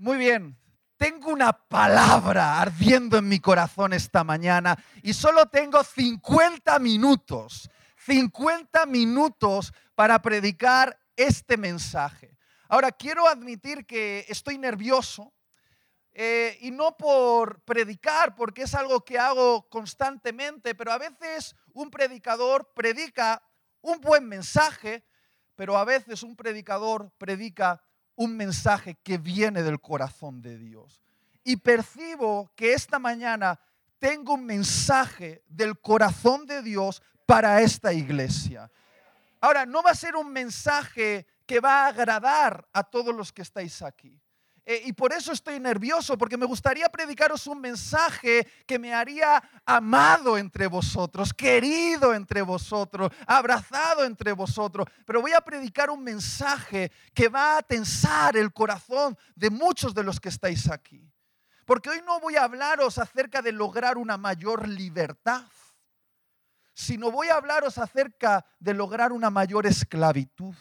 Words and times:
Muy 0.00 0.16
bien. 0.16 0.56
Tengo 0.96 1.32
una 1.32 1.52
palabra 1.52 2.60
ardiendo 2.60 3.18
en 3.18 3.28
mi 3.28 3.40
corazón 3.40 3.92
esta 3.92 4.22
mañana 4.22 4.78
y 5.02 5.12
solo 5.12 5.46
tengo 5.46 5.82
50 5.82 6.78
minutos, 6.78 7.68
50 8.06 8.86
minutos 8.86 9.72
para 9.96 10.22
predicar 10.22 10.96
este 11.16 11.56
mensaje. 11.56 12.36
Ahora, 12.68 12.92
quiero 12.92 13.26
admitir 13.26 13.86
que 13.86 14.24
estoy 14.28 14.56
nervioso 14.56 15.34
eh, 16.12 16.56
y 16.60 16.70
no 16.70 16.96
por 16.96 17.60
predicar, 17.62 18.36
porque 18.36 18.62
es 18.62 18.76
algo 18.76 19.04
que 19.04 19.18
hago 19.18 19.68
constantemente, 19.68 20.76
pero 20.76 20.92
a 20.92 20.98
veces 20.98 21.56
un 21.72 21.90
predicador 21.90 22.72
predica 22.72 23.42
un 23.80 24.00
buen 24.00 24.28
mensaje, 24.28 25.04
pero 25.56 25.76
a 25.76 25.84
veces 25.84 26.22
un 26.22 26.36
predicador 26.36 27.10
predica 27.18 27.82
un 28.18 28.36
mensaje 28.36 28.96
que 29.04 29.16
viene 29.16 29.62
del 29.62 29.80
corazón 29.80 30.42
de 30.42 30.58
Dios. 30.58 31.04
Y 31.44 31.56
percibo 31.56 32.50
que 32.56 32.72
esta 32.72 32.98
mañana 32.98 33.60
tengo 34.00 34.34
un 34.34 34.44
mensaje 34.44 35.44
del 35.48 35.78
corazón 35.78 36.44
de 36.44 36.62
Dios 36.62 37.00
para 37.26 37.62
esta 37.62 37.92
iglesia. 37.92 38.70
Ahora, 39.40 39.64
no 39.66 39.84
va 39.84 39.92
a 39.92 39.94
ser 39.94 40.16
un 40.16 40.32
mensaje 40.32 41.28
que 41.46 41.60
va 41.60 41.84
a 41.84 41.88
agradar 41.88 42.68
a 42.72 42.82
todos 42.82 43.14
los 43.14 43.32
que 43.32 43.42
estáis 43.42 43.82
aquí. 43.82 44.20
Eh, 44.70 44.82
y 44.84 44.92
por 44.92 45.14
eso 45.14 45.32
estoy 45.32 45.58
nervioso, 45.58 46.18
porque 46.18 46.36
me 46.36 46.44
gustaría 46.44 46.90
predicaros 46.90 47.46
un 47.46 47.58
mensaje 47.58 48.46
que 48.66 48.78
me 48.78 48.92
haría 48.92 49.42
amado 49.64 50.36
entre 50.36 50.66
vosotros, 50.66 51.32
querido 51.32 52.12
entre 52.12 52.42
vosotros, 52.42 53.10
abrazado 53.26 54.04
entre 54.04 54.32
vosotros. 54.32 54.86
Pero 55.06 55.22
voy 55.22 55.32
a 55.32 55.40
predicar 55.40 55.88
un 55.88 56.04
mensaje 56.04 56.92
que 57.14 57.28
va 57.28 57.56
a 57.56 57.62
tensar 57.62 58.36
el 58.36 58.52
corazón 58.52 59.16
de 59.34 59.48
muchos 59.48 59.94
de 59.94 60.02
los 60.02 60.20
que 60.20 60.28
estáis 60.28 60.70
aquí. 60.70 61.10
Porque 61.64 61.88
hoy 61.88 62.02
no 62.04 62.20
voy 62.20 62.36
a 62.36 62.44
hablaros 62.44 62.98
acerca 62.98 63.40
de 63.40 63.52
lograr 63.52 63.96
una 63.96 64.18
mayor 64.18 64.68
libertad, 64.68 65.46
sino 66.74 67.10
voy 67.10 67.28
a 67.28 67.36
hablaros 67.36 67.78
acerca 67.78 68.44
de 68.58 68.74
lograr 68.74 69.12
una 69.12 69.30
mayor 69.30 69.64
esclavitud. 69.64 70.54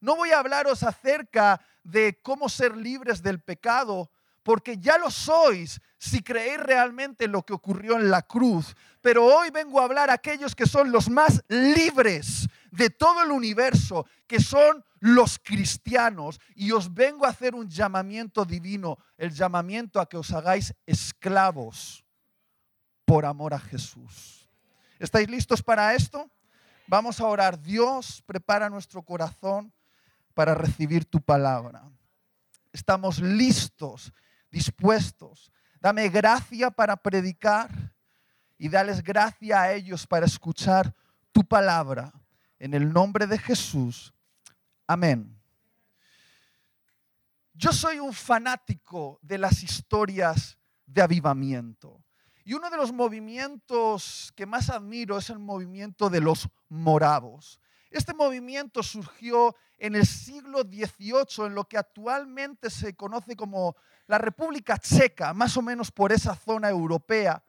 No 0.00 0.16
voy 0.16 0.30
a 0.30 0.38
hablaros 0.38 0.82
acerca 0.82 1.60
de 1.82 2.20
cómo 2.22 2.48
ser 2.48 2.76
libres 2.76 3.22
del 3.22 3.40
pecado, 3.40 4.10
porque 4.42 4.78
ya 4.78 4.98
lo 4.98 5.10
sois 5.10 5.80
si 5.98 6.22
creéis 6.22 6.60
realmente 6.60 7.26
en 7.26 7.32
lo 7.32 7.42
que 7.42 7.52
ocurrió 7.52 7.96
en 7.96 8.10
la 8.10 8.22
cruz. 8.22 8.74
Pero 9.00 9.24
hoy 9.24 9.50
vengo 9.50 9.80
a 9.80 9.84
hablar 9.84 10.10
a 10.10 10.14
aquellos 10.14 10.54
que 10.54 10.66
son 10.66 10.90
los 10.90 11.10
más 11.10 11.42
libres 11.48 12.48
de 12.70 12.90
todo 12.90 13.22
el 13.22 13.30
universo, 13.30 14.06
que 14.26 14.40
son 14.40 14.84
los 14.98 15.38
cristianos. 15.38 16.40
Y 16.54 16.72
os 16.72 16.92
vengo 16.92 17.26
a 17.26 17.30
hacer 17.30 17.54
un 17.54 17.68
llamamiento 17.68 18.44
divino, 18.44 18.98
el 19.16 19.32
llamamiento 19.32 20.00
a 20.00 20.08
que 20.08 20.16
os 20.16 20.32
hagáis 20.32 20.74
esclavos 20.86 22.04
por 23.04 23.26
amor 23.26 23.54
a 23.54 23.58
Jesús. 23.58 24.48
¿Estáis 24.98 25.28
listos 25.28 25.62
para 25.62 25.94
esto? 25.94 26.30
Vamos 26.86 27.20
a 27.20 27.26
orar. 27.26 27.60
Dios, 27.60 28.22
prepara 28.26 28.68
nuestro 28.68 29.02
corazón 29.02 29.72
para 30.40 30.54
recibir 30.54 31.04
tu 31.04 31.20
palabra. 31.20 31.86
Estamos 32.72 33.20
listos, 33.20 34.10
dispuestos. 34.50 35.52
Dame 35.78 36.08
gracia 36.08 36.70
para 36.70 36.96
predicar 36.96 37.70
y 38.56 38.70
dales 38.70 39.02
gracia 39.02 39.60
a 39.60 39.74
ellos 39.74 40.06
para 40.06 40.24
escuchar 40.24 40.94
tu 41.30 41.44
palabra. 41.44 42.10
En 42.58 42.72
el 42.72 42.90
nombre 42.90 43.26
de 43.26 43.36
Jesús. 43.36 44.14
Amén. 44.86 45.38
Yo 47.52 47.70
soy 47.70 47.98
un 47.98 48.14
fanático 48.14 49.18
de 49.20 49.36
las 49.36 49.62
historias 49.62 50.56
de 50.86 51.02
avivamiento. 51.02 52.02
Y 52.46 52.54
uno 52.54 52.70
de 52.70 52.78
los 52.78 52.92
movimientos 52.92 54.32
que 54.34 54.46
más 54.46 54.70
admiro 54.70 55.18
es 55.18 55.28
el 55.28 55.38
movimiento 55.38 56.08
de 56.08 56.22
los 56.22 56.48
moravos. 56.70 57.60
Este 57.90 58.14
movimiento 58.14 58.82
surgió 58.82 59.54
en 59.80 59.96
el 59.96 60.06
siglo 60.06 60.60
XVIII, 60.60 61.46
en 61.46 61.54
lo 61.54 61.64
que 61.64 61.78
actualmente 61.78 62.68
se 62.68 62.94
conoce 62.94 63.34
como 63.34 63.74
la 64.06 64.18
República 64.18 64.76
Checa, 64.76 65.32
más 65.32 65.56
o 65.56 65.62
menos 65.62 65.90
por 65.90 66.12
esa 66.12 66.34
zona 66.34 66.68
europea, 66.68 67.42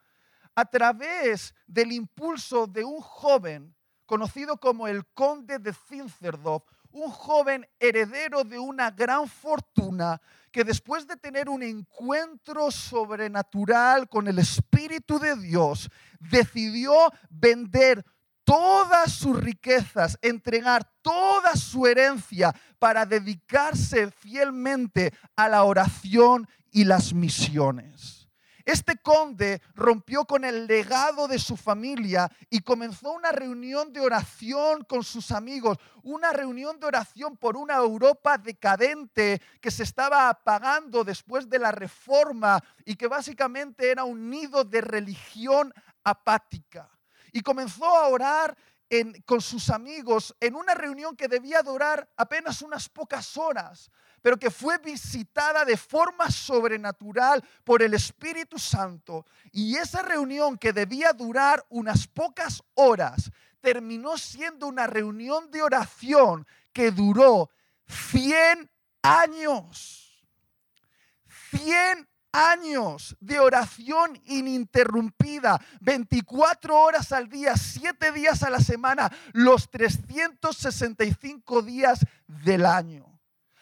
a 0.54 0.64
través 0.64 1.54
del 1.66 1.92
impulso 1.92 2.66
de 2.66 2.84
un 2.84 3.00
joven 3.00 3.74
conocido 4.06 4.56
como 4.56 4.88
el 4.88 5.06
conde 5.06 5.58
de 5.58 5.74
Zinzerdorf, 5.74 6.64
un 6.90 7.10
joven 7.10 7.66
heredero 7.78 8.44
de 8.44 8.58
una 8.58 8.90
gran 8.90 9.28
fortuna 9.28 10.20
que 10.50 10.64
después 10.64 11.06
de 11.06 11.16
tener 11.16 11.48
un 11.48 11.62
encuentro 11.62 12.70
sobrenatural 12.70 14.08
con 14.08 14.28
el 14.28 14.38
Espíritu 14.38 15.18
de 15.18 15.36
Dios, 15.36 15.90
decidió 16.18 16.94
vender 17.30 18.04
todas 18.44 19.12
sus 19.12 19.38
riquezas, 19.38 20.18
entregar 20.22 20.90
toda 21.02 21.54
su 21.56 21.86
herencia 21.86 22.54
para 22.78 23.06
dedicarse 23.06 24.10
fielmente 24.10 25.12
a 25.36 25.48
la 25.48 25.64
oración 25.64 26.48
y 26.70 26.84
las 26.84 27.12
misiones. 27.12 28.28
Este 28.64 28.96
conde 28.96 29.60
rompió 29.74 30.24
con 30.24 30.44
el 30.44 30.68
legado 30.68 31.26
de 31.26 31.40
su 31.40 31.56
familia 31.56 32.30
y 32.48 32.60
comenzó 32.60 33.12
una 33.12 33.32
reunión 33.32 33.92
de 33.92 34.00
oración 34.00 34.84
con 34.84 35.02
sus 35.02 35.32
amigos, 35.32 35.78
una 36.04 36.32
reunión 36.32 36.78
de 36.78 36.86
oración 36.86 37.36
por 37.36 37.56
una 37.56 37.76
Europa 37.76 38.38
decadente 38.38 39.42
que 39.60 39.70
se 39.72 39.82
estaba 39.82 40.28
apagando 40.28 41.02
después 41.02 41.48
de 41.48 41.58
la 41.58 41.72
reforma 41.72 42.62
y 42.84 42.94
que 42.94 43.08
básicamente 43.08 43.90
era 43.90 44.04
un 44.04 44.30
nido 44.30 44.62
de 44.62 44.80
religión 44.80 45.74
apática 46.04 46.88
y 47.32 47.40
comenzó 47.40 47.86
a 47.86 48.08
orar 48.08 48.56
con 49.24 49.40
sus 49.40 49.70
amigos 49.70 50.34
en 50.38 50.54
una 50.54 50.74
reunión 50.74 51.16
que 51.16 51.26
debía 51.26 51.62
durar 51.62 52.08
apenas 52.16 52.60
unas 52.60 52.90
pocas 52.90 53.38
horas, 53.38 53.90
pero 54.20 54.36
que 54.36 54.50
fue 54.50 54.76
visitada 54.78 55.64
de 55.64 55.78
forma 55.78 56.30
sobrenatural 56.30 57.42
por 57.64 57.82
el 57.82 57.94
Espíritu 57.94 58.58
Santo. 58.58 59.24
Y 59.50 59.76
esa 59.76 60.02
reunión 60.02 60.58
que 60.58 60.74
debía 60.74 61.12
durar 61.12 61.64
unas 61.70 62.06
pocas 62.06 62.62
horas 62.74 63.30
terminó 63.60 64.18
siendo 64.18 64.66
una 64.66 64.86
reunión 64.86 65.50
de 65.50 65.62
oración 65.62 66.46
que 66.72 66.90
duró 66.90 67.48
100 67.86 68.70
años. 69.02 70.22
100 71.50 72.08
años 72.32 73.16
de 73.20 73.38
oración 73.38 74.20
ininterrumpida, 74.24 75.60
24 75.80 76.76
horas 76.76 77.12
al 77.12 77.28
día, 77.28 77.56
7 77.56 78.12
días 78.12 78.42
a 78.42 78.50
la 78.50 78.60
semana, 78.60 79.12
los 79.32 79.70
365 79.70 81.62
días 81.62 82.00
del 82.26 82.66
año. 82.66 83.20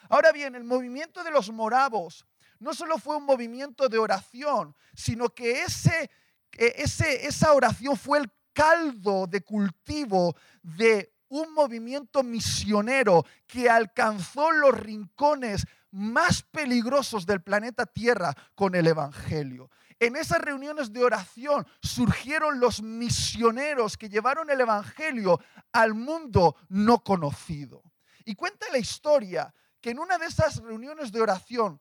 Ahora 0.08 0.32
bien, 0.32 0.54
el 0.54 0.64
movimiento 0.64 1.22
de 1.22 1.30
los 1.30 1.50
moravos 1.50 2.26
no 2.60 2.74
solo 2.74 2.98
fue 2.98 3.16
un 3.16 3.24
movimiento 3.24 3.88
de 3.88 3.98
oración, 3.98 4.74
sino 4.94 5.30
que 5.30 5.62
ese, 5.62 6.10
ese, 6.52 7.26
esa 7.26 7.52
oración 7.52 7.96
fue 7.96 8.18
el 8.18 8.30
caldo 8.52 9.26
de 9.26 9.42
cultivo 9.42 10.36
de 10.62 11.12
un 11.28 11.54
movimiento 11.54 12.22
misionero 12.22 13.24
que 13.46 13.70
alcanzó 13.70 14.50
los 14.50 14.78
rincones 14.78 15.64
más 15.90 16.42
peligrosos 16.42 17.26
del 17.26 17.42
planeta 17.42 17.86
Tierra 17.86 18.34
con 18.54 18.74
el 18.74 18.86
Evangelio. 18.86 19.70
En 19.98 20.16
esas 20.16 20.40
reuniones 20.40 20.92
de 20.92 21.04
oración 21.04 21.66
surgieron 21.82 22.60
los 22.60 22.82
misioneros 22.82 23.96
que 23.96 24.08
llevaron 24.08 24.48
el 24.50 24.60
Evangelio 24.60 25.40
al 25.72 25.94
mundo 25.94 26.56
no 26.68 27.02
conocido. 27.04 27.82
Y 28.24 28.34
cuenta 28.34 28.66
la 28.72 28.78
historia 28.78 29.52
que 29.80 29.90
en 29.90 29.98
una 29.98 30.18
de 30.18 30.26
esas 30.26 30.56
reuniones 30.56 31.12
de 31.12 31.20
oración, 31.20 31.80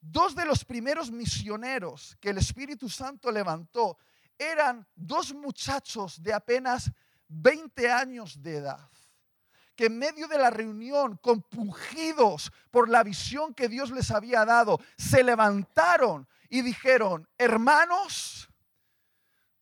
dos 0.00 0.34
de 0.34 0.44
los 0.44 0.64
primeros 0.64 1.10
misioneros 1.10 2.16
que 2.20 2.30
el 2.30 2.38
Espíritu 2.38 2.88
Santo 2.88 3.30
levantó 3.30 3.98
eran 4.38 4.86
dos 4.94 5.32
muchachos 5.34 6.20
de 6.20 6.32
apenas 6.32 6.90
20 7.28 7.90
años 7.90 8.42
de 8.42 8.56
edad 8.56 8.90
que 9.74 9.86
en 9.86 9.98
medio 9.98 10.28
de 10.28 10.38
la 10.38 10.50
reunión, 10.50 11.16
compungidos 11.16 12.52
por 12.70 12.88
la 12.88 13.02
visión 13.02 13.54
que 13.54 13.68
Dios 13.68 13.90
les 13.90 14.10
había 14.10 14.44
dado, 14.44 14.80
se 14.96 15.22
levantaron 15.22 16.28
y 16.48 16.62
dijeron, 16.62 17.28
hermanos, 17.38 18.50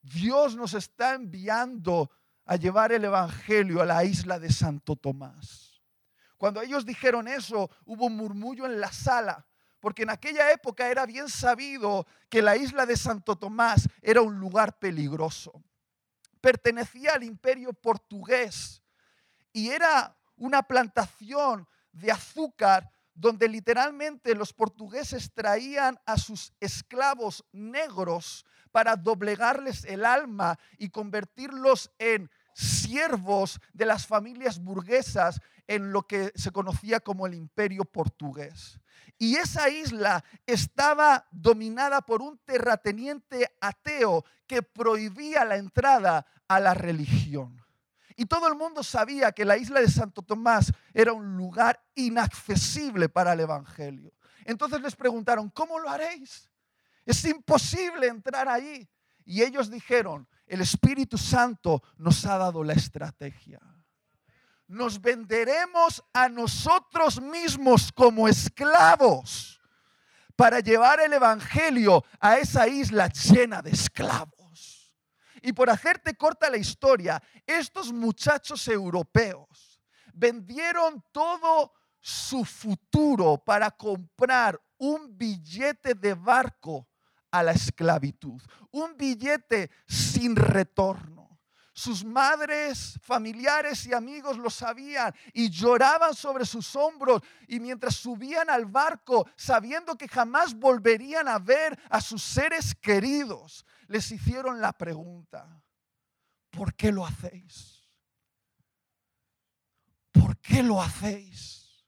Dios 0.03 0.57
nos 0.57 0.75
está 0.75 1.15
enviando 1.15 2.11
a 2.47 2.57
llevar 2.57 2.93
el 2.93 3.05
Evangelio 3.05 3.81
a 3.81 3.87
la 3.87 4.05
isla 4.05 4.39
de 4.39 4.51
Santo 4.51 4.97
Tomás. 4.97 5.81
Cuando 6.37 6.62
ellos 6.62 6.85
dijeron 6.85 7.29
eso, 7.29 7.71
hubo 7.85 8.07
un 8.07 8.17
murmullo 8.17 8.67
en 8.67 8.81
la 8.81 8.91
sala, 8.91 9.47
porque 9.79 10.03
en 10.03 10.11
aquella 10.11 10.51
época 10.51 10.89
era 10.89 11.07
bien 11.07 11.29
sabido 11.29 12.07
que 12.29 12.43
la 12.43 12.57
isla 12.57 12.87
de 12.87 12.97
Santo 12.97 13.37
Tomás 13.37 13.89
era 14.03 14.23
un 14.23 14.41
lugar 14.41 14.79
peligroso. 14.79 15.62
Pertenecía 16.41 17.12
al 17.12 17.23
imperio 17.23 17.73
portugués 17.73 18.80
y 19.52 19.70
era 19.70 20.17
una 20.37 20.62
plantación 20.62 21.67
de 21.93 22.11
azúcar 22.11 22.91
donde 23.14 23.49
literalmente 23.49 24.35
los 24.35 24.52
portugueses 24.52 25.32
traían 25.35 25.99
a 26.06 26.17
sus 26.17 26.55
esclavos 26.61 27.44
negros 27.52 28.47
para 28.70 28.97
doblegarles 28.97 29.85
el 29.85 30.05
alma 30.05 30.58
y 30.79 30.88
convertirlos 30.88 31.91
en 31.99 32.31
siervos 32.55 33.61
de 33.73 33.87
las 33.87 34.06
familias 34.06 34.58
burguesas 34.58 35.41
en 35.67 35.93
lo 35.93 36.02
que 36.06 36.32
se 36.35 36.50
conocía 36.50 37.00
como 37.00 37.26
el 37.26 37.35
imperio 37.35 37.85
portugués. 37.85 38.81
Y 39.19 39.37
esa 39.37 39.69
isla 39.69 40.25
estaba 40.47 41.26
dominada 41.31 42.00
por 42.00 42.23
un 42.23 42.38
terrateniente 42.38 43.55
ateo 43.61 44.25
que 44.47 44.62
prohibía 44.62 45.44
la 45.44 45.56
entrada 45.56 46.26
a 46.49 46.58
la 46.58 46.75
religión. 46.75 47.60
Y 48.21 48.27
todo 48.27 48.49
el 48.49 48.55
mundo 48.55 48.83
sabía 48.83 49.33
que 49.33 49.47
la 49.47 49.57
isla 49.57 49.81
de 49.81 49.89
Santo 49.89 50.21
Tomás 50.21 50.71
era 50.93 51.15
un 51.15 51.39
lugar 51.39 51.83
inaccesible 51.95 53.09
para 53.09 53.33
el 53.33 53.41
Evangelio. 53.41 54.13
Entonces 54.45 54.83
les 54.83 54.95
preguntaron, 54.95 55.49
¿cómo 55.49 55.79
lo 55.79 55.89
haréis? 55.89 56.51
Es 57.07 57.25
imposible 57.25 58.09
entrar 58.09 58.47
ahí. 58.47 58.87
Y 59.25 59.41
ellos 59.41 59.71
dijeron, 59.71 60.29
el 60.47 60.61
Espíritu 60.61 61.17
Santo 61.17 61.83
nos 61.97 62.27
ha 62.27 62.37
dado 62.37 62.63
la 62.63 62.75
estrategia. 62.75 63.59
Nos 64.67 65.01
venderemos 65.01 66.05
a 66.13 66.29
nosotros 66.29 67.23
mismos 67.23 67.91
como 67.91 68.29
esclavos 68.29 69.63
para 70.37 70.61
llevar 70.61 71.01
el 71.01 71.15
Evangelio 71.15 72.05
a 72.21 72.37
esa 72.37 72.69
isla 72.69 73.09
llena 73.09 73.63
de 73.63 73.71
esclavos. 73.71 74.40
Y 75.43 75.53
por 75.53 75.71
hacerte 75.71 76.15
corta 76.15 76.51
la 76.51 76.57
historia, 76.57 77.23
estos 77.47 77.93
muchachos 77.93 78.67
europeos 78.69 79.81
vendieron 80.13 81.05
todo 81.13 81.73
su 82.01 82.45
futuro 82.45 83.39
para 83.39 83.71
comprar 83.71 84.61
un 84.79 85.17
billete 85.17 85.95
de 85.95 86.15
barco 86.15 86.89
a 87.31 87.43
la 87.43 87.53
esclavitud, 87.53 88.41
un 88.71 88.97
billete 88.97 89.71
sin 89.87 90.35
retorno. 90.37 91.21
Sus 91.73 92.05
madres, 92.05 92.99
familiares 93.03 93.87
y 93.87 93.95
amigos 93.95 94.37
lo 94.37 94.51
sabían 94.51 95.15
y 95.33 95.49
lloraban 95.49 96.15
sobre 96.15 96.45
sus 96.45 96.75
hombros 96.77 97.23
y 97.47 97.61
mientras 97.61 97.95
subían 97.95 98.51
al 98.51 98.67
barco, 98.67 99.27
sabiendo 99.37 99.97
que 99.97 100.09
jamás 100.09 100.55
volverían 100.55 101.29
a 101.29 101.39
ver 101.39 101.79
a 101.89 102.01
sus 102.01 102.23
seres 102.23 102.75
queridos, 102.75 103.65
les 103.91 104.13
hicieron 104.13 104.61
la 104.61 104.73
pregunta, 104.73 105.65
¿por 106.49 106.75
qué 106.75 106.93
lo 106.93 107.05
hacéis? 107.05 107.85
¿Por 110.13 110.39
qué 110.39 110.63
lo 110.63 110.81
hacéis? 110.81 111.85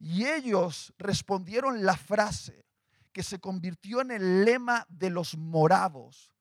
Y 0.00 0.26
ellos 0.26 0.92
respondieron 0.98 1.84
la 1.84 1.96
frase 1.96 2.66
que 3.12 3.22
se 3.22 3.38
convirtió 3.38 4.00
en 4.00 4.10
el 4.10 4.44
lema 4.44 4.86
de 4.88 5.10
los 5.10 5.36
moravos 5.36 6.34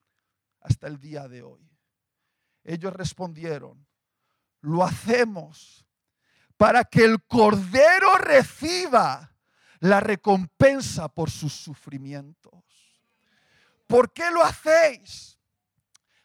hasta 0.59 0.87
el 0.87 0.99
día 0.99 1.27
de 1.27 1.43
hoy. 1.43 1.69
Ellos 2.63 2.93
respondieron, 2.93 3.85
lo 4.61 4.83
hacemos 4.83 5.85
para 6.57 6.83
que 6.83 7.03
el 7.05 7.23
Cordero 7.25 8.17
reciba 8.17 9.37
la 9.81 9.99
recompensa 9.99 11.09
por 11.09 11.29
sus 11.29 11.53
sufrimientos. 11.53 12.62
¿Por 13.87 14.11
qué 14.11 14.29
lo 14.31 14.43
hacéis? 14.43 15.39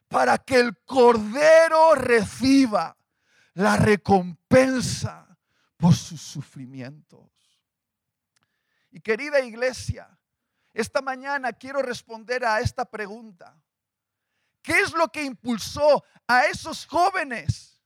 Para 0.08 0.38
que 0.38 0.56
el 0.56 0.78
Cordero 0.84 1.94
reciba 1.94 2.96
la 3.55 3.76
recompensa 3.76 5.37
por 5.76 5.94
sus 5.94 6.20
sufrimientos. 6.20 7.31
Y 8.90 9.00
querida 9.00 9.40
iglesia, 9.40 10.19
esta 10.72 11.02
mañana 11.02 11.52
quiero 11.52 11.82
responder 11.82 12.44
a 12.44 12.60
esta 12.60 12.84
pregunta. 12.84 13.60
¿Qué 14.62 14.81
es 14.81 14.93
lo 14.93 15.08
que 15.08 15.25
impulsó 15.25 16.05
a 16.26 16.46
esos 16.46 16.87
jóvenes 16.87 17.81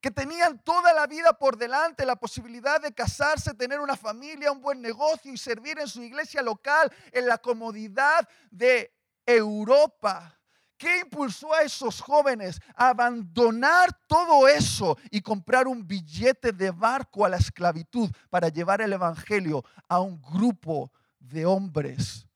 que 0.00 0.10
tenían 0.10 0.62
toda 0.62 0.92
la 0.92 1.06
vida 1.06 1.32
por 1.32 1.56
delante, 1.56 2.06
la 2.06 2.16
posibilidad 2.16 2.80
de 2.80 2.94
casarse, 2.94 3.54
tener 3.54 3.80
una 3.80 3.96
familia, 3.96 4.52
un 4.52 4.60
buen 4.60 4.80
negocio 4.80 5.32
y 5.32 5.36
servir 5.36 5.78
en 5.78 5.88
su 5.88 6.02
iglesia 6.02 6.42
local 6.42 6.92
en 7.12 7.26
la 7.26 7.38
comodidad 7.38 8.28
de 8.50 8.95
Europa. 9.26 10.32
¿Qué 10.78 11.00
impulsó 11.00 11.54
a 11.54 11.62
esos 11.62 12.00
jóvenes 12.00 12.60
a 12.74 12.90
abandonar 12.90 13.90
todo 14.06 14.46
eso 14.46 14.98
y 15.10 15.22
comprar 15.22 15.66
un 15.66 15.86
billete 15.86 16.52
de 16.52 16.70
barco 16.70 17.24
a 17.24 17.30
la 17.30 17.38
esclavitud 17.38 18.10
para 18.28 18.48
llevar 18.48 18.82
el 18.82 18.92
Evangelio 18.92 19.64
a 19.88 20.00
un 20.00 20.20
grupo 20.20 20.92
de 21.18 21.46
hombres 21.46 22.26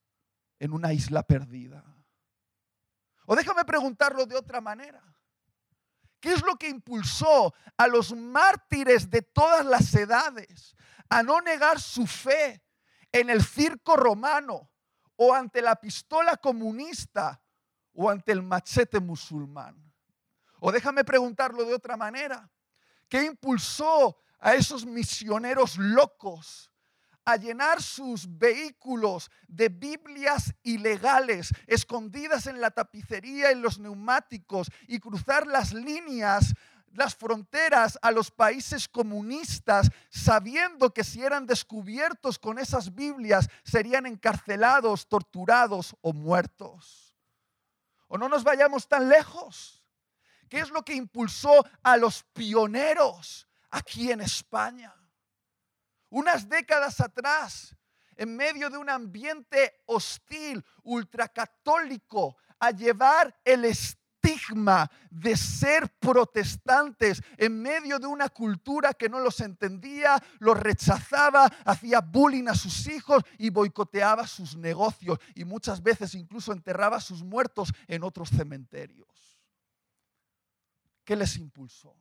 en 0.59 0.73
una 0.73 0.93
isla 0.93 1.23
perdida? 1.23 1.85
O 3.27 3.37
déjame 3.37 3.65
preguntarlo 3.65 4.25
de 4.25 4.37
otra 4.37 4.61
manera. 4.61 5.03
¿Qué 6.19 6.33
es 6.33 6.43
lo 6.43 6.57
que 6.57 6.69
impulsó 6.69 7.55
a 7.77 7.87
los 7.87 8.15
mártires 8.15 9.09
de 9.09 9.23
todas 9.23 9.65
las 9.65 9.95
edades 9.95 10.75
a 11.09 11.23
no 11.23 11.41
negar 11.41 11.81
su 11.81 12.07
fe 12.07 12.63
en 13.13 13.31
el 13.31 13.43
circo 13.43 13.97
romano, 13.97 14.70
o 15.23 15.35
ante 15.35 15.61
la 15.61 15.77
pistola 15.77 16.39
comunista 16.39 17.43
o 17.93 18.09
ante 18.09 18.33
el 18.33 18.43
machete 18.43 19.01
musulmán. 19.01 19.77
O 20.61 20.73
déjame 20.73 21.05
preguntarlo 21.05 21.63
de 21.67 21.75
otra 21.75 21.95
manera. 21.99 22.51
¿Qué 23.07 23.25
impulsó 23.25 24.17
a 24.39 24.55
esos 24.55 24.87
misioneros 24.87 25.77
locos 25.77 26.71
a 27.27 27.37
llenar 27.37 27.83
sus 27.83 28.39
vehículos 28.39 29.31
de 29.47 29.69
Biblias 29.69 30.55
ilegales 30.63 31.53
escondidas 31.67 32.47
en 32.47 32.59
la 32.59 32.71
tapicería, 32.71 33.51
en 33.51 33.61
los 33.61 33.79
neumáticos 33.79 34.71
y 34.89 35.01
cruzar 35.01 35.47
las 35.47 35.75
líneas 35.75 36.55
las 36.91 37.15
fronteras 37.15 37.99
a 38.03 38.11
los 38.11 38.31
países 38.31 38.89
comunistas, 38.89 39.91
sabiendo 40.11 40.93
que 40.93 41.05
si 41.05 41.23
eran 41.23 41.47
descubiertos 41.47 42.39
con 42.39 42.59
esas 42.59 42.95
Biblias 42.95 43.49
serían 43.63 44.07
encarcelados, 44.07 45.09
torturados 45.09 45.97
o 46.01 46.13
muertos. 46.13 47.15
O 48.09 48.19
no 48.19 48.29
nos 48.29 48.43
vayamos 48.43 48.89
tan 48.89 49.09
lejos. 49.09 49.85
¿Qué 50.49 50.59
es 50.59 50.71
lo 50.71 50.83
que 50.83 50.95
impulsó 50.95 51.65
a 51.83 51.97
los 51.97 52.25
pioneros 52.33 53.47
aquí 53.71 54.11
en 54.11 54.21
España? 54.21 54.93
Unas 56.09 56.49
décadas 56.49 57.01
atrás, 57.01 57.77
en 58.17 58.35
medio 58.35 58.69
de 58.69 58.77
un 58.77 58.91
ambiente 58.91 59.83
hostil, 59.87 60.65
ultracatólico, 60.83 62.37
a 62.59 62.73
llevar 62.73 63.39
el 63.45 63.65
Estado 63.65 64.00
de 65.11 65.37
ser 65.37 65.89
protestantes 65.99 67.23
en 67.37 67.61
medio 67.61 67.99
de 67.99 68.07
una 68.07 68.29
cultura 68.29 68.93
que 68.95 69.09
no 69.09 69.21
los 69.21 69.41
entendía, 69.41 70.23
los 70.39 70.59
rechazaba, 70.59 71.47
hacía 71.65 72.01
bullying 72.01 72.49
a 72.49 72.55
sus 72.55 72.87
hijos 72.89 73.23
y 73.39 73.51
boicoteaba 73.51 74.27
sus 74.27 74.57
negocios 74.57 75.19
y 75.35 75.45
muchas 75.45 75.83
veces 75.83 76.15
incluso 76.15 76.53
enterraba 76.53 76.97
a 76.97 77.01
sus 77.01 77.23
muertos 77.23 77.73
en 77.87 78.03
otros 78.03 78.31
cementerios. 78.31 79.09
¿Qué 81.05 81.17
les 81.17 81.37
impulsó? 81.37 81.95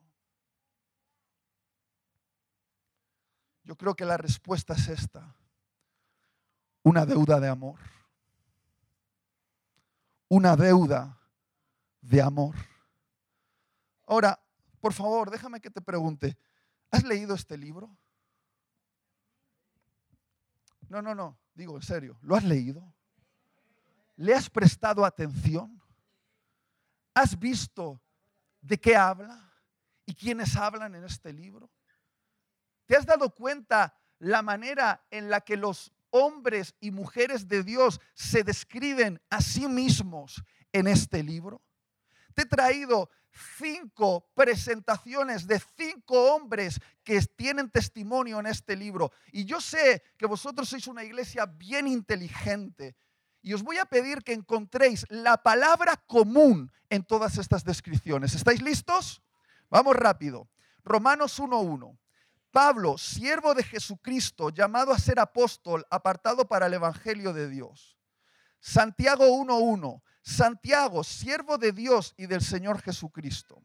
Yo 3.64 3.76
creo 3.76 3.94
que 3.94 4.04
la 4.04 4.16
respuesta 4.16 4.74
es 4.74 4.88
esta. 4.88 5.34
Una 6.82 7.06
deuda 7.06 7.38
de 7.38 7.48
amor. 7.48 7.78
Una 10.28 10.56
deuda 10.56 11.19
de 12.00 12.22
amor. 12.22 12.54
Ahora, 14.06 14.40
por 14.80 14.92
favor, 14.92 15.30
déjame 15.30 15.60
que 15.60 15.70
te 15.70 15.80
pregunte, 15.80 16.36
¿has 16.90 17.04
leído 17.04 17.34
este 17.34 17.56
libro? 17.56 17.96
No, 20.88 21.00
no, 21.00 21.14
no, 21.14 21.38
digo 21.54 21.76
en 21.76 21.82
serio, 21.82 22.18
¿lo 22.22 22.34
has 22.34 22.44
leído? 22.44 22.94
¿Le 24.16 24.34
has 24.34 24.50
prestado 24.50 25.04
atención? 25.04 25.80
¿Has 27.14 27.38
visto 27.38 28.02
de 28.60 28.78
qué 28.78 28.96
habla 28.96 29.52
y 30.04 30.14
quiénes 30.14 30.56
hablan 30.56 30.94
en 30.94 31.04
este 31.04 31.32
libro? 31.32 31.70
¿Te 32.86 32.96
has 32.96 33.06
dado 33.06 33.32
cuenta 33.34 33.96
la 34.18 34.42
manera 34.42 35.06
en 35.10 35.30
la 35.30 35.40
que 35.40 35.56
los 35.56 35.92
hombres 36.10 36.74
y 36.80 36.90
mujeres 36.90 37.46
de 37.46 37.62
Dios 37.62 38.00
se 38.14 38.42
describen 38.42 39.20
a 39.30 39.40
sí 39.40 39.68
mismos 39.68 40.42
en 40.72 40.88
este 40.88 41.22
libro? 41.22 41.62
Te 42.34 42.42
he 42.42 42.46
traído 42.46 43.10
cinco 43.58 44.28
presentaciones 44.34 45.46
de 45.46 45.60
cinco 45.76 46.34
hombres 46.34 46.80
que 47.04 47.20
tienen 47.22 47.70
testimonio 47.70 48.40
en 48.40 48.46
este 48.46 48.76
libro. 48.76 49.12
Y 49.32 49.44
yo 49.44 49.60
sé 49.60 50.02
que 50.16 50.26
vosotros 50.26 50.68
sois 50.68 50.86
una 50.86 51.04
iglesia 51.04 51.46
bien 51.46 51.86
inteligente. 51.86 52.96
Y 53.42 53.54
os 53.54 53.62
voy 53.62 53.78
a 53.78 53.86
pedir 53.86 54.22
que 54.22 54.32
encontréis 54.32 55.06
la 55.08 55.42
palabra 55.42 55.96
común 56.06 56.70
en 56.90 57.04
todas 57.04 57.38
estas 57.38 57.64
descripciones. 57.64 58.34
¿Estáis 58.34 58.60
listos? 58.60 59.22
Vamos 59.70 59.96
rápido. 59.96 60.48
Romanos 60.84 61.40
1.1. 61.40 61.96
Pablo, 62.50 62.98
siervo 62.98 63.54
de 63.54 63.62
Jesucristo, 63.62 64.50
llamado 64.50 64.92
a 64.92 64.98
ser 64.98 65.20
apóstol, 65.20 65.86
apartado 65.88 66.48
para 66.48 66.66
el 66.66 66.74
Evangelio 66.74 67.32
de 67.32 67.48
Dios. 67.48 67.96
Santiago 68.58 69.24
1.1. 69.24 70.02
Santiago, 70.22 71.02
siervo 71.04 71.58
de 71.58 71.72
Dios 71.72 72.14
y 72.16 72.26
del 72.26 72.42
Señor 72.42 72.80
Jesucristo. 72.82 73.62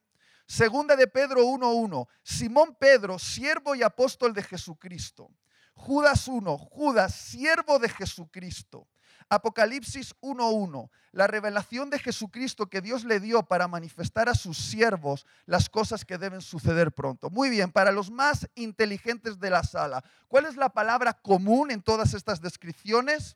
Segunda 0.48 0.96
de 0.96 1.08
Pedro 1.08 1.44
1.1. 1.44 2.08
Simón 2.24 2.76
Pedro, 2.80 3.18
siervo 3.20 3.76
y 3.76 3.84
apóstol 3.84 4.34
de 4.34 4.44
Jesucristo. 4.44 5.30
Judas 5.74 6.28
1. 6.28 6.58
Judas, 6.58 7.16
siervo 7.16 7.80
de 7.80 7.90
Jesucristo. 7.90 8.88
Apocalipsis 9.28 10.16
1.1, 10.22 10.90
la 11.12 11.26
revelación 11.26 11.90
de 11.90 11.98
Jesucristo 11.98 12.68
que 12.68 12.82
Dios 12.82 13.04
le 13.06 13.20
dio 13.20 13.42
para 13.42 13.68
manifestar 13.68 14.30
a 14.30 14.36
sus 14.36 14.58
siervos 14.58 15.26
las 15.48 15.68
cosas 15.68 16.06
que 16.06 16.20
deben 16.20 16.42
suceder 16.42 16.92
pronto. 16.92 17.32
Muy 17.32 17.50
bien, 17.50 17.72
para 17.72 17.92
los 17.92 18.12
más 18.12 18.48
inteligentes 18.54 19.40
de 19.40 19.50
la 19.50 19.64
sala, 19.64 20.04
¿cuál 20.28 20.46
es 20.46 20.56
la 20.58 20.70
palabra 20.70 21.14
común 21.14 21.72
en 21.72 21.82
todas 21.82 22.14
estas 22.14 22.40
descripciones? 22.40 23.36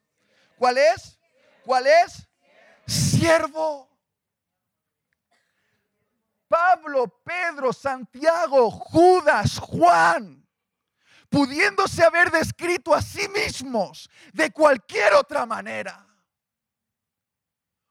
¿Cuál 0.57 0.77
es? 0.77 1.17
¿Cuál 1.65 1.88
es? 1.88 2.28
Siervo. 2.89 3.88
Pablo, 6.48 7.08
Pedro, 7.24 7.72
Santiago, 7.72 8.72
Judas, 8.72 9.60
Juan 9.60 10.39
pudiéndose 11.29 12.03
haber 12.03 12.31
descrito 12.31 12.93
a 12.93 13.01
sí 13.01 13.27
mismos 13.29 14.10
de 14.34 14.51
cualquier 14.51 15.13
otra 15.13 15.46
manera. 15.46 16.05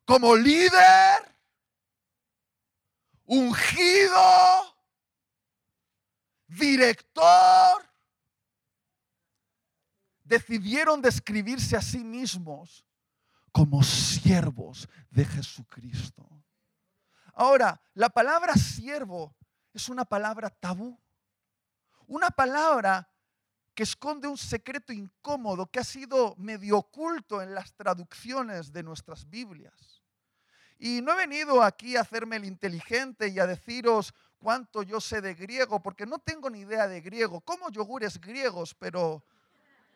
Como 0.04 0.34
líder, 0.34 1.36
ungido, 3.26 4.76
director, 6.48 7.88
decidieron 10.24 11.00
describirse 11.00 11.76
a 11.76 11.82
sí 11.82 12.02
mismos 12.02 12.84
como 13.52 13.82
siervos 13.82 14.88
de 15.10 15.24
Jesucristo. 15.24 16.28
Ahora, 17.34 17.80
la 17.94 18.08
palabra 18.08 18.54
siervo 18.54 19.36
es 19.72 19.88
una 19.88 20.04
palabra 20.04 20.50
tabú. 20.50 20.98
Una 22.06 22.30
palabra 22.30 23.08
que 23.74 23.84
esconde 23.84 24.26
un 24.26 24.36
secreto 24.36 24.92
incómodo 24.92 25.70
que 25.70 25.78
ha 25.78 25.84
sido 25.84 26.34
medio 26.36 26.78
oculto 26.78 27.40
en 27.40 27.54
las 27.54 27.72
traducciones 27.74 28.72
de 28.72 28.82
nuestras 28.82 29.28
Biblias. 29.28 30.02
Y 30.78 31.00
no 31.00 31.12
he 31.12 31.16
venido 31.16 31.62
aquí 31.62 31.96
a 31.96 32.00
hacerme 32.00 32.36
el 32.36 32.44
inteligente 32.44 33.28
y 33.28 33.38
a 33.38 33.46
deciros 33.46 34.14
cuánto 34.38 34.82
yo 34.82 35.00
sé 35.00 35.20
de 35.20 35.34
griego, 35.34 35.80
porque 35.80 36.06
no 36.06 36.18
tengo 36.18 36.50
ni 36.50 36.60
idea 36.60 36.88
de 36.88 37.00
griego. 37.00 37.40
Como 37.40 37.70
yogures 37.70 38.20
griegos, 38.20 38.74
pero 38.74 39.24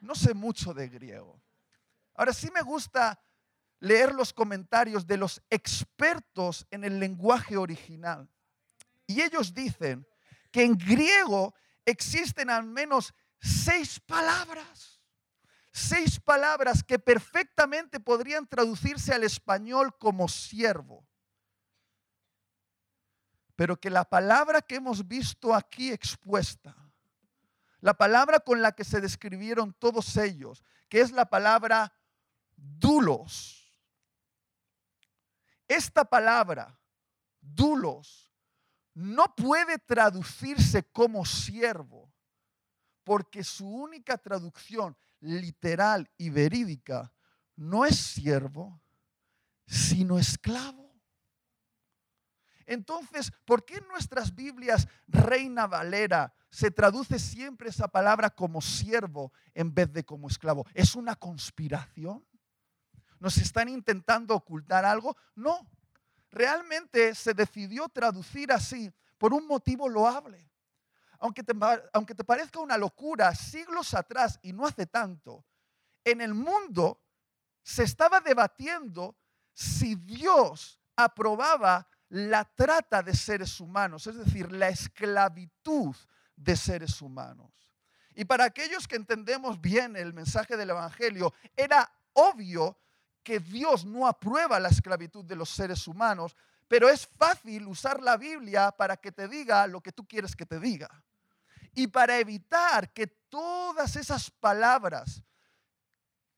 no 0.01 0.15
sé 0.15 0.35
mucho 0.35 0.75
de 0.75 0.89
griego. 0.89 1.41
Ahora 2.15 2.33
sí 2.33 2.51
me 2.53 2.63
gusta 2.63 3.21
leer 3.83 4.15
los 4.15 4.33
comentarios 4.33 5.09
de 5.09 5.17
los 5.17 5.43
expertos 5.51 6.69
en 6.71 6.85
el 6.85 7.01
lenguaje 7.01 7.57
original. 7.57 8.31
Y 9.09 9.23
ellos 9.23 9.53
dicen 9.53 10.07
que 10.53 10.63
en 10.63 10.79
griego 10.79 11.53
existen 11.85 12.49
al 12.49 12.65
menos 12.65 13.13
seis 13.41 13.99
palabras. 13.99 15.01
Seis 15.73 16.21
palabras 16.21 16.85
que 16.85 17.01
perfectamente 17.01 17.99
podrían 17.99 18.47
traducirse 18.47 19.13
al 19.13 19.25
español 19.25 19.99
como 19.99 20.29
siervo. 20.29 21.05
Pero 23.57 23.81
que 23.81 23.91
la 23.91 24.05
palabra 24.05 24.63
que 24.63 24.77
hemos 24.77 25.09
visto 25.09 25.53
aquí 25.53 25.91
expuesta, 25.91 26.77
la 27.81 27.95
palabra 27.95 28.39
con 28.39 28.63
la 28.63 28.71
que 28.71 28.85
se 28.85 29.01
describieron 29.01 29.73
todos 29.73 30.17
ellos, 30.19 30.63
que 30.89 31.01
es 31.01 31.11
la 31.11 31.29
palabra 31.29 31.93
dulos. 32.55 33.62
Esta 35.73 36.05
palabra, 36.05 36.79
dulos, 37.41 38.31
no 38.93 39.35
puede 39.35 39.79
traducirse 39.79 40.83
como 40.93 41.25
siervo 41.25 42.13
porque 43.05 43.43
su 43.43 43.67
única 43.67 44.19
traducción 44.19 44.95
literal 45.21 46.11
y 46.19 46.29
verídica 46.29 47.11
no 47.57 47.87
es 47.87 47.97
siervo, 47.97 48.83
sino 49.67 50.19
esclavo. 50.19 50.95
Entonces, 52.67 53.33
¿por 53.47 53.65
qué 53.65 53.77
en 53.77 53.89
nuestras 53.89 54.35
Biblias 54.35 54.87
Reina 55.09 55.67
Valera 55.67 56.35
se 56.51 56.71
traduce 56.71 57.19
siempre 57.19 57.71
esa 57.71 57.89
palabra 57.89 58.29
como 58.29 58.61
siervo 58.61 59.33
en 59.55 59.73
vez 59.73 59.91
de 59.91 60.05
como 60.05 60.29
esclavo? 60.29 60.67
¿Es 60.75 60.95
una 60.95 61.17
conspiración? 61.17 62.23
¿Nos 63.23 63.39
están 63.39 63.69
intentando 63.69 64.35
ocultar 64.35 64.85
algo? 64.85 65.17
No, 65.37 65.67
realmente 66.31 67.15
se 67.15 67.33
decidió 67.33 67.89
traducir 67.89 68.53
así 68.53 68.93
por 69.17 69.33
un 69.33 69.47
motivo 69.47 69.89
loable 69.89 70.53
aunque 71.23 71.45
te, 72.15 72.25
parezca 72.25 72.59
una 72.59 72.77
locura, 72.77 73.33
siglos 73.35 73.95
atrás 73.95 74.41
y 74.43 74.53
no 74.53 74.67
hace 74.67 74.87
tanto, 74.87 75.45
en 76.05 76.21
el 76.21 76.35
mundo 76.35 77.01
se 77.63 77.85
estaba 77.85 78.21
debatiendo 78.21 79.17
si 79.53 79.95
Dios 79.95 80.81
aprobaba 80.97 81.87
la 82.09 82.45
trata 82.45 83.03
de 83.03 83.15
seres 83.15 83.61
humanos, 83.61 84.09
es 84.09 84.17
decir, 84.17 84.51
la 84.51 84.69
esclavitud 84.69 85.95
de 86.35 86.57
seres 86.57 87.01
humanos. 87.01 87.53
Y 88.15 88.25
para 88.25 88.45
aquellos 88.45 88.89
que 88.89 88.97
entendemos 88.97 89.61
bien 89.61 89.95
el 89.95 90.13
mensaje 90.13 90.57
del 90.57 90.71
Evangelio, 90.71 91.33
era 91.57 91.91
obvio 92.15 92.77
que 93.23 93.41
Dios 93.41 93.85
no 93.85 94.07
aprueba 94.07 94.61
la 94.61 94.69
esclavitud 94.69 95.25
de 95.25 95.37
los 95.37 95.51
seres 95.51 95.87
humanos, 95.87 96.37
pero 96.69 96.89
es 96.89 97.07
fácil 97.07 97.67
usar 97.67 98.03
la 98.03 98.17
Biblia 98.17 98.73
para 98.73 98.97
que 98.97 99.13
te 99.13 99.29
diga 99.29 99.67
lo 99.67 99.81
que 99.81 99.93
tú 99.93 100.07
quieres 100.07 100.35
que 100.35 100.47
te 100.47 100.59
diga. 100.59 100.89
Y 101.75 101.87
para 101.87 102.19
evitar 102.19 102.93
que 102.93 103.07
todas 103.07 103.97
esas 103.97 104.31
palabras, 104.31 105.23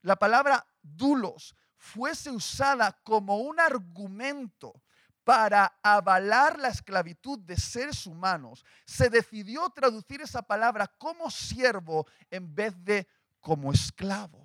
la 0.02 0.16
palabra 0.16 0.66
dulos, 0.82 1.56
fuese 1.76 2.30
usada 2.30 2.92
como 3.02 3.38
un 3.38 3.60
argumento 3.60 4.82
para 5.22 5.78
avalar 5.82 6.58
la 6.58 6.68
esclavitud 6.68 7.38
de 7.38 7.56
seres 7.56 8.06
humanos, 8.06 8.64
se 8.86 9.08
decidió 9.08 9.68
traducir 9.70 10.20
esa 10.20 10.42
palabra 10.42 10.86
como 10.98 11.30
siervo 11.30 12.06
en 12.30 12.54
vez 12.54 12.74
de 12.84 13.08
como 13.40 13.72
esclavo. 13.72 14.43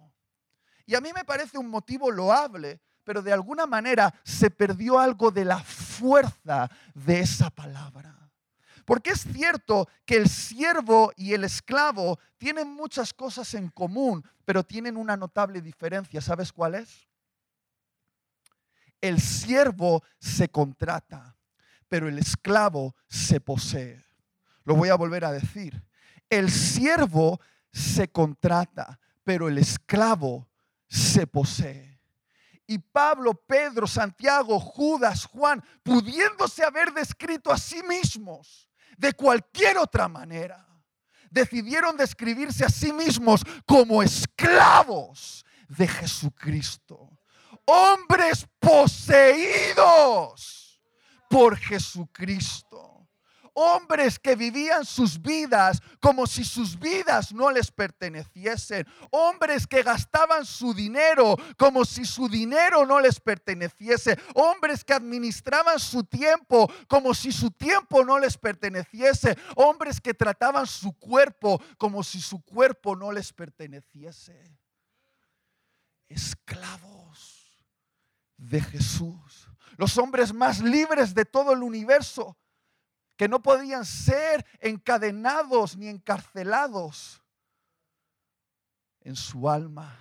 Y 0.89 0.95
a 0.95 1.01
mí 1.01 1.11
me 1.13 1.23
parece 1.23 1.59
un 1.59 1.69
motivo 1.69 2.09
loable, 2.09 2.81
pero 3.03 3.21
de 3.21 3.31
alguna 3.31 3.67
manera 3.67 4.11
se 4.23 4.49
perdió 4.49 4.97
algo 4.97 5.29
de 5.29 5.45
la 5.45 5.59
fuerza 5.59 6.67
de 6.95 7.19
esa 7.19 7.51
palabra. 7.51 8.17
Porque 8.85 9.11
es 9.11 9.21
cierto 9.21 9.87
que 10.03 10.15
el 10.15 10.27
siervo 10.27 11.13
y 11.15 11.33
el 11.33 11.43
esclavo 11.43 12.17
tienen 12.39 12.73
muchas 12.73 13.13
cosas 13.13 13.53
en 13.53 13.69
común, 13.69 14.27
pero 14.45 14.63
tienen 14.63 14.97
una 14.97 15.15
notable 15.15 15.61
diferencia. 15.61 16.21
¿Sabes 16.21 16.51
cuál 16.51 16.73
es? 16.73 17.07
El 18.99 19.21
siervo 19.21 20.01
se 20.17 20.49
contrata, 20.49 21.37
pero 21.87 22.07
el 22.07 22.17
esclavo 22.17 22.95
se 23.07 23.39
posee. 23.39 24.03
Lo 24.63 24.73
voy 24.73 24.89
a 24.89 24.95
volver 24.95 25.23
a 25.23 25.31
decir. 25.31 25.83
El 26.31 26.49
siervo 26.49 27.39
se 27.71 28.07
contrata, 28.07 28.99
pero 29.23 29.49
el 29.49 29.59
esclavo 29.59 30.48
se 30.89 31.25
posee. 31.27 31.99
Y 32.67 32.77
Pablo, 32.77 33.33
Pedro, 33.33 33.87
Santiago, 33.87 34.59
Judas, 34.59 35.25
Juan, 35.25 35.63
pudiéndose 35.83 36.63
haber 36.63 36.91
descrito 36.93 37.51
a 37.51 37.57
sí 37.57 37.81
mismos 37.83 38.69
de 38.97 39.13
cualquier 39.13 39.77
otra 39.77 40.07
manera. 40.07 40.67
Decidieron 41.31 41.95
describirse 41.95 42.65
a 42.65 42.69
sí 42.69 42.91
mismos 42.91 43.41
como 43.65 44.03
esclavos 44.03 45.45
de 45.67 45.87
Jesucristo. 45.87 47.09
Hombres 47.65 48.47
poseídos 48.59 49.79
por 51.29 51.55
Jesucristo 51.57 52.98
hombres 53.53 54.19
que 54.19 54.35
vivían 54.35 54.85
sus 54.85 55.21
vidas 55.21 55.81
como 55.99 56.27
si 56.27 56.43
sus 56.43 56.77
vidas 56.77 57.33
no 57.33 57.51
les 57.51 57.71
perteneciesen, 57.71 58.85
hombres 59.11 59.67
que 59.67 59.83
gastaban 59.83 60.45
su 60.45 60.73
dinero 60.73 61.35
como 61.57 61.85
si 61.85 62.05
su 62.05 62.27
dinero 62.27 62.85
no 62.85 62.99
les 62.99 63.19
perteneciese, 63.19 64.19
hombres 64.35 64.83
que 64.83 64.93
administraban 64.93 65.79
su 65.79 66.03
tiempo 66.03 66.71
como 66.87 67.13
si 67.13 67.31
su 67.31 67.51
tiempo 67.51 68.03
no 68.03 68.19
les 68.19 68.37
perteneciese, 68.37 69.37
hombres 69.55 69.99
que 70.01 70.13
trataban 70.13 70.67
su 70.67 70.93
cuerpo 70.93 71.61
como 71.77 72.03
si 72.03 72.21
su 72.21 72.41
cuerpo 72.43 72.95
no 72.95 73.11
les 73.11 73.33
perteneciese. 73.33 74.57
Esclavos 76.07 77.65
de 78.37 78.61
Jesús, 78.61 79.47
los 79.77 79.97
hombres 79.97 80.33
más 80.33 80.59
libres 80.59 81.13
de 81.13 81.25
todo 81.25 81.53
el 81.53 81.61
universo 81.61 82.37
que 83.19 83.27
no 83.27 83.41
podían 83.41 83.83
ser 83.83 84.45
encadenados 84.61 85.75
ni 85.75 85.89
encarcelados 85.89 87.21
en 89.01 89.13
su 89.13 89.49
alma. 89.49 89.99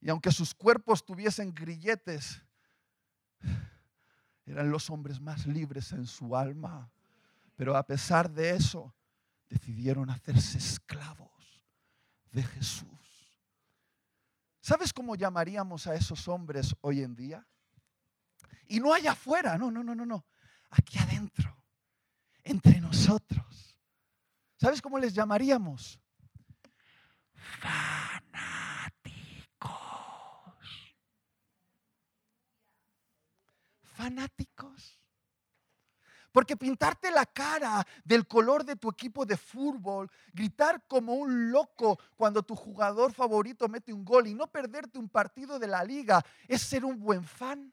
Y 0.00 0.08
aunque 0.08 0.32
sus 0.32 0.54
cuerpos 0.54 1.04
tuviesen 1.04 1.54
grilletes, 1.54 2.40
eran 4.46 4.70
los 4.70 4.88
hombres 4.88 5.20
más 5.20 5.46
libres 5.46 5.92
en 5.92 6.06
su 6.06 6.34
alma. 6.34 6.90
Pero 7.54 7.76
a 7.76 7.86
pesar 7.86 8.30
de 8.30 8.56
eso, 8.56 8.94
decidieron 9.50 10.08
hacerse 10.08 10.56
esclavos 10.56 11.66
de 12.32 12.44
Jesús. 12.44 12.88
¿Sabes 14.62 14.90
cómo 14.90 15.16
llamaríamos 15.16 15.86
a 15.86 15.96
esos 15.96 16.28
hombres 16.28 16.74
hoy 16.80 17.02
en 17.02 17.14
día? 17.14 17.46
Y 18.68 18.80
no 18.80 18.94
allá 18.94 19.12
afuera, 19.12 19.58
no, 19.58 19.70
no, 19.70 19.84
no, 19.84 19.94
no, 19.94 20.06
no. 20.06 20.24
Aquí 20.76 20.98
adentro, 20.98 21.56
entre 22.44 22.80
nosotros. 22.80 23.76
¿Sabes 24.60 24.82
cómo 24.82 24.98
les 24.98 25.14
llamaríamos? 25.14 25.98
Fanáticos. 27.34 28.36
Fanáticos. 33.82 35.00
Porque 36.30 36.56
pintarte 36.56 37.10
la 37.10 37.24
cara 37.24 37.86
del 38.04 38.26
color 38.26 38.62
de 38.64 38.76
tu 38.76 38.90
equipo 38.90 39.24
de 39.24 39.38
fútbol, 39.38 40.10
gritar 40.34 40.86
como 40.86 41.14
un 41.14 41.50
loco 41.50 41.98
cuando 42.14 42.42
tu 42.42 42.54
jugador 42.54 43.14
favorito 43.14 43.68
mete 43.68 43.94
un 43.94 44.04
gol 44.04 44.26
y 44.26 44.34
no 44.34 44.46
perderte 44.46 44.98
un 44.98 45.08
partido 45.08 45.58
de 45.58 45.68
la 45.68 45.82
liga 45.82 46.22
es 46.46 46.60
ser 46.60 46.84
un 46.84 47.00
buen 47.00 47.24
fan. 47.24 47.72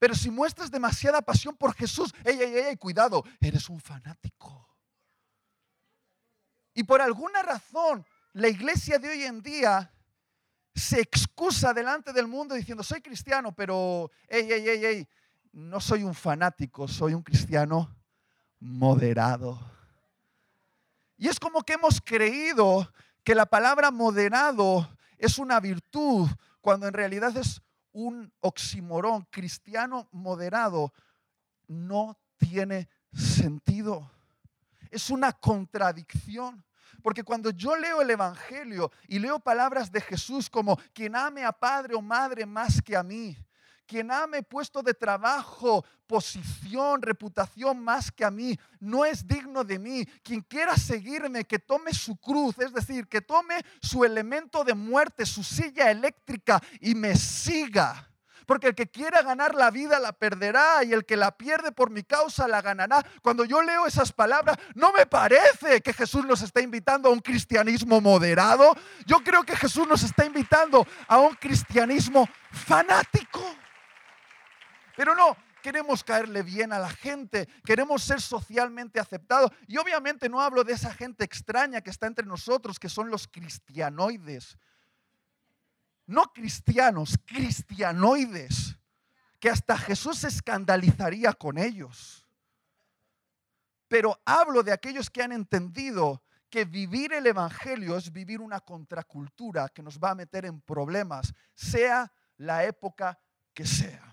Pero 0.00 0.14
si 0.14 0.30
muestras 0.30 0.70
demasiada 0.70 1.20
pasión 1.20 1.54
por 1.54 1.74
Jesús, 1.74 2.14
ey, 2.24 2.40
ey, 2.40 2.54
ey, 2.54 2.76
cuidado, 2.78 3.22
eres 3.38 3.68
un 3.68 3.78
fanático. 3.78 4.66
Y 6.72 6.84
por 6.84 7.02
alguna 7.02 7.42
razón, 7.42 8.06
la 8.32 8.48
iglesia 8.48 8.98
de 8.98 9.10
hoy 9.10 9.24
en 9.24 9.42
día 9.42 9.92
se 10.74 11.02
excusa 11.02 11.74
delante 11.74 12.14
del 12.14 12.26
mundo 12.26 12.54
diciendo, 12.54 12.82
soy 12.82 13.02
cristiano, 13.02 13.52
pero, 13.54 14.10
ey, 14.26 14.50
ey, 14.50 14.68
ey, 14.70 14.84
ey, 14.86 15.08
no 15.52 15.78
soy 15.82 16.02
un 16.02 16.14
fanático, 16.14 16.88
soy 16.88 17.12
un 17.12 17.22
cristiano 17.22 17.94
moderado. 18.58 19.60
Y 21.18 21.28
es 21.28 21.38
como 21.38 21.60
que 21.62 21.74
hemos 21.74 22.00
creído 22.00 22.90
que 23.22 23.34
la 23.34 23.44
palabra 23.44 23.90
moderado 23.90 24.96
es 25.18 25.36
una 25.36 25.60
virtud, 25.60 26.26
cuando 26.62 26.88
en 26.88 26.94
realidad 26.94 27.36
es 27.36 27.60
un 27.92 28.32
oximorón. 28.40 29.26
Cristiano 29.30 30.08
moderado 30.12 30.92
no 31.66 32.18
tiene 32.36 32.88
sentido. 33.12 34.10
Es 34.90 35.10
una 35.10 35.32
contradicción. 35.32 36.64
Porque 37.02 37.22
cuando 37.22 37.50
yo 37.50 37.76
leo 37.76 38.02
el 38.02 38.10
Evangelio 38.10 38.90
y 39.08 39.18
leo 39.18 39.38
palabras 39.38 39.90
de 39.90 40.00
Jesús 40.00 40.50
como 40.50 40.76
quien 40.92 41.16
ame 41.16 41.44
a 41.44 41.52
padre 41.52 41.94
o 41.94 42.02
madre 42.02 42.44
más 42.44 42.82
que 42.82 42.96
a 42.96 43.02
mí, 43.02 43.36
quien 43.90 44.12
ame 44.12 44.44
puesto 44.44 44.84
de 44.84 44.94
trabajo, 44.94 45.84
posición, 46.06 47.02
reputación 47.02 47.82
más 47.82 48.12
que 48.12 48.24
a 48.24 48.30
mí, 48.30 48.56
no 48.78 49.04
es 49.04 49.26
digno 49.26 49.64
de 49.64 49.80
mí. 49.80 50.06
Quien 50.22 50.42
quiera 50.42 50.76
seguirme, 50.76 51.44
que 51.44 51.58
tome 51.58 51.92
su 51.92 52.16
cruz, 52.16 52.56
es 52.60 52.72
decir, 52.72 53.08
que 53.08 53.20
tome 53.20 53.56
su 53.82 54.04
elemento 54.04 54.62
de 54.62 54.74
muerte, 54.74 55.26
su 55.26 55.42
silla 55.42 55.90
eléctrica 55.90 56.62
y 56.78 56.94
me 56.94 57.16
siga. 57.16 58.08
Porque 58.46 58.68
el 58.68 58.76
que 58.76 58.88
quiera 58.88 59.22
ganar 59.22 59.56
la 59.56 59.72
vida 59.72 59.98
la 59.98 60.12
perderá 60.12 60.84
y 60.84 60.92
el 60.92 61.04
que 61.04 61.16
la 61.16 61.36
pierde 61.36 61.72
por 61.72 61.90
mi 61.90 62.04
causa 62.04 62.46
la 62.46 62.62
ganará. 62.62 63.04
Cuando 63.22 63.44
yo 63.44 63.60
leo 63.60 63.86
esas 63.86 64.12
palabras, 64.12 64.56
no 64.76 64.92
me 64.92 65.06
parece 65.06 65.80
que 65.80 65.92
Jesús 65.92 66.24
nos 66.24 66.42
está 66.42 66.60
invitando 66.60 67.08
a 67.08 67.12
un 67.12 67.20
cristianismo 67.20 68.00
moderado. 68.00 68.76
Yo 69.04 69.18
creo 69.24 69.42
que 69.42 69.56
Jesús 69.56 69.88
nos 69.88 70.04
está 70.04 70.24
invitando 70.24 70.86
a 71.08 71.18
un 71.18 71.34
cristianismo 71.34 72.28
fanático. 72.52 73.40
Pero 74.96 75.14
no, 75.14 75.36
queremos 75.60 76.02
caerle 76.02 76.42
bien 76.42 76.72
a 76.72 76.78
la 76.78 76.90
gente, 76.90 77.48
queremos 77.64 78.02
ser 78.02 78.20
socialmente 78.20 78.98
aceptados. 78.98 79.50
Y 79.66 79.76
obviamente 79.76 80.28
no 80.28 80.40
hablo 80.40 80.64
de 80.64 80.72
esa 80.72 80.92
gente 80.92 81.24
extraña 81.24 81.80
que 81.80 81.90
está 81.90 82.06
entre 82.06 82.26
nosotros, 82.26 82.78
que 82.78 82.88
son 82.88 83.10
los 83.10 83.28
cristianoides. 83.28 84.58
No 86.06 86.32
cristianos, 86.32 87.18
cristianoides, 87.24 88.76
que 89.38 89.50
hasta 89.50 89.78
Jesús 89.78 90.18
se 90.18 90.28
escandalizaría 90.28 91.32
con 91.32 91.56
ellos. 91.56 92.26
Pero 93.88 94.20
hablo 94.24 94.62
de 94.62 94.72
aquellos 94.72 95.10
que 95.10 95.22
han 95.22 95.32
entendido 95.32 96.22
que 96.50 96.64
vivir 96.64 97.12
el 97.12 97.26
Evangelio 97.26 97.96
es 97.96 98.12
vivir 98.12 98.40
una 98.40 98.60
contracultura 98.60 99.68
que 99.68 99.82
nos 99.82 99.98
va 99.98 100.10
a 100.10 100.14
meter 100.16 100.44
en 100.44 100.60
problemas, 100.60 101.32
sea 101.54 102.12
la 102.36 102.64
época 102.64 103.18
que 103.54 103.64
sea. 103.64 104.09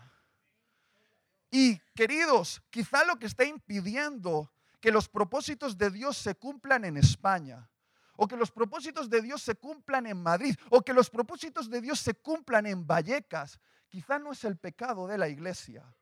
Y 1.50 1.80
queridos, 1.96 2.62
quizá 2.70 3.06
lo 3.06 3.18
que 3.18 3.26
está 3.26 3.46
impidiendo 3.46 4.52
que 4.80 4.92
los 4.92 5.08
propósitos 5.08 5.78
de 5.78 5.90
Dios 5.92 6.18
se 6.18 6.36
cumplan 6.36 6.86
en 6.86 6.98
España, 6.98 7.70
o 8.16 8.28
que 8.28 8.36
los 8.36 8.52
propósitos 8.52 9.10
de 9.10 9.22
Dios 9.22 9.42
se 9.42 9.56
cumplan 9.56 10.08
en 10.08 10.22
Madrid, 10.22 10.56
o 10.70 10.82
que 10.82 10.94
los 10.94 11.10
propósitos 11.10 11.70
de 11.70 11.82
Dios 11.82 12.00
se 12.00 12.16
cumplan 12.16 12.66
en 12.66 12.86
Vallecas, 12.86 13.60
quizá 13.88 14.20
no 14.20 14.32
es 14.32 14.44
el 14.44 14.58
pecado 14.58 15.08
de 15.08 15.18
la 15.18 15.30
iglesia, 15.30 15.96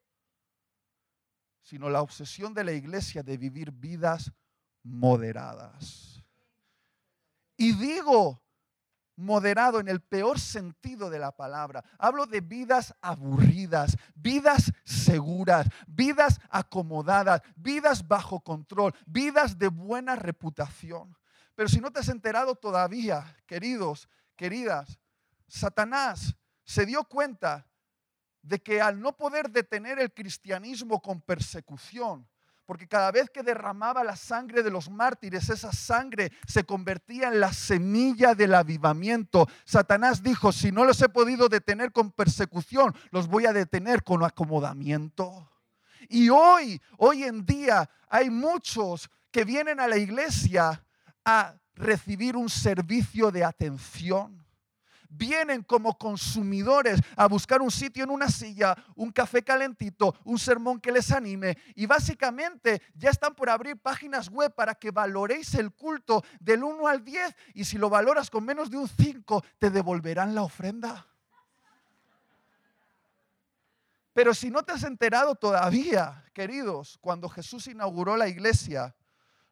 sino 1.62 1.90
la 1.90 2.02
obsesión 2.02 2.54
de 2.54 2.64
la 2.64 2.74
iglesia 2.74 3.24
de 3.24 3.38
vivir 3.38 3.72
vidas 3.72 4.32
moderadas. 4.84 6.24
Y 7.58 7.74
digo 7.74 8.42
moderado 9.16 9.80
en 9.80 9.88
el 9.88 10.02
peor 10.02 10.40
sentido 10.40 11.10
de 11.10 11.20
la 11.20 11.32
palabra. 11.32 11.84
Hablo 11.98 12.26
de 12.26 12.42
vidas 12.42 12.94
aburridas, 13.02 13.98
vidas 14.16 14.72
seguras, 14.84 15.68
vidas 15.88 16.40
acomodadas, 16.50 17.42
vidas 17.56 18.08
bajo 18.08 18.42
control, 18.42 18.94
vidas 19.06 19.58
de 19.58 19.68
buena 19.70 20.16
reputación. 20.16 21.18
Pero 21.56 21.70
si 21.70 21.80
no 21.80 21.92
te 21.92 22.00
has 22.00 22.10
enterado 22.10 22.56
todavía, 22.56 23.38
queridos, 23.46 24.10
queridas, 24.36 25.00
Satanás 25.48 26.36
se 26.64 26.86
dio 26.86 27.04
cuenta 27.06 27.68
de 28.42 28.62
que 28.62 28.82
al 28.82 29.00
no 29.00 29.16
poder 29.16 29.50
detener 29.50 30.00
el 30.00 30.14
cristianismo 30.14 31.02
con 31.02 31.22
persecución, 31.22 32.28
porque 32.66 32.88
cada 32.88 33.12
vez 33.12 33.30
que 33.30 33.44
derramaba 33.44 34.04
la 34.04 34.16
sangre 34.16 34.64
de 34.64 34.72
los 34.72 34.90
mártires, 34.90 35.50
esa 35.50 35.72
sangre 35.72 36.32
se 36.48 36.64
convertía 36.64 37.28
en 37.28 37.40
la 37.40 37.54
semilla 37.54 38.34
del 38.36 38.56
avivamiento. 38.56 39.48
Satanás 39.66 40.24
dijo, 40.24 40.52
si 40.52 40.72
no 40.72 40.86
los 40.86 41.02
he 41.02 41.10
podido 41.10 41.50
detener 41.50 41.92
con 41.92 42.12
persecución, 42.12 42.96
los 43.12 43.28
voy 43.28 43.46
a 43.46 43.54
detener 43.54 44.04
con 44.04 44.24
acomodamiento. 44.24 45.50
Y 46.10 46.30
hoy, 46.30 46.82
hoy 46.98 47.24
en 47.24 47.46
día, 47.46 47.90
hay 48.10 48.30
muchos 48.30 49.10
que 49.32 49.44
vienen 49.44 49.80
a 49.80 49.88
la 49.88 49.98
iglesia 49.98 50.84
a 51.24 51.56
recibir 51.74 52.36
un 52.38 52.50
servicio 52.50 53.32
de 53.32 53.44
atención 53.44 54.45
vienen 55.18 55.64
como 55.64 55.98
consumidores 55.98 57.00
a 57.16 57.28
buscar 57.28 57.62
un 57.62 57.72
sitio 57.72 58.04
en 58.04 58.10
una 58.10 58.30
silla, 58.30 58.76
un 58.96 59.12
café 59.12 59.44
calentito, 59.44 60.16
un 60.24 60.40
sermón 60.40 60.80
que 60.80 60.92
les 60.92 61.12
anime. 61.12 61.58
Y 61.76 61.86
básicamente 61.86 62.82
ya 62.94 63.10
están 63.10 63.36
por 63.36 63.50
abrir 63.50 63.78
páginas 63.78 64.30
web 64.30 64.54
para 64.54 64.76
que 64.76 64.92
valoréis 64.92 65.54
el 65.56 65.72
culto 65.72 66.24
del 66.40 66.64
1 66.64 66.88
al 66.88 67.04
10 67.04 67.36
y 67.54 67.66
si 67.66 67.78
lo 67.78 67.90
valoras 67.90 68.30
con 68.30 68.46
menos 68.46 68.70
de 68.70 68.78
un 68.78 68.88
5, 68.88 69.44
te 69.60 69.70
devolverán 69.70 70.36
la 70.36 70.44
ofrenda. 70.44 71.08
Pero 74.14 74.34
si 74.34 74.50
no 74.50 74.64
te 74.64 74.72
has 74.72 74.84
enterado 74.84 75.36
todavía, 75.36 76.24
queridos, 76.34 76.98
cuando 77.02 77.28
Jesús 77.28 77.68
inauguró 77.68 78.16
la 78.16 78.30
iglesia, 78.30 78.96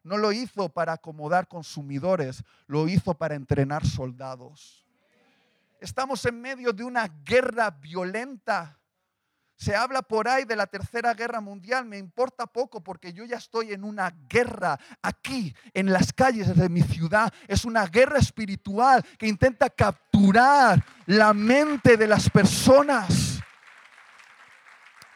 no 0.02 0.16
lo 0.16 0.32
hizo 0.32 0.70
para 0.70 0.94
acomodar 0.94 1.48
consumidores, 1.48 2.42
lo 2.66 2.88
hizo 2.88 3.14
para 3.14 3.34
entrenar 3.34 3.86
soldados. 3.86 4.83
Estamos 5.84 6.24
en 6.24 6.40
medio 6.40 6.72
de 6.72 6.82
una 6.82 7.06
guerra 7.26 7.70
violenta. 7.70 8.80
Se 9.54 9.76
habla 9.76 10.00
por 10.00 10.26
ahí 10.26 10.46
de 10.46 10.56
la 10.56 10.66
tercera 10.66 11.12
guerra 11.12 11.42
mundial, 11.42 11.84
me 11.84 11.98
importa 11.98 12.46
poco 12.46 12.82
porque 12.82 13.12
yo 13.12 13.26
ya 13.26 13.36
estoy 13.36 13.74
en 13.74 13.84
una 13.84 14.10
guerra 14.26 14.80
aquí, 15.02 15.54
en 15.74 15.92
las 15.92 16.10
calles 16.14 16.56
de 16.56 16.70
mi 16.70 16.80
ciudad. 16.80 17.30
Es 17.46 17.66
una 17.66 17.84
guerra 17.84 18.18
espiritual 18.18 19.04
que 19.18 19.28
intenta 19.28 19.68
capturar 19.68 20.82
la 21.04 21.34
mente 21.34 21.98
de 21.98 22.06
las 22.06 22.30
personas. 22.30 23.23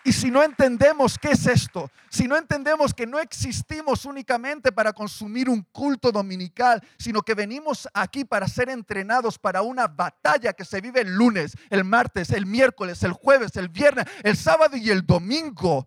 Y 0.09 0.13
si 0.15 0.31
no 0.31 0.43
entendemos 0.43 1.19
qué 1.19 1.33
es 1.33 1.47
esto, 1.47 1.91
si 2.09 2.27
no 2.27 2.39
entendemos 2.39 2.95
que 2.95 3.07
no 3.07 3.19
existimos 3.19 4.07
únicamente 4.07 4.73
para 4.73 4.95
consumir 4.95 5.51
un 5.51 5.61
culto 5.65 6.11
dominical, 6.11 6.83
sino 6.99 7.21
que 7.21 7.35
venimos 7.35 7.87
aquí 7.93 8.25
para 8.25 8.49
ser 8.49 8.71
entrenados 8.71 9.39
para 9.39 9.61
una 9.61 9.87
batalla 9.87 10.55
que 10.55 10.65
se 10.65 10.81
vive 10.81 11.03
el 11.03 11.15
lunes, 11.15 11.53
el 11.69 11.85
martes, 11.85 12.31
el 12.31 12.47
miércoles, 12.47 13.03
el 13.03 13.13
jueves, 13.13 13.55
el 13.57 13.69
viernes, 13.69 14.07
el 14.23 14.35
sábado 14.35 14.79
y 14.79 14.89
el 14.89 15.05
domingo, 15.05 15.87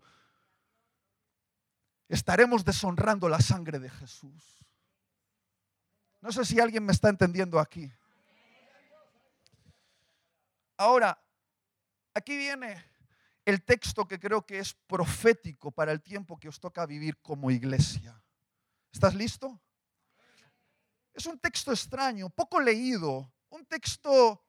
estaremos 2.08 2.64
deshonrando 2.64 3.28
la 3.28 3.42
sangre 3.42 3.80
de 3.80 3.90
Jesús. 3.90 4.64
No 6.22 6.32
sé 6.32 6.46
si 6.46 6.60
alguien 6.60 6.86
me 6.86 6.94
está 6.94 7.10
entendiendo 7.10 7.60
aquí. 7.60 7.92
Ahora, 10.78 11.20
aquí 12.14 12.38
viene 12.38 12.91
el 13.46 13.64
texto 13.64 14.08
que 14.08 14.20
creo 14.20 14.46
que 14.46 14.60
es 14.60 14.74
profético 14.74 15.72
para 15.72 15.92
el 15.92 16.02
tiempo 16.02 16.40
que 16.40 16.50
os 16.50 16.60
toca 16.60 16.86
vivir 16.86 17.18
como 17.22 17.52
iglesia. 17.52 18.22
¿Estás 18.92 19.16
listo? 19.16 19.60
Es 21.14 21.26
un 21.26 21.40
texto 21.40 21.72
extraño, 21.72 22.30
poco 22.30 22.60
leído, 22.60 23.32
un 23.50 23.66
texto 23.66 24.44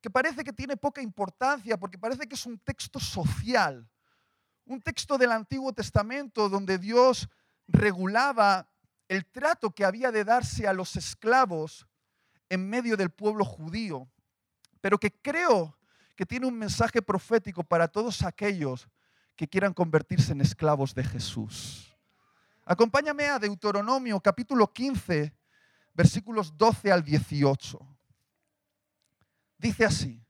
que 0.00 0.10
parece 0.10 0.42
que 0.44 0.52
tiene 0.52 0.76
poca 0.76 1.02
importancia 1.02 1.78
porque 1.78 1.98
parece 1.98 2.26
que 2.26 2.34
es 2.34 2.46
un 2.46 2.58
texto 2.58 2.98
social, 2.98 3.88
un 4.64 4.80
texto 4.80 5.18
del 5.18 5.32
Antiguo 5.32 5.72
Testamento 5.72 6.48
donde 6.48 6.78
Dios 6.78 7.28
regulaba 7.66 8.68
el 9.08 9.26
trato 9.26 9.74
que 9.74 9.84
había 9.84 10.10
de 10.10 10.24
darse 10.24 10.66
a 10.66 10.72
los 10.72 10.96
esclavos 10.96 11.86
en 12.48 12.68
medio 12.68 12.96
del 12.96 13.10
pueblo 13.10 13.44
judío, 13.44 14.10
pero 14.80 14.98
que 14.98 15.10
creo 15.10 15.77
que 16.18 16.26
tiene 16.26 16.46
un 16.46 16.58
mensaje 16.58 17.00
profético 17.00 17.62
para 17.62 17.86
todos 17.86 18.24
aquellos 18.24 18.88
que 19.36 19.46
quieran 19.46 19.72
convertirse 19.72 20.32
en 20.32 20.40
esclavos 20.40 20.92
de 20.92 21.04
Jesús. 21.04 21.96
Acompáñame 22.64 23.26
a 23.26 23.38
Deuteronomio 23.38 24.18
capítulo 24.18 24.72
15, 24.72 25.32
versículos 25.94 26.58
12 26.58 26.90
al 26.90 27.04
18. 27.04 27.78
Dice 29.58 29.84
así, 29.84 30.20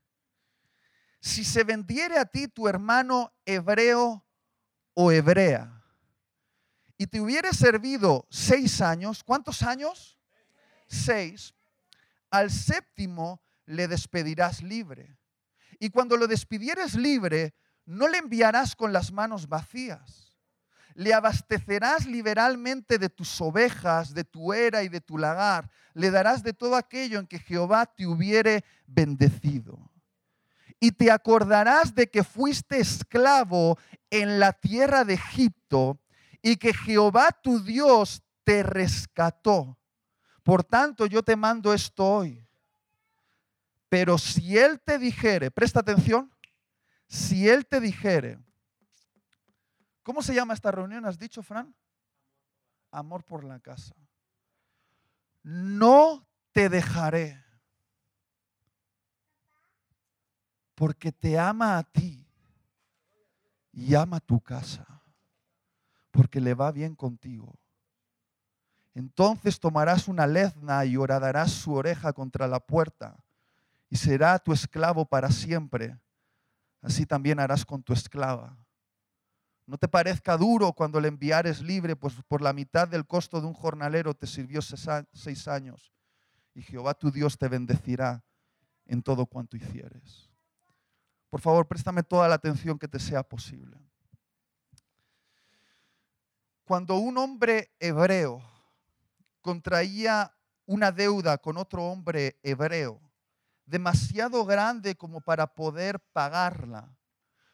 si 1.19 1.43
se 1.43 1.63
vendiere 1.63 2.19
a 2.19 2.25
ti 2.25 2.47
tu 2.47 2.67
hermano 2.67 3.33
hebreo 3.43 4.23
o 4.93 5.11
hebrea, 5.11 5.83
y 6.99 7.07
te 7.07 7.19
hubiere 7.19 7.51
servido 7.51 8.27
seis 8.29 8.79
años, 8.81 9.23
¿cuántos 9.23 9.63
años? 9.63 10.19
Seis. 10.85 11.55
Al 12.29 12.51
séptimo 12.51 13.41
le 13.65 13.87
despedirás 13.87 14.61
libre. 14.61 15.18
Y 15.79 15.89
cuando 15.89 16.17
lo 16.17 16.27
despidieres 16.27 16.95
libre, 16.95 17.55
no 17.85 18.07
le 18.07 18.19
enviarás 18.19 18.75
con 18.75 18.93
las 18.93 19.11
manos 19.11 19.47
vacías. 19.47 20.35
Le 20.93 21.13
abastecerás 21.13 22.05
liberalmente 22.05 22.97
de 22.97 23.09
tus 23.09 23.39
ovejas, 23.39 24.13
de 24.13 24.25
tu 24.25 24.53
era 24.53 24.83
y 24.83 24.89
de 24.89 24.99
tu 24.99 25.17
lagar. 25.17 25.71
Le 25.93 26.11
darás 26.11 26.43
de 26.43 26.53
todo 26.53 26.75
aquello 26.75 27.19
en 27.19 27.27
que 27.27 27.39
Jehová 27.39 27.85
te 27.85 28.05
hubiere 28.05 28.65
bendecido. 28.85 29.89
Y 30.79 30.91
te 30.91 31.11
acordarás 31.11 31.95
de 31.95 32.09
que 32.09 32.23
fuiste 32.23 32.79
esclavo 32.79 33.77
en 34.09 34.39
la 34.39 34.53
tierra 34.53 35.05
de 35.05 35.13
Egipto 35.13 35.99
y 36.41 36.57
que 36.57 36.73
Jehová 36.73 37.31
tu 37.31 37.63
Dios 37.63 38.21
te 38.43 38.63
rescató. 38.63 39.77
Por 40.43 40.63
tanto, 40.63 41.05
yo 41.05 41.23
te 41.23 41.35
mando 41.35 41.73
esto 41.73 42.05
hoy. 42.05 42.48
Pero 43.89 44.17
si 44.17 44.57
Él 44.57 44.79
te 44.79 44.97
dijere, 44.97 45.51
presta 45.51 45.79
atención, 45.79 46.31
si 47.07 47.49
Él 47.49 47.65
te 47.65 47.79
dijere, 47.79 48.39
¿cómo 50.03 50.21
se 50.21 50.33
llama 50.33 50.53
esta 50.53 50.71
reunión? 50.71 51.05
¿Has 51.05 51.17
dicho, 51.17 51.43
Fran? 51.43 51.75
Amor 52.91 53.23
por 53.23 53.43
la 53.43 53.59
casa. 53.59 53.95
No 55.41 56.27
te 56.51 56.69
dejaré, 56.69 57.43
porque 60.75 61.11
te 61.11 61.37
ama 61.37 61.77
a 61.77 61.83
ti 61.83 62.25
y 63.73 63.95
ama 63.95 64.19
tu 64.19 64.39
casa 64.39 64.99
porque 66.11 66.41
le 66.41 66.53
va 66.53 66.71
bien 66.71 66.95
contigo. 66.95 67.57
Entonces 68.93 69.59
tomarás 69.59 70.07
una 70.07 70.27
lezna 70.27 70.83
y 70.85 70.97
horadarás 70.97 71.51
su 71.51 71.73
oreja 71.73 72.11
contra 72.13 72.47
la 72.47 72.59
puerta, 72.59 73.23
y 73.89 73.95
será 73.95 74.37
tu 74.39 74.53
esclavo 74.53 75.05
para 75.05 75.31
siempre. 75.31 75.97
Así 76.81 77.05
también 77.05 77.39
harás 77.39 77.65
con 77.65 77.83
tu 77.83 77.93
esclava. 77.93 78.57
No 79.65 79.77
te 79.77 79.87
parezca 79.87 80.37
duro 80.37 80.73
cuando 80.73 80.99
le 80.99 81.07
enviares 81.07 81.61
libre, 81.61 81.95
pues 81.95 82.15
por 82.27 82.41
la 82.41 82.53
mitad 82.53 82.87
del 82.87 83.05
costo 83.05 83.39
de 83.39 83.47
un 83.47 83.53
jornalero 83.53 84.13
te 84.13 84.25
sirvió 84.25 84.61
seis 84.61 85.47
años, 85.47 85.93
y 86.55 86.61
Jehová 86.61 86.93
tu 86.93 87.11
Dios 87.11 87.37
te 87.37 87.47
bendecirá 87.47 88.23
en 88.85 89.03
todo 89.03 89.25
cuanto 89.25 89.57
hicieres. 89.57 90.29
Por 91.29 91.41
favor, 91.41 91.67
préstame 91.67 92.01
toda 92.01 92.27
la 92.27 92.35
atención 92.35 92.79
que 92.79 92.87
te 92.87 92.99
sea 92.99 93.21
posible 93.21 93.77
cuando 96.69 96.97
un 96.97 97.17
hombre 97.17 97.71
hebreo 97.79 98.43
contraía 99.41 100.31
una 100.67 100.91
deuda 100.91 101.39
con 101.39 101.57
otro 101.57 101.83
hombre 101.83 102.37
hebreo, 102.43 103.01
demasiado 103.69 104.45
grande 104.45 104.95
como 104.95 105.21
para 105.21 105.53
poder 105.53 105.99
pagarla, 106.11 106.97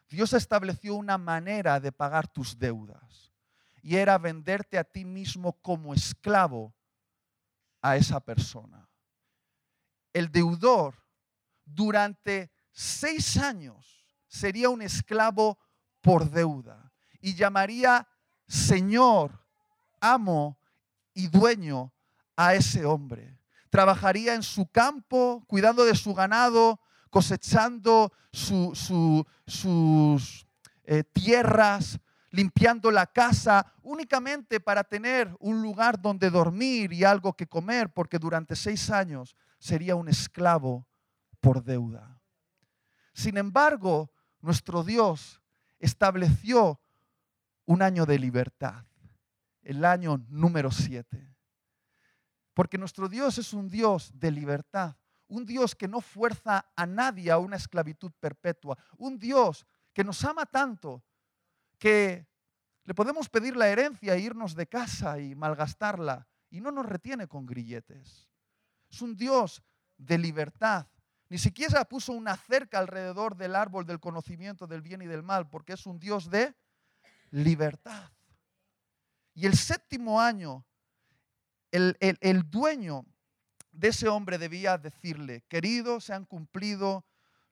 Dios 0.07 0.31
estableció 0.33 0.95
una 0.95 1.17
manera 1.17 1.79
de 1.79 1.91
pagar 1.91 2.27
tus 2.27 2.57
deudas 2.57 3.33
y 3.81 3.97
era 3.97 4.17
venderte 4.17 4.77
a 4.77 4.85
ti 4.85 5.03
mismo 5.03 5.53
como 5.61 5.93
esclavo 5.93 6.73
a 7.81 7.97
esa 7.97 8.19
persona. 8.21 8.87
El 10.13 10.31
deudor 10.31 10.95
durante 11.65 12.49
seis 12.71 13.35
años 13.37 14.07
sería 14.27 14.69
un 14.69 14.81
esclavo 14.81 15.59
por 16.01 16.29
deuda 16.29 16.93
y 17.19 17.35
llamaría 17.35 18.07
Señor, 18.47 19.45
amo 19.99 20.57
y 21.13 21.27
dueño 21.27 21.91
a 22.37 22.53
ese 22.53 22.85
hombre. 22.85 23.34
Trabajaría 23.75 24.35
en 24.35 24.41
su 24.41 24.67
campo, 24.67 25.43
cuidando 25.47 25.83
de 25.83 25.95
su 25.95 26.13
ganado, 26.13 26.79
cosechando 27.09 28.13
sus 28.31 29.27
eh, 30.85 31.03
tierras, 31.03 31.99
limpiando 32.29 32.89
la 32.89 33.05
casa, 33.05 33.73
únicamente 33.81 34.61
para 34.61 34.85
tener 34.85 35.35
un 35.41 35.61
lugar 35.61 36.01
donde 36.01 36.29
dormir 36.29 36.93
y 36.93 37.03
algo 37.03 37.33
que 37.33 37.47
comer, 37.47 37.89
porque 37.89 38.17
durante 38.17 38.55
seis 38.55 38.89
años 38.89 39.35
sería 39.59 39.95
un 39.95 40.07
esclavo 40.07 40.87
por 41.41 41.61
deuda. 41.61 42.21
Sin 43.13 43.35
embargo, 43.35 44.09
nuestro 44.39 44.85
Dios 44.85 45.41
estableció 45.79 46.79
un 47.65 47.81
año 47.81 48.05
de 48.05 48.19
libertad, 48.19 48.85
el 49.63 49.83
año 49.83 50.23
número 50.29 50.71
siete. 50.71 51.34
Porque 52.55 52.77
nuestro 52.77 53.09
Dios 53.09 53.37
es 53.37 53.53
un 53.53 53.69
Dios 53.69 54.09
de 54.15 54.31
libertad, 54.31 54.95
un 55.27 55.45
Dios 55.45 55.75
que 55.75 55.89
no 55.89 55.99
fuerza 55.99 56.71
a 56.73 56.85
nadie 56.85 57.29
a 57.29 57.37
una 57.37 57.57
esclavitud 57.57 58.13
perpetua, 58.19 58.77
un 58.97 59.19
Dios 59.19 59.67
que 59.93 60.05
nos 60.05 60.23
ama 60.23 60.45
tanto 60.45 61.03
que 61.77 62.25
le 62.85 62.93
podemos 62.93 63.27
pedir 63.27 63.57
la 63.57 63.67
herencia 63.67 64.15
e 64.15 64.19
irnos 64.19 64.55
de 64.55 64.67
casa 64.67 65.19
y 65.19 65.35
malgastarla 65.35 66.27
y 66.49 66.61
no 66.61 66.71
nos 66.71 66.85
retiene 66.85 67.27
con 67.27 67.45
grilletes. 67.45 68.29
Es 68.89 69.01
un 69.01 69.17
Dios 69.17 69.61
de 69.97 70.17
libertad. 70.17 70.87
Ni 71.27 71.37
siquiera 71.37 71.83
puso 71.83 72.13
una 72.13 72.37
cerca 72.37 72.79
alrededor 72.79 73.35
del 73.35 73.55
árbol 73.55 73.85
del 73.85 73.99
conocimiento 73.99 74.65
del 74.65 74.81
bien 74.81 75.01
y 75.01 75.07
del 75.07 75.23
mal, 75.23 75.49
porque 75.49 75.73
es 75.73 75.85
un 75.85 75.99
Dios 75.99 76.29
de 76.29 76.55
libertad. 77.31 78.11
Y 79.33 79.45
el 79.45 79.57
séptimo 79.57 80.21
año, 80.21 80.65
el, 81.75 82.49
dueño 82.49 83.05
de 83.71 83.89
ese 83.89 84.07
hombre 84.07 84.37
debía 84.37 84.77
decirle, 84.77 85.43
querido, 85.47 85.99
se 85.99 86.13
han 86.13 86.25
cumplido 86.25 87.05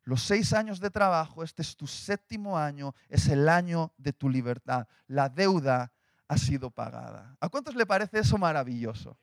los 0.03 0.23
seis 0.23 0.53
años 0.53 0.79
de 0.79 0.89
trabajo, 0.89 1.43
este 1.43 1.61
es 1.61 1.75
tu 1.75 1.87
séptimo 1.87 2.57
año, 2.57 2.93
es 3.09 3.27
el 3.27 3.47
año 3.47 3.93
de 3.97 4.13
tu 4.13 4.29
libertad. 4.29 4.87
La 5.07 5.29
deuda 5.29 5.93
ha 6.27 6.37
sido 6.37 6.71
pagada. 6.71 7.35
¿A 7.39 7.49
cuántos 7.49 7.75
le 7.75 7.85
parece 7.85 8.19
eso 8.19 8.37
maravilloso? 8.37 9.17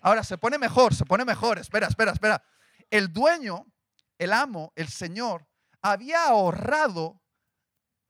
Ahora 0.00 0.22
se 0.24 0.38
pone 0.38 0.58
mejor, 0.58 0.94
se 0.94 1.04
pone 1.04 1.24
mejor. 1.24 1.58
Espera, 1.58 1.86
espera, 1.86 2.12
espera. 2.12 2.42
El 2.90 3.12
dueño, 3.12 3.66
el 4.18 4.32
amo, 4.32 4.72
el 4.76 4.88
Señor, 4.88 5.46
había 5.80 6.24
ahorrado 6.24 7.20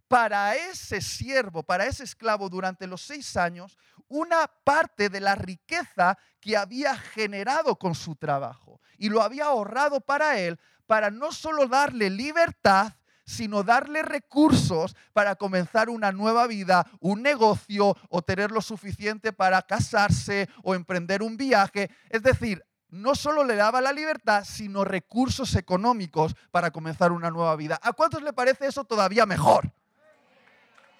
para 0.08 0.56
ese 0.56 1.00
siervo, 1.00 1.62
para 1.62 1.86
ese 1.86 2.04
esclavo 2.04 2.50
durante 2.50 2.86
los 2.86 3.00
seis 3.00 3.34
años, 3.38 3.78
una 4.12 4.46
parte 4.62 5.08
de 5.08 5.20
la 5.20 5.34
riqueza 5.34 6.18
que 6.38 6.56
había 6.56 6.94
generado 6.96 7.76
con 7.76 7.94
su 7.94 8.14
trabajo. 8.14 8.80
Y 8.98 9.08
lo 9.08 9.22
había 9.22 9.46
ahorrado 9.46 10.02
para 10.02 10.38
él, 10.38 10.60
para 10.86 11.10
no 11.10 11.32
solo 11.32 11.66
darle 11.66 12.10
libertad, 12.10 12.92
sino 13.24 13.62
darle 13.62 14.02
recursos 14.02 14.94
para 15.14 15.36
comenzar 15.36 15.88
una 15.88 16.12
nueva 16.12 16.46
vida, 16.46 16.86
un 17.00 17.22
negocio 17.22 17.96
o 18.10 18.20
tener 18.20 18.50
lo 18.50 18.60
suficiente 18.60 19.32
para 19.32 19.62
casarse 19.62 20.50
o 20.62 20.74
emprender 20.74 21.22
un 21.22 21.38
viaje. 21.38 21.90
Es 22.10 22.22
decir, 22.22 22.62
no 22.90 23.14
solo 23.14 23.44
le 23.44 23.56
daba 23.56 23.80
la 23.80 23.92
libertad, 23.92 24.44
sino 24.44 24.84
recursos 24.84 25.54
económicos 25.54 26.34
para 26.50 26.70
comenzar 26.70 27.12
una 27.12 27.30
nueva 27.30 27.56
vida. 27.56 27.80
¿A 27.82 27.94
cuántos 27.94 28.22
le 28.22 28.34
parece 28.34 28.66
eso 28.66 28.84
todavía 28.84 29.24
mejor? 29.24 29.72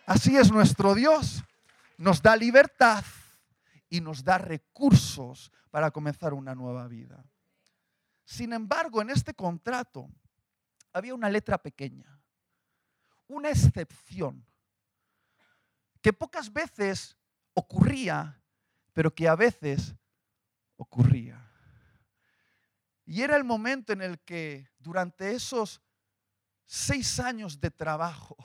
Así 0.06 0.34
es 0.38 0.50
nuestro 0.50 0.94
Dios. 0.94 1.44
Nos 1.96 2.22
da 2.22 2.36
libertad 2.36 3.04
y 3.88 4.00
nos 4.00 4.24
da 4.24 4.38
recursos 4.38 5.52
para 5.70 5.90
comenzar 5.90 6.34
una 6.34 6.54
nueva 6.54 6.86
vida. 6.88 7.24
Sin 8.24 8.52
embargo, 8.52 9.02
en 9.02 9.10
este 9.10 9.34
contrato 9.34 10.08
había 10.92 11.14
una 11.14 11.28
letra 11.28 11.58
pequeña, 11.58 12.20
una 13.28 13.50
excepción, 13.50 14.46
que 16.00 16.12
pocas 16.12 16.52
veces 16.52 17.16
ocurría, 17.54 18.42
pero 18.92 19.14
que 19.14 19.28
a 19.28 19.36
veces 19.36 19.94
ocurría. 20.76 21.48
Y 23.04 23.22
era 23.22 23.36
el 23.36 23.44
momento 23.44 23.92
en 23.92 24.02
el 24.02 24.20
que 24.20 24.68
durante 24.78 25.32
esos 25.32 25.80
seis 26.64 27.20
años 27.20 27.60
de 27.60 27.70
trabajo, 27.70 28.36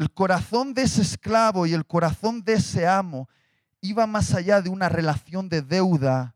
el 0.00 0.10
corazón 0.14 0.72
de 0.72 0.84
ese 0.84 1.02
esclavo 1.02 1.66
y 1.66 1.74
el 1.74 1.84
corazón 1.84 2.42
de 2.42 2.54
ese 2.54 2.88
amo 2.88 3.28
iba 3.82 4.06
más 4.06 4.32
allá 4.32 4.62
de 4.62 4.70
una 4.70 4.88
relación 4.88 5.50
de 5.50 5.60
deuda 5.60 6.34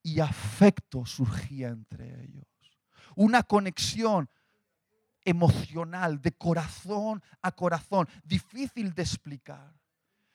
y 0.00 0.20
afecto 0.20 1.04
surgía 1.04 1.70
entre 1.70 2.22
ellos. 2.22 2.46
Una 3.16 3.42
conexión 3.42 4.30
emocional, 5.24 6.22
de 6.22 6.30
corazón 6.30 7.20
a 7.42 7.50
corazón, 7.50 8.08
difícil 8.22 8.94
de 8.94 9.02
explicar. 9.02 9.74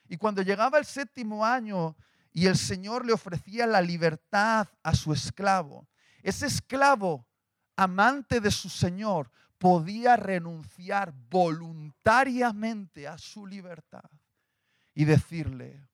Y 0.09 0.17
cuando 0.17 0.41
llegaba 0.41 0.77
el 0.77 0.83
séptimo 0.83 1.45
año 1.45 1.95
y 2.33 2.47
el 2.47 2.57
Señor 2.57 3.05
le 3.05 3.13
ofrecía 3.13 3.65
la 3.65 3.81
libertad 3.81 4.67
a 4.83 4.93
su 4.93 5.13
esclavo, 5.13 5.87
ese 6.21 6.47
esclavo, 6.47 7.25
amante 7.77 8.41
de 8.41 8.51
su 8.51 8.67
Señor, 8.67 9.31
podía 9.57 10.15
renunciar 10.15 11.13
voluntariamente 11.29 13.07
a 13.07 13.17
su 13.17 13.47
libertad 13.47 14.09
y 14.93 15.05
decirle, 15.05 15.87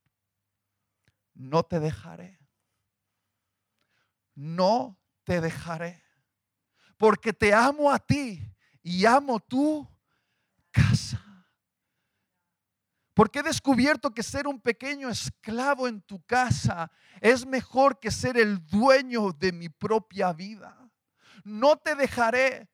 no 1.33 1.63
te 1.63 1.79
dejaré. 1.79 2.39
No 4.35 4.99
te 5.23 5.41
dejaré. 5.41 6.03
Porque 6.97 7.33
te 7.33 7.53
amo 7.53 7.91
a 7.91 7.99
ti 7.99 8.41
y 8.83 9.05
amo 9.05 9.39
tu 9.39 9.87
casa. 10.71 11.47
Porque 13.13 13.39
he 13.39 13.43
descubierto 13.43 14.11
que 14.11 14.23
ser 14.23 14.47
un 14.47 14.61
pequeño 14.61 15.09
esclavo 15.09 15.87
en 15.87 16.01
tu 16.01 16.23
casa 16.23 16.91
es 17.19 17.45
mejor 17.45 17.99
que 17.99 18.09
ser 18.09 18.37
el 18.37 18.65
dueño 18.65 19.31
de 19.33 19.51
mi 19.51 19.69
propia 19.69 20.31
vida. 20.31 20.77
No 21.43 21.75
te 21.77 21.95
dejaré 21.95 22.69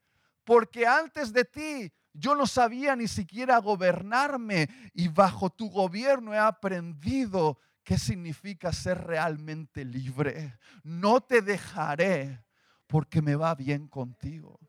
porque 0.48 0.88
antes 0.88 1.32
de 1.34 1.44
ti 1.44 1.92
yo 2.14 2.34
no 2.34 2.48
sabía 2.48 2.96
ni 2.96 3.08
siquiera 3.08 3.60
gobernarme 3.60 4.70
y 4.94 5.10
bajo 5.10 5.50
tu 5.52 5.70
gobierno 5.70 6.34
he 6.34 6.40
aprendido 6.40 7.60
¿Qué 7.88 7.98
significa 7.98 8.74
ser 8.74 9.06
realmente 9.06 9.86
libre? 9.86 10.60
No 10.84 11.22
te 11.22 11.42
dejaré 11.42 12.44
porque 12.86 13.22
me 13.22 13.38
va 13.38 13.56
bien 13.56 13.88
contigo. 13.88 14.60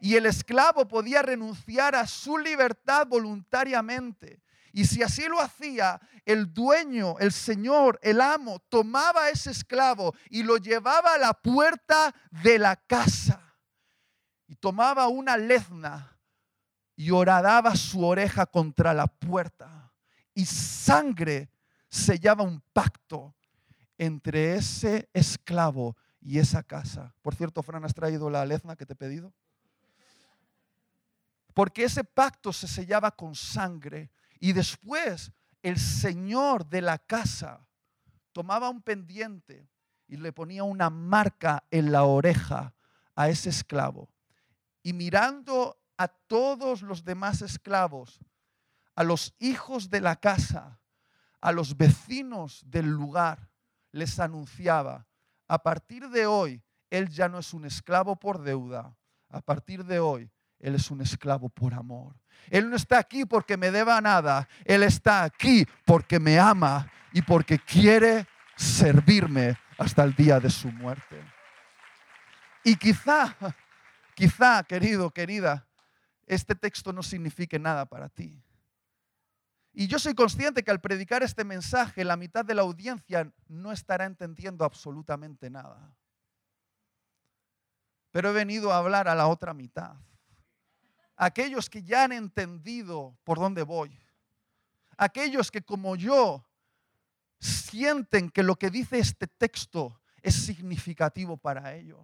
Y 0.00 0.14
el 0.14 0.24
esclavo 0.24 0.88
podía 0.88 1.20
renunciar 1.20 1.94
a 1.94 2.06
su 2.06 2.38
libertad 2.38 3.08
voluntariamente. 3.08 4.40
Y 4.72 4.86
si 4.86 5.02
así 5.02 5.28
lo 5.28 5.38
hacía, 5.38 6.00
el 6.24 6.54
dueño, 6.54 7.16
el 7.18 7.32
señor, 7.32 7.98
el 8.00 8.22
amo, 8.22 8.58
tomaba 8.70 9.24
a 9.24 9.30
ese 9.30 9.50
esclavo 9.50 10.14
y 10.30 10.42
lo 10.42 10.56
llevaba 10.56 11.12
a 11.12 11.18
la 11.18 11.34
puerta 11.34 12.14
de 12.42 12.58
la 12.58 12.76
casa. 12.76 13.45
Y 14.46 14.54
tomaba 14.56 15.08
una 15.08 15.36
lezna 15.36 16.16
y 16.94 17.10
horadaba 17.10 17.76
su 17.76 18.04
oreja 18.04 18.46
contra 18.46 18.94
la 18.94 19.06
puerta. 19.06 19.92
Y 20.34 20.46
sangre 20.46 21.50
sellaba 21.88 22.44
un 22.44 22.60
pacto 22.72 23.34
entre 23.98 24.56
ese 24.56 25.08
esclavo 25.12 25.96
y 26.20 26.38
esa 26.38 26.62
casa. 26.62 27.14
Por 27.22 27.34
cierto, 27.34 27.62
Fran, 27.62 27.84
¿has 27.84 27.94
traído 27.94 28.30
la 28.30 28.44
lezna 28.44 28.76
que 28.76 28.86
te 28.86 28.94
he 28.94 28.96
pedido? 28.96 29.32
Porque 31.54 31.84
ese 31.84 32.04
pacto 32.04 32.52
se 32.52 32.68
sellaba 32.68 33.10
con 33.10 33.34
sangre 33.34 34.10
y 34.40 34.52
después 34.52 35.32
el 35.62 35.78
señor 35.78 36.66
de 36.66 36.82
la 36.82 36.98
casa 36.98 37.66
tomaba 38.32 38.68
un 38.68 38.82
pendiente 38.82 39.66
y 40.06 40.16
le 40.16 40.32
ponía 40.32 40.64
una 40.64 40.90
marca 40.90 41.64
en 41.70 41.92
la 41.92 42.04
oreja 42.04 42.74
a 43.14 43.28
ese 43.28 43.48
esclavo. 43.48 44.10
Y 44.86 44.92
mirando 44.92 45.82
a 45.98 46.06
todos 46.06 46.82
los 46.82 47.02
demás 47.02 47.42
esclavos, 47.42 48.20
a 48.94 49.02
los 49.02 49.34
hijos 49.40 49.90
de 49.90 50.00
la 50.00 50.14
casa, 50.14 50.78
a 51.40 51.50
los 51.50 51.76
vecinos 51.76 52.62
del 52.64 52.86
lugar 52.86 53.50
les 53.90 54.20
anunciaba, 54.20 55.04
a 55.48 55.60
partir 55.60 56.08
de 56.08 56.28
hoy, 56.28 56.62
él 56.88 57.08
ya 57.08 57.28
no 57.28 57.40
es 57.40 57.52
un 57.52 57.64
esclavo 57.64 58.14
por 58.14 58.40
deuda, 58.40 58.96
a 59.28 59.40
partir 59.40 59.84
de 59.84 59.98
hoy, 59.98 60.30
él 60.60 60.76
es 60.76 60.88
un 60.92 61.00
esclavo 61.00 61.48
por 61.48 61.74
amor. 61.74 62.14
Él 62.48 62.70
no 62.70 62.76
está 62.76 63.00
aquí 63.00 63.24
porque 63.24 63.56
me 63.56 63.72
deba 63.72 64.00
nada, 64.00 64.48
Él 64.64 64.84
está 64.84 65.24
aquí 65.24 65.66
porque 65.84 66.20
me 66.20 66.38
ama 66.38 66.88
y 67.12 67.22
porque 67.22 67.58
quiere 67.58 68.28
servirme 68.54 69.58
hasta 69.78 70.04
el 70.04 70.14
día 70.14 70.38
de 70.38 70.48
su 70.48 70.70
muerte. 70.70 71.20
Y 72.62 72.76
quizá, 72.76 73.36
quizá, 74.16 74.64
querido, 74.64 75.10
querida, 75.10 75.68
este 76.26 76.54
texto 76.56 76.92
no 76.92 77.02
signifique 77.02 77.58
nada 77.58 77.84
para 77.84 78.08
ti. 78.08 78.42
Y 79.72 79.86
yo 79.86 79.98
soy 79.98 80.14
consciente 80.14 80.64
que 80.64 80.70
al 80.70 80.80
predicar 80.80 81.22
este 81.22 81.44
mensaje, 81.44 82.02
la 82.02 82.16
mitad 82.16 82.44
de 82.44 82.54
la 82.54 82.62
audiencia 82.62 83.30
no 83.46 83.72
estará 83.72 84.06
entendiendo 84.06 84.64
absolutamente 84.64 85.50
nada. 85.50 85.94
Pero 88.10 88.30
he 88.30 88.32
venido 88.32 88.72
a 88.72 88.78
hablar 88.78 89.06
a 89.06 89.14
la 89.14 89.28
otra 89.28 89.52
mitad. 89.52 89.94
Aquellos 91.14 91.68
que 91.68 91.82
ya 91.82 92.04
han 92.04 92.12
entendido 92.12 93.18
por 93.22 93.38
dónde 93.38 93.62
voy. 93.64 94.00
Aquellos 94.96 95.50
que 95.50 95.60
como 95.60 95.94
yo 95.94 96.48
sienten 97.38 98.30
que 98.30 98.42
lo 98.42 98.56
que 98.56 98.70
dice 98.70 98.98
este 98.98 99.26
texto 99.26 100.00
es 100.22 100.34
significativo 100.34 101.36
para 101.36 101.74
ellos. 101.74 102.00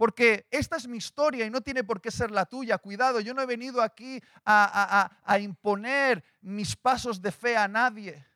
Porque 0.00 0.46
esta 0.50 0.76
es 0.76 0.88
mi 0.88 0.96
historia 0.96 1.44
y 1.44 1.50
no 1.50 1.60
tiene 1.60 1.84
por 1.84 2.00
qué 2.00 2.10
ser 2.10 2.30
la 2.30 2.46
tuya. 2.46 2.78
Cuidado, 2.78 3.20
yo 3.20 3.34
no 3.34 3.42
he 3.42 3.46
venido 3.46 3.82
aquí 3.82 4.18
a, 4.46 5.38
imponer 5.38 6.24
mis 6.40 6.74
pasos 6.74 7.20
de 7.20 7.30
fe 7.30 7.54
a 7.54 7.68
nadie. 7.68 8.26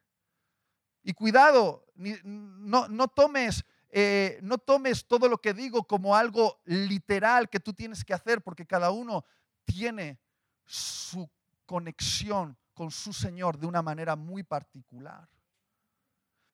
Y 1.03 1.15
cuidado, 1.15 1.87
no, 1.95 3.09
tomes, 3.09 3.65
eh, 3.89 4.39
no 4.43 4.59
tomes 4.59 5.07
todo 5.07 5.27
lo 5.27 5.39
que 5.39 5.55
digo 5.55 5.85
como 5.85 6.15
algo 6.15 6.61
literal 6.67 7.49
que 7.49 7.61
tú 7.61 7.73
tienes 7.73 8.05
que 8.05 8.13
hacer, 8.13 8.43
porque 8.43 8.67
cada 8.67 8.91
uno 8.91 9.25
tiene 9.65 10.21
su 10.67 11.27
conexión 11.65 12.59
con 12.75 12.91
su 12.91 13.15
Señor 13.15 13.57
de 13.57 13.67
una 13.67 13.81
manera 13.81 14.17
muy 14.17 14.43
particular. 14.43 15.27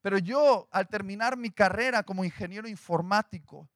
Pero 0.02 0.18
yo, 0.18 0.68
al 0.70 0.86
terminar 0.86 1.36
mi 1.36 1.50
carrera 1.50 2.04
como 2.04 2.24
ingeniero 2.24 2.68
informático, 2.68 3.68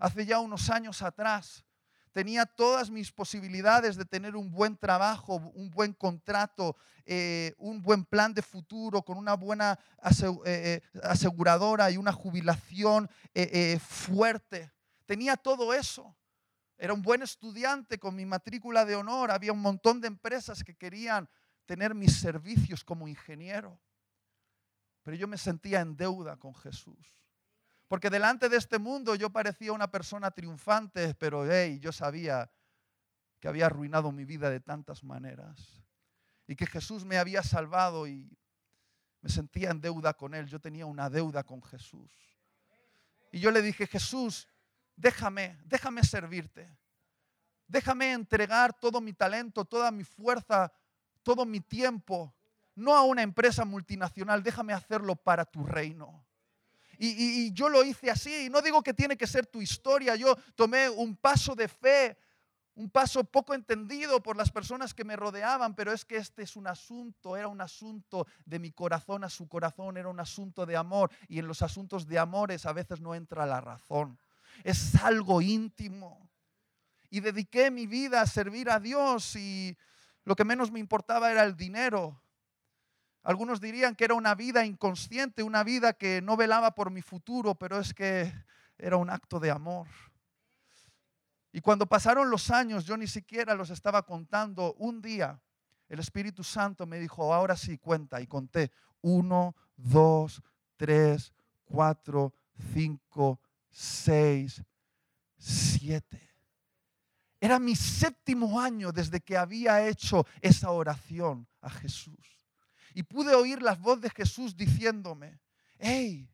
hace 0.00 0.26
ya 0.26 0.40
unos 0.40 0.68
años 0.70 1.02
atrás. 1.02 1.64
Tenía 2.12 2.44
todas 2.44 2.90
mis 2.90 3.12
posibilidades 3.12 3.94
de 3.94 4.04
tener 4.04 4.34
un 4.34 4.50
buen 4.50 4.76
trabajo, 4.76 5.36
un 5.54 5.70
buen 5.70 5.92
contrato, 5.92 6.76
eh, 7.06 7.54
un 7.56 7.80
buen 7.80 8.04
plan 8.04 8.34
de 8.34 8.42
futuro, 8.42 9.02
con 9.02 9.16
una 9.16 9.34
buena 9.34 9.78
eh, 10.02 10.40
eh, 10.44 10.80
aseguradora 11.04 11.88
y 11.92 11.96
una 11.96 12.12
jubilación 12.12 13.08
fuerte. 13.80 14.72
Tenía 15.06 15.36
todo 15.36 15.72
eso. 15.72 16.16
Era 16.76 16.94
un 16.94 17.02
buen 17.02 17.22
estudiante 17.22 17.98
con 17.98 18.16
mi 18.16 18.26
matrícula 18.26 18.84
de 18.84 18.96
honor. 18.96 19.30
Había 19.30 19.52
un 19.52 19.60
montón 19.60 20.00
de 20.00 20.08
empresas 20.08 20.64
que 20.64 20.74
querían 20.74 21.28
tener 21.66 21.94
mis 21.94 22.18
servicios 22.18 22.82
como 22.82 23.06
ingeniero. 23.06 23.78
Pero 25.04 25.16
yo 25.16 25.28
me 25.28 25.38
sentía 25.38 25.80
en 25.80 25.96
deuda 25.96 26.36
con 26.38 26.54
Jesús. 26.54 27.19
Porque 27.90 28.08
delante 28.08 28.48
de 28.48 28.56
este 28.56 28.78
mundo 28.78 29.16
yo 29.16 29.30
parecía 29.30 29.72
una 29.72 29.90
persona 29.90 30.30
triunfante, 30.30 31.12
pero 31.16 31.44
hey, 31.50 31.80
yo 31.80 31.90
sabía 31.90 32.48
que 33.40 33.48
había 33.48 33.66
arruinado 33.66 34.12
mi 34.12 34.24
vida 34.24 34.48
de 34.48 34.60
tantas 34.60 35.02
maneras. 35.02 35.82
Y 36.46 36.54
que 36.54 36.66
Jesús 36.66 37.04
me 37.04 37.18
había 37.18 37.42
salvado 37.42 38.06
y 38.06 38.30
me 39.22 39.28
sentía 39.28 39.70
en 39.70 39.80
deuda 39.80 40.14
con 40.14 40.34
Él. 40.34 40.46
Yo 40.46 40.60
tenía 40.60 40.86
una 40.86 41.10
deuda 41.10 41.42
con 41.42 41.60
Jesús. 41.64 42.12
Y 43.32 43.40
yo 43.40 43.50
le 43.50 43.60
dije, 43.60 43.88
Jesús, 43.88 44.46
déjame, 44.94 45.58
déjame 45.64 46.04
servirte. 46.04 46.72
Déjame 47.66 48.12
entregar 48.12 48.72
todo 48.72 49.00
mi 49.00 49.14
talento, 49.14 49.64
toda 49.64 49.90
mi 49.90 50.04
fuerza, 50.04 50.72
todo 51.24 51.44
mi 51.44 51.58
tiempo, 51.58 52.32
no 52.76 52.94
a 52.94 53.02
una 53.02 53.22
empresa 53.22 53.64
multinacional, 53.64 54.44
déjame 54.44 54.74
hacerlo 54.74 55.16
para 55.16 55.44
tu 55.44 55.64
reino. 55.64 56.24
Y, 57.02 57.50
yo 57.52 57.70
lo 57.70 57.82
hice 57.82 58.10
así. 58.10 58.46
Y 58.46 58.50
no 58.50 58.60
digo 58.60 58.82
que 58.82 58.92
tiene 58.92 59.16
que 59.16 59.26
ser 59.26 59.46
tu 59.46 59.62
historia. 59.62 60.16
Yo 60.16 60.36
tomé 60.54 60.90
un 60.90 61.16
paso 61.16 61.54
de 61.54 61.66
fe, 61.66 62.18
un 62.74 62.90
paso 62.90 63.24
poco 63.24 63.54
entendido 63.54 64.22
por 64.22 64.36
las 64.36 64.50
personas 64.50 64.92
que 64.92 65.04
me 65.04 65.16
rodeaban, 65.16 65.74
pero 65.74 65.92
es 65.92 66.04
que 66.04 66.16
este 66.16 66.42
es 66.42 66.56
un 66.56 66.66
asunto, 66.66 67.38
era 67.38 67.48
un 67.48 67.62
asunto 67.62 68.26
de 68.44 68.58
mi 68.58 68.70
corazón 68.70 69.24
a 69.24 69.30
su 69.30 69.48
corazón, 69.48 69.96
era 69.96 70.08
un 70.08 70.20
asunto 70.20 70.66
de 70.66 70.76
amor 70.76 71.10
y 71.26 71.38
en 71.38 71.48
los 71.48 71.62
asuntos 71.62 72.06
de 72.06 72.18
amores 72.18 72.66
a 72.66 72.74
veces 72.74 73.00
no 73.00 73.14
entra 73.14 73.46
la 73.46 73.62
razón. 73.62 74.18
Es 74.62 74.94
algo 74.96 75.40
íntimo. 75.40 76.28
Y 77.08 77.20
dediqué 77.20 77.70
mi 77.70 77.86
vida 77.86 78.20
a 78.20 78.26
servir 78.26 78.68
a 78.68 78.78
Dios 78.78 79.36
y 79.36 79.76
lo 80.24 80.36
que 80.36 80.44
menos 80.44 80.70
me 80.70 80.80
importaba 80.80 81.30
era 81.30 81.44
el 81.44 81.56
dinero. 81.56 82.22
Algunos 83.22 83.60
dirían 83.60 83.94
que 83.94 84.04
era 84.04 84.14
una 84.14 84.34
vida 84.34 84.64
inconsciente, 84.64 85.42
una 85.42 85.62
vida 85.62 85.92
que 85.92 86.22
no 86.22 86.36
velaba 86.36 86.74
por 86.74 86.90
mi 86.90 87.02
futuro, 87.02 87.54
pero 87.54 87.78
es 87.78 87.92
que 87.92 88.32
era 88.78 88.96
un 88.96 89.10
acto 89.10 89.38
de 89.38 89.50
amor. 89.50 89.88
Y 91.52 91.60
cuando 91.60 91.86
pasaron 91.86 92.30
los 92.30 92.50
años, 92.50 92.84
yo 92.84 92.96
ni 92.96 93.06
siquiera 93.06 93.54
los 93.54 93.70
estaba 93.70 94.02
contando. 94.04 94.74
Un 94.74 95.02
día 95.02 95.40
el 95.88 95.98
Espíritu 95.98 96.44
Santo 96.44 96.86
me 96.86 96.98
dijo, 96.98 97.34
ahora 97.34 97.56
sí 97.56 97.76
cuenta. 97.76 98.20
Y 98.20 98.26
conté, 98.26 98.70
uno, 99.02 99.56
dos, 99.76 100.40
tres, 100.76 101.34
cuatro, 101.64 102.32
cinco, 102.72 103.40
seis, 103.68 104.62
siete. 105.36 106.30
Era 107.40 107.58
mi 107.58 107.74
séptimo 107.74 108.60
año 108.60 108.92
desde 108.92 109.20
que 109.20 109.36
había 109.36 109.86
hecho 109.88 110.26
esa 110.40 110.70
oración 110.70 111.48
a 111.60 111.70
Jesús. 111.70 112.39
Y 112.94 113.02
pude 113.02 113.34
oír 113.34 113.62
la 113.62 113.74
voz 113.74 114.00
de 114.00 114.10
Jesús 114.10 114.56
diciéndome, 114.56 115.40
hey, 115.78 116.28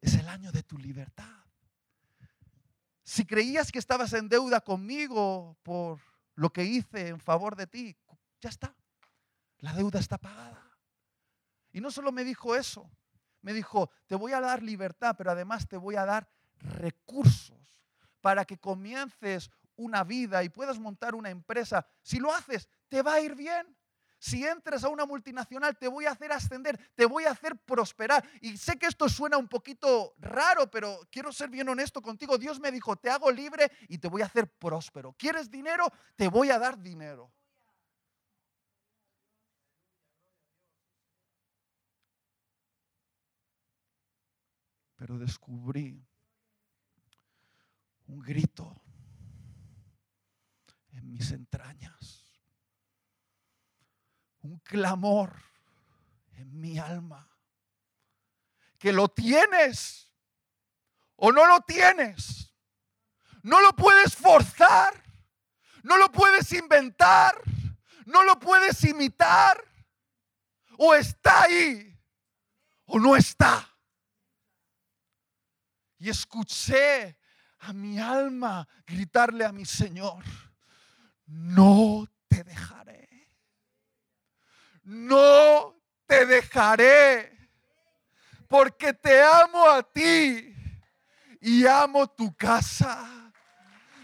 es 0.00 0.14
el 0.14 0.28
año 0.28 0.52
de 0.52 0.62
tu 0.62 0.78
libertad. 0.78 1.44
Si 3.02 3.24
creías 3.24 3.70
que 3.70 3.78
estabas 3.78 4.12
en 4.12 4.28
deuda 4.28 4.60
conmigo 4.60 5.56
por 5.62 6.00
lo 6.34 6.52
que 6.52 6.64
hice 6.64 7.08
en 7.08 7.20
favor 7.20 7.56
de 7.56 7.66
ti, 7.66 7.96
ya 8.40 8.50
está. 8.50 8.74
La 9.58 9.72
deuda 9.72 10.00
está 10.00 10.18
pagada. 10.18 10.62
Y 11.72 11.80
no 11.80 11.90
solo 11.90 12.12
me 12.12 12.24
dijo 12.24 12.54
eso, 12.54 12.90
me 13.42 13.52
dijo, 13.52 13.90
te 14.06 14.14
voy 14.16 14.32
a 14.32 14.40
dar 14.40 14.62
libertad, 14.62 15.14
pero 15.16 15.30
además 15.30 15.68
te 15.68 15.76
voy 15.76 15.96
a 15.96 16.04
dar 16.04 16.28
recursos 16.58 17.78
para 18.20 18.44
que 18.44 18.58
comiences 18.58 19.50
una 19.76 20.02
vida 20.02 20.42
y 20.42 20.48
puedas 20.48 20.78
montar 20.78 21.14
una 21.14 21.30
empresa. 21.30 21.86
Si 22.02 22.18
lo 22.18 22.32
haces, 22.34 22.68
te 22.88 23.02
va 23.02 23.14
a 23.14 23.20
ir 23.20 23.34
bien. 23.34 23.76
Si 24.18 24.44
entras 24.44 24.82
a 24.82 24.88
una 24.88 25.04
multinacional, 25.04 25.76
te 25.76 25.88
voy 25.88 26.06
a 26.06 26.12
hacer 26.12 26.32
ascender, 26.32 26.78
te 26.94 27.04
voy 27.04 27.24
a 27.24 27.32
hacer 27.32 27.56
prosperar. 27.56 28.26
Y 28.40 28.56
sé 28.56 28.78
que 28.78 28.86
esto 28.86 29.08
suena 29.08 29.36
un 29.36 29.48
poquito 29.48 30.14
raro, 30.18 30.70
pero 30.70 31.00
quiero 31.10 31.32
ser 31.32 31.50
bien 31.50 31.68
honesto 31.68 32.00
contigo. 32.00 32.38
Dios 32.38 32.58
me 32.58 32.72
dijo, 32.72 32.96
te 32.96 33.10
hago 33.10 33.30
libre 33.30 33.70
y 33.88 33.98
te 33.98 34.08
voy 34.08 34.22
a 34.22 34.26
hacer 34.26 34.50
próspero. 34.50 35.14
¿Quieres 35.18 35.50
dinero? 35.50 35.86
Te 36.16 36.28
voy 36.28 36.50
a 36.50 36.58
dar 36.58 36.78
dinero. 36.80 37.32
Pero 44.96 45.18
descubrí 45.18 46.02
un 48.06 48.20
grito 48.20 48.80
en 50.92 51.12
mis 51.12 51.30
entrañas 51.32 52.25
un 54.46 54.58
clamor 54.60 55.34
en 56.36 56.60
mi 56.60 56.78
alma. 56.78 57.28
Que 58.78 58.92
lo 58.92 59.08
tienes 59.08 60.12
o 61.16 61.32
no 61.32 61.46
lo 61.46 61.60
tienes. 61.62 62.54
No 63.42 63.60
lo 63.60 63.72
puedes 63.74 64.14
forzar. 64.14 65.02
No 65.82 65.96
lo 65.96 66.10
puedes 66.10 66.52
inventar. 66.52 67.40
No 68.04 68.22
lo 68.24 68.38
puedes 68.38 68.84
imitar. 68.84 69.62
O 70.78 70.94
está 70.94 71.42
ahí 71.42 71.98
o 72.86 72.98
no 72.98 73.16
está. 73.16 73.68
Y 75.98 76.10
escuché 76.10 77.18
a 77.60 77.72
mi 77.72 77.98
alma 77.98 78.68
gritarle 78.86 79.44
a 79.44 79.52
mi 79.52 79.64
Señor, 79.64 80.22
no 81.26 82.06
te 82.28 82.44
dejaré 82.44 82.75
no 84.86 85.74
te 86.06 86.24
dejaré, 86.24 87.36
porque 88.48 88.92
te 88.92 89.20
amo 89.20 89.68
a 89.68 89.82
ti 89.82 90.54
y 91.40 91.66
amo 91.66 92.06
tu 92.06 92.34
casa. 92.36 93.32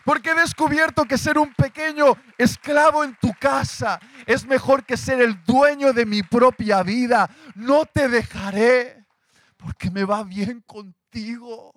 Porque 0.05 0.31
he 0.31 0.35
descubierto 0.35 1.05
que 1.05 1.17
ser 1.17 1.39
un 1.39 1.55
pequeño 1.55 2.17
esclavo 2.37 3.05
en 3.05 3.17
tu 3.21 3.33
casa 3.35 4.01
es 4.27 4.45
mejor 4.45 4.85
que 4.85 4.97
ser 4.97 5.21
el 5.21 5.45
dueño 5.45 5.93
de 5.93 6.05
mi 6.05 6.25
propia 6.25 6.83
vida. 6.83 7.31
No 7.55 7.87
te 7.87 8.09
dejaré 8.09 9.07
porque 9.57 9.93
me 9.93 10.05
va 10.05 10.25
bien 10.25 10.61
contigo. 10.63 11.73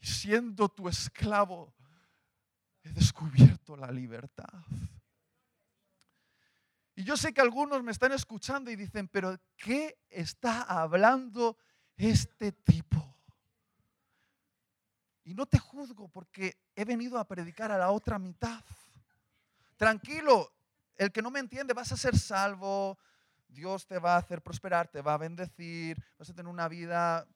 Y 0.00 0.06
siendo 0.06 0.68
tu 0.68 0.88
esclavo, 0.88 1.72
he 2.82 2.90
descubierto 2.90 3.76
la 3.76 3.92
libertad. 3.92 4.52
Y 6.96 7.04
yo 7.04 7.16
sé 7.18 7.34
que 7.34 7.42
algunos 7.42 7.82
me 7.82 7.92
están 7.92 8.12
escuchando 8.12 8.70
y 8.70 8.76
dicen, 8.76 9.06
pero 9.06 9.38
¿qué 9.58 9.98
está 10.08 10.62
hablando 10.62 11.58
este 11.94 12.52
tipo? 12.52 12.96
Y 15.22 15.34
no 15.34 15.44
te 15.44 15.58
juzgo 15.58 16.08
porque 16.08 16.56
he 16.74 16.86
venido 16.86 17.18
a 17.18 17.28
predicar 17.28 17.70
a 17.70 17.76
la 17.76 17.90
otra 17.90 18.18
mitad. 18.18 18.64
Tranquilo, 19.76 20.50
el 20.96 21.12
que 21.12 21.20
no 21.20 21.30
me 21.30 21.38
entiende, 21.40 21.74
vas 21.74 21.92
a 21.92 21.98
ser 21.98 22.16
salvo, 22.16 22.98
Dios 23.46 23.86
te 23.86 23.98
va 23.98 24.14
a 24.14 24.18
hacer 24.18 24.40
prosperar, 24.40 24.88
te 24.88 25.02
va 25.02 25.14
a 25.14 25.18
bendecir, 25.18 26.02
vas 26.18 26.30
a 26.30 26.34
tener 26.34 26.50
una 26.50 26.66
vida 26.66 27.28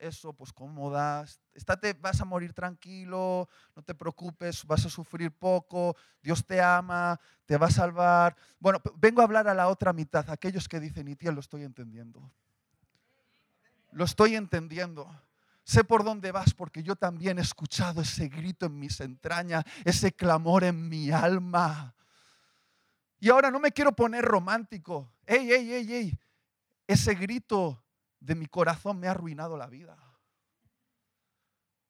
eso, 0.00 0.32
pues 0.32 0.52
cómoda, 0.52 1.24
estate, 1.54 1.92
vas 1.94 2.20
a 2.20 2.24
morir 2.24 2.52
tranquilo, 2.52 3.48
no 3.76 3.82
te 3.82 3.94
preocupes, 3.94 4.64
vas 4.64 4.84
a 4.86 4.90
sufrir 4.90 5.30
poco, 5.30 5.96
Dios 6.22 6.44
te 6.44 6.60
ama, 6.60 7.20
te 7.46 7.56
va 7.56 7.66
a 7.66 7.70
salvar. 7.70 8.36
Bueno, 8.58 8.80
vengo 8.96 9.20
a 9.20 9.24
hablar 9.24 9.46
a 9.48 9.54
la 9.54 9.68
otra 9.68 9.92
mitad, 9.92 10.28
aquellos 10.30 10.68
que 10.68 10.80
dicen, 10.80 11.08
y 11.08 11.16
tía, 11.16 11.32
lo 11.32 11.40
estoy 11.40 11.62
entendiendo. 11.62 12.30
Lo 13.92 14.04
estoy 14.04 14.36
entendiendo. 14.36 15.08
Sé 15.64 15.84
por 15.84 16.02
dónde 16.04 16.32
vas 16.32 16.54
porque 16.54 16.82
yo 16.82 16.96
también 16.96 17.38
he 17.38 17.42
escuchado 17.42 18.00
ese 18.00 18.28
grito 18.28 18.66
en 18.66 18.78
mis 18.78 19.00
entrañas, 19.00 19.64
ese 19.84 20.12
clamor 20.12 20.64
en 20.64 20.88
mi 20.88 21.10
alma. 21.10 21.94
Y 23.20 23.28
ahora 23.28 23.50
no 23.50 23.60
me 23.60 23.70
quiero 23.70 23.92
poner 23.92 24.24
romántico. 24.24 25.12
Ey, 25.26 25.52
ey, 25.52 25.72
ey, 25.72 25.92
ey. 25.92 26.18
Ese 26.86 27.14
grito 27.14 27.84
de 28.20 28.34
mi 28.34 28.46
corazón 28.46 29.00
me 29.00 29.08
ha 29.08 29.12
arruinado 29.12 29.56
la 29.56 29.66
vida. 29.66 29.98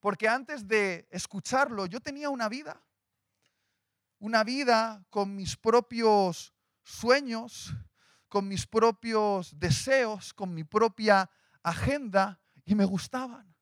Porque 0.01 0.29
antes 0.29 0.67
de 0.67 1.07
escucharlo 1.11 1.87
yo 1.87 2.01
tenía 2.01 2.31
una 2.31 2.49
vida. 2.49 2.83
Una 4.19 4.45
vida 4.45 5.05
con 5.11 5.35
mis 5.35 5.57
propios 5.57 6.55
sueños, 6.83 7.75
con 8.29 8.49
mis 8.49 8.67
propios 8.67 9.59
deseos, 9.59 10.33
con 10.33 10.55
mi 10.55 10.65
propia 10.65 11.31
agenda 11.63 12.41
y 12.65 12.75
me 12.75 12.85
gustaban. 12.85 13.55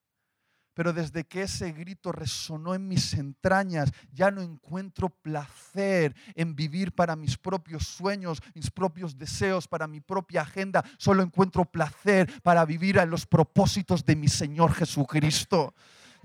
Pero 0.79 0.93
desde 0.93 1.25
que 1.25 1.43
ese 1.43 1.73
grito 1.73 2.13
resonó 2.13 2.73
en 2.73 2.87
mis 2.87 3.13
entrañas, 3.15 3.91
ya 4.13 4.31
no 4.31 4.43
encuentro 4.43 5.11
placer 5.11 6.15
en 6.37 6.55
vivir 6.55 6.95
para 6.95 7.17
mis 7.17 7.37
propios 7.37 7.83
sueños, 7.83 8.41
mis 8.55 8.71
propios 8.71 9.19
deseos, 9.19 9.67
para 9.67 9.89
mi 9.89 10.01
propia 10.01 10.43
agenda. 10.43 10.85
Solo 10.97 11.25
encuentro 11.25 11.65
placer 11.65 12.31
para 12.45 12.65
vivir 12.65 13.01
a 13.01 13.07
los 13.07 13.27
propósitos 13.27 14.05
de 14.05 14.15
mi 14.15 14.29
Señor 14.29 14.73
Jesucristo 14.73 15.75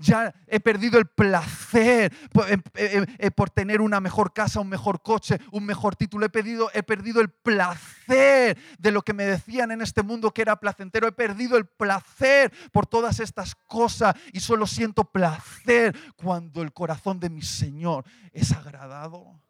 ya 0.04 0.34
he 0.46 0.60
perdido 0.60 0.98
el 0.98 1.06
placer 1.06 2.12
eh, 2.46 2.58
eh, 2.74 3.06
eh, 3.18 3.30
por, 3.30 3.50
tener 3.50 3.80
una 3.80 4.00
mejor 4.00 4.32
casa, 4.32 4.60
un 4.60 4.68
mejor 4.68 5.02
coche, 5.02 5.40
un 5.50 5.64
mejor 5.64 5.96
título. 5.96 6.26
He, 6.26 6.28
he 6.74 6.82
perdido 6.82 7.20
el 7.20 7.30
placer 7.30 8.58
de 8.78 8.90
lo 8.90 9.02
que 9.02 9.14
me 9.14 9.24
decían 9.24 9.70
en 9.70 9.80
este 9.80 10.02
mundo 10.02 10.32
que 10.32 10.42
era 10.42 10.60
placentero. 10.60 11.08
He 11.08 11.12
perdido 11.12 11.56
el 11.56 11.66
placer 11.66 12.52
por 12.70 12.86
todas 12.86 13.18
estas 13.18 13.54
cosas 13.54 14.14
y 14.32 14.40
solo 14.40 14.66
siento 14.66 15.04
placer 15.04 15.96
cuando 16.16 16.62
el 16.62 16.72
corazón 16.72 17.18
de 17.18 17.30
mi 17.30 17.42
Señor 17.42 18.04
es 18.32 18.52
agradado. 18.52 19.40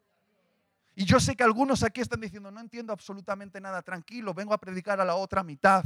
Y 0.94 1.04
yo 1.04 1.18
sé 1.18 1.34
que 1.34 1.42
algunos 1.42 1.82
aquí 1.82 2.00
están 2.00 2.20
diciendo, 2.20 2.52
no 2.52 2.60
entiendo 2.60 2.92
absolutamente 2.92 3.60
nada, 3.60 3.82
tranquilo, 3.82 4.32
vengo 4.32 4.54
a 4.54 4.58
predicar 4.58 5.00
a 5.00 5.04
la 5.04 5.16
otra 5.16 5.42
mitad 5.42 5.84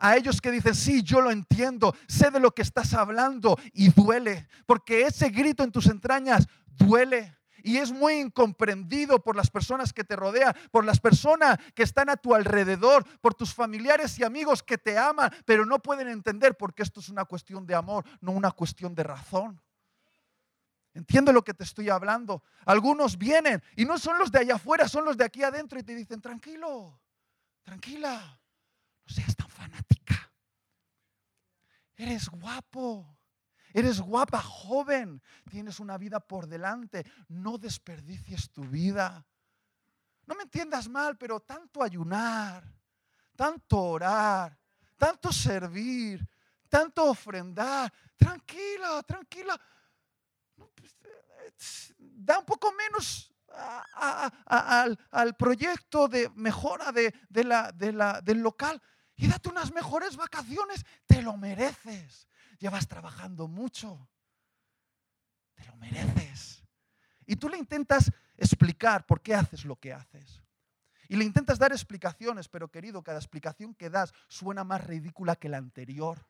a 0.00 0.16
ellos 0.16 0.40
que 0.40 0.50
dicen, 0.50 0.74
sí, 0.74 1.02
yo 1.02 1.20
lo 1.20 1.30
entiendo, 1.30 1.94
sé 2.08 2.30
de 2.30 2.40
lo 2.40 2.52
que 2.52 2.62
estás 2.62 2.94
hablando 2.94 3.56
y 3.72 3.90
duele, 3.90 4.48
porque 4.66 5.02
ese 5.02 5.28
grito 5.28 5.62
en 5.62 5.70
tus 5.70 5.86
entrañas 5.86 6.48
duele. 6.66 7.36
Y 7.62 7.76
es 7.76 7.92
muy 7.92 8.14
incomprendido 8.14 9.22
por 9.22 9.36
las 9.36 9.50
personas 9.50 9.92
que 9.92 10.02
te 10.02 10.16
rodean, 10.16 10.56
por 10.70 10.82
las 10.82 10.98
personas 10.98 11.58
que 11.74 11.82
están 11.82 12.08
a 12.08 12.16
tu 12.16 12.34
alrededor, 12.34 13.04
por 13.20 13.34
tus 13.34 13.54
familiares 13.54 14.18
y 14.18 14.24
amigos 14.24 14.62
que 14.62 14.78
te 14.78 14.96
aman, 14.96 15.30
pero 15.44 15.66
no 15.66 15.78
pueden 15.78 16.08
entender 16.08 16.56
porque 16.56 16.82
esto 16.82 17.00
es 17.00 17.10
una 17.10 17.26
cuestión 17.26 17.66
de 17.66 17.74
amor, 17.74 18.06
no 18.22 18.32
una 18.32 18.50
cuestión 18.50 18.94
de 18.94 19.02
razón. 19.02 19.60
Entiendo 20.94 21.32
lo 21.32 21.44
que 21.44 21.52
te 21.52 21.64
estoy 21.64 21.90
hablando. 21.90 22.42
Algunos 22.64 23.18
vienen 23.18 23.62
y 23.76 23.84
no 23.84 23.98
son 23.98 24.18
los 24.18 24.32
de 24.32 24.40
allá 24.40 24.54
afuera, 24.54 24.88
son 24.88 25.04
los 25.04 25.18
de 25.18 25.24
aquí 25.24 25.42
adentro 25.42 25.78
y 25.78 25.82
te 25.82 25.94
dicen, 25.94 26.20
tranquilo, 26.20 26.98
tranquila, 27.62 28.40
no 29.06 29.14
seas 29.14 29.36
fanática. 29.60 30.32
Eres 31.96 32.28
guapo, 32.30 33.18
eres 33.74 34.00
guapa, 34.00 34.40
joven, 34.40 35.22
tienes 35.50 35.80
una 35.80 35.98
vida 35.98 36.18
por 36.18 36.46
delante, 36.46 37.04
no 37.28 37.58
desperdicies 37.58 38.50
tu 38.50 38.64
vida. 38.64 39.26
No 40.26 40.34
me 40.34 40.44
entiendas 40.44 40.88
mal, 40.88 41.18
pero 41.18 41.40
tanto 41.40 41.82
ayunar, 41.82 42.64
tanto 43.36 43.78
orar, 43.78 44.58
tanto 44.96 45.30
servir, 45.30 46.26
tanto 46.68 47.10
ofrendar, 47.10 47.92
tranquila, 48.16 49.02
tranquila. 49.02 49.60
Da 51.98 52.38
un 52.38 52.46
poco 52.46 52.72
menos 52.72 53.30
al, 55.10 55.36
proyecto 55.36 56.08
de 56.08 56.30
mejora 56.30 56.92
de, 56.92 57.12
del 57.28 58.38
local 58.40 58.80
y 59.20 59.28
date 59.28 59.50
unas 59.50 59.70
mejores 59.72 60.16
vacaciones. 60.16 60.84
Te 61.06 61.20
lo 61.20 61.36
mereces. 61.36 62.26
Llevas 62.58 62.88
trabajando 62.88 63.48
mucho. 63.48 64.08
Te 65.54 65.64
lo 65.66 65.76
mereces. 65.76 66.64
Y 67.26 67.36
tú 67.36 67.48
le 67.48 67.58
intentas 67.58 68.10
explicar 68.38 69.04
por 69.04 69.20
qué 69.20 69.34
haces 69.34 69.66
lo 69.66 69.76
que 69.76 69.92
haces. 69.92 70.40
Y 71.06 71.16
le 71.16 71.24
intentas 71.24 71.58
dar 71.58 71.70
explicaciones, 71.72 72.48
pero 72.48 72.70
querido, 72.70 73.02
cada 73.02 73.18
explicación 73.18 73.74
que 73.74 73.90
das 73.90 74.14
suena 74.28 74.64
más 74.64 74.84
ridícula 74.86 75.36
que 75.36 75.48
la 75.50 75.58
anterior 75.58 76.26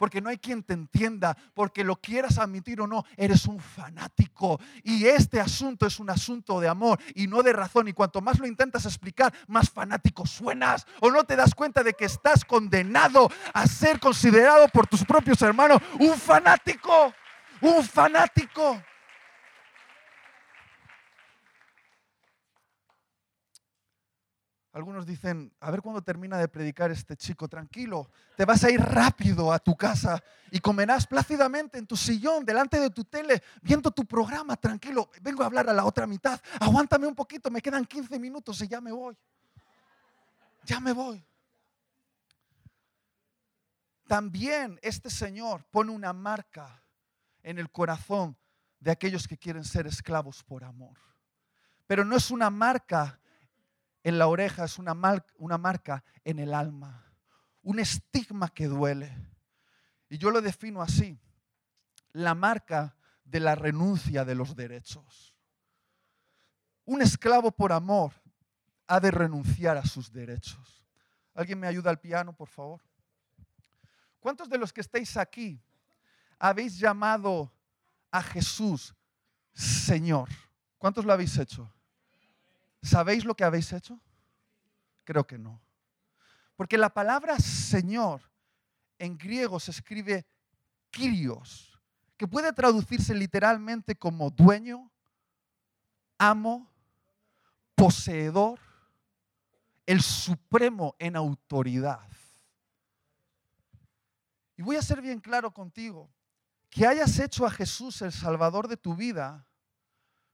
porque 0.00 0.22
no 0.22 0.30
hay 0.30 0.38
quien 0.38 0.62
te 0.62 0.72
entienda, 0.72 1.36
porque 1.52 1.84
lo 1.84 1.96
quieras 1.96 2.38
admitir 2.38 2.80
o 2.80 2.86
no, 2.86 3.04
eres 3.18 3.44
un 3.44 3.60
fanático. 3.60 4.58
Y 4.82 5.04
este 5.04 5.38
asunto 5.38 5.86
es 5.86 6.00
un 6.00 6.08
asunto 6.08 6.58
de 6.58 6.68
amor 6.68 6.98
y 7.14 7.26
no 7.26 7.42
de 7.42 7.52
razón. 7.52 7.86
Y 7.86 7.92
cuanto 7.92 8.22
más 8.22 8.38
lo 8.38 8.46
intentas 8.46 8.86
explicar, 8.86 9.30
más 9.46 9.68
fanático 9.68 10.24
suenas. 10.24 10.86
O 11.00 11.10
no 11.10 11.24
te 11.24 11.36
das 11.36 11.54
cuenta 11.54 11.82
de 11.82 11.92
que 11.92 12.06
estás 12.06 12.46
condenado 12.46 13.30
a 13.52 13.66
ser 13.66 14.00
considerado 14.00 14.68
por 14.68 14.86
tus 14.86 15.04
propios 15.04 15.42
hermanos 15.42 15.82
un 15.98 16.16
fanático, 16.16 17.12
un 17.60 17.84
fanático. 17.84 18.82
Algunos 24.72 25.04
dicen, 25.04 25.52
a 25.58 25.70
ver 25.72 25.82
cuándo 25.82 26.00
termina 26.00 26.38
de 26.38 26.46
predicar 26.46 26.92
este 26.92 27.16
chico, 27.16 27.48
tranquilo, 27.48 28.08
te 28.36 28.44
vas 28.44 28.62
a 28.62 28.70
ir 28.70 28.80
rápido 28.80 29.52
a 29.52 29.58
tu 29.58 29.76
casa 29.76 30.22
y 30.52 30.60
comerás 30.60 31.08
plácidamente 31.08 31.76
en 31.76 31.88
tu 31.88 31.96
sillón, 31.96 32.44
delante 32.44 32.78
de 32.78 32.90
tu 32.90 33.04
tele, 33.04 33.42
viendo 33.62 33.90
tu 33.90 34.04
programa, 34.04 34.56
tranquilo, 34.56 35.10
vengo 35.22 35.42
a 35.42 35.46
hablar 35.46 35.68
a 35.68 35.72
la 35.72 35.84
otra 35.84 36.06
mitad, 36.06 36.40
aguántame 36.60 37.08
un 37.08 37.16
poquito, 37.16 37.50
me 37.50 37.60
quedan 37.60 37.84
15 37.84 38.16
minutos 38.20 38.60
y 38.62 38.68
ya 38.68 38.80
me 38.80 38.92
voy. 38.92 39.16
Ya 40.64 40.78
me 40.78 40.92
voy. 40.92 41.24
También 44.06 44.78
este 44.82 45.10
Señor 45.10 45.64
pone 45.70 45.90
una 45.90 46.12
marca 46.12 46.84
en 47.42 47.58
el 47.58 47.70
corazón 47.70 48.36
de 48.78 48.90
aquellos 48.90 49.26
que 49.26 49.36
quieren 49.36 49.64
ser 49.64 49.86
esclavos 49.86 50.44
por 50.44 50.62
amor. 50.62 50.98
Pero 51.86 52.04
no 52.04 52.16
es 52.16 52.30
una 52.30 52.50
marca 52.50 53.19
en 54.02 54.18
la 54.18 54.26
oreja 54.26 54.64
es 54.64 54.78
una, 54.78 54.96
una 55.38 55.58
marca 55.58 56.04
en 56.24 56.38
el 56.38 56.54
alma, 56.54 57.04
un 57.62 57.78
estigma 57.78 58.48
que 58.48 58.66
duele. 58.66 59.14
Y 60.08 60.18
yo 60.18 60.30
lo 60.30 60.40
defino 60.40 60.82
así, 60.82 61.18
la 62.12 62.34
marca 62.34 62.96
de 63.24 63.40
la 63.40 63.54
renuncia 63.54 64.24
de 64.24 64.34
los 64.34 64.56
derechos. 64.56 65.34
Un 66.84 67.02
esclavo 67.02 67.52
por 67.52 67.72
amor 67.72 68.12
ha 68.86 68.98
de 68.98 69.10
renunciar 69.10 69.76
a 69.76 69.84
sus 69.84 70.12
derechos. 70.12 70.84
¿Alguien 71.34 71.60
me 71.60 71.68
ayuda 71.68 71.90
al 71.90 72.00
piano, 72.00 72.34
por 72.34 72.48
favor? 72.48 72.80
¿Cuántos 74.18 74.48
de 74.48 74.58
los 74.58 74.72
que 74.72 74.80
estáis 74.80 75.16
aquí 75.16 75.62
habéis 76.38 76.78
llamado 76.78 77.52
a 78.10 78.22
Jesús 78.22 78.94
Señor? 79.52 80.28
¿Cuántos 80.78 81.04
lo 81.04 81.12
habéis 81.12 81.36
hecho? 81.38 81.72
¿Sabéis 82.82 83.24
lo 83.24 83.34
que 83.34 83.44
habéis 83.44 83.72
hecho? 83.72 84.00
Creo 85.04 85.26
que 85.26 85.38
no. 85.38 85.60
Porque 86.56 86.78
la 86.78 86.90
palabra 86.90 87.38
Señor 87.38 88.22
en 88.98 89.16
griego 89.16 89.58
se 89.58 89.70
escribe 89.70 90.26
Kyrios, 90.90 91.78
que 92.16 92.28
puede 92.28 92.52
traducirse 92.52 93.14
literalmente 93.14 93.96
como 93.96 94.30
dueño, 94.30 94.90
amo, 96.18 96.70
poseedor, 97.74 98.60
el 99.86 100.02
supremo 100.02 100.94
en 100.98 101.16
autoridad. 101.16 102.06
Y 104.56 104.62
voy 104.62 104.76
a 104.76 104.82
ser 104.82 105.00
bien 105.00 105.18
claro 105.20 105.50
contigo, 105.52 106.10
que 106.68 106.86
hayas 106.86 107.18
hecho 107.18 107.46
a 107.46 107.50
Jesús 107.50 108.02
el 108.02 108.12
Salvador 108.12 108.68
de 108.68 108.76
tu 108.76 108.94
vida 108.94 109.46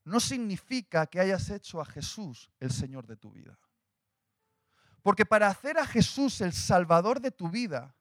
no 0.06 0.20
significa 0.20 1.04
que 1.08 1.18
hayas 1.18 1.50
hecho 1.50 1.80
a 1.80 1.84
Jesús 1.84 2.48
el 2.60 2.70
Señor 2.70 3.08
de 3.08 3.16
tu 3.16 3.32
vida. 3.32 3.58
Porque 5.02 5.26
para 5.26 5.48
hacer 5.48 5.78
a 5.78 5.86
Jesús 5.86 6.40
el 6.40 6.52
Salvador 6.52 7.20
de 7.20 7.32
tu 7.32 7.50
vida, 7.50 7.92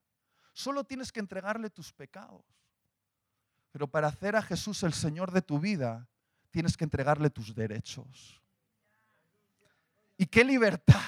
solo 0.53 0.83
tienes 0.83 1.11
que 1.11 1.19
entregarle 1.19 1.71
tus 1.71 1.91
pecados. 1.91 2.45
Pero 3.71 3.87
para 3.87 4.07
hacer 4.07 4.35
a 4.35 4.43
Jesús 4.43 4.83
el 4.83 4.93
Señor 4.93 5.31
de 5.31 5.41
tu 5.41 5.59
vida, 5.59 6.07
tienes 6.51 6.77
que 6.77 6.83
entregarle 6.83 7.31
tus 7.31 7.55
derechos. 7.55 8.39
Y 10.15 10.27
qué 10.27 10.43
libertad 10.43 11.01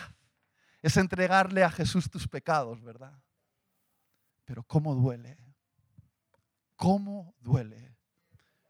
es 0.81 0.97
entregarle 0.97 1.63
a 1.63 1.69
Jesús 1.69 2.09
tus 2.09 2.27
pecados, 2.27 2.81
¿verdad? 2.81 3.13
Pero 4.45 4.63
cómo 4.63 4.95
duele, 4.95 5.37
cómo 6.75 7.35
duele 7.39 7.95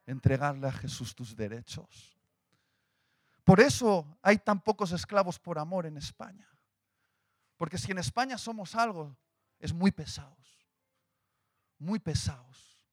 entregarle 0.05 0.67
a 0.67 0.73
Jesús 0.73 1.15
tus 1.15 1.34
derechos. 1.34 2.16
Por 3.48 3.62
eso 3.62 4.20
hay 4.22 4.39
tan 4.39 4.60
pocos 4.60 4.91
esclavos 4.91 5.39
por 5.39 5.58
amor 5.58 5.86
en 5.86 5.95
España. 5.95 6.50
Porque 7.56 7.78
si 7.78 7.93
en 7.93 7.98
España 7.98 8.38
somos 8.38 8.76
algo, 8.76 9.16
es 9.58 9.72
muy 9.72 9.89
pesados. 9.89 10.68
Muy 11.78 11.98
pesados. 11.98 12.86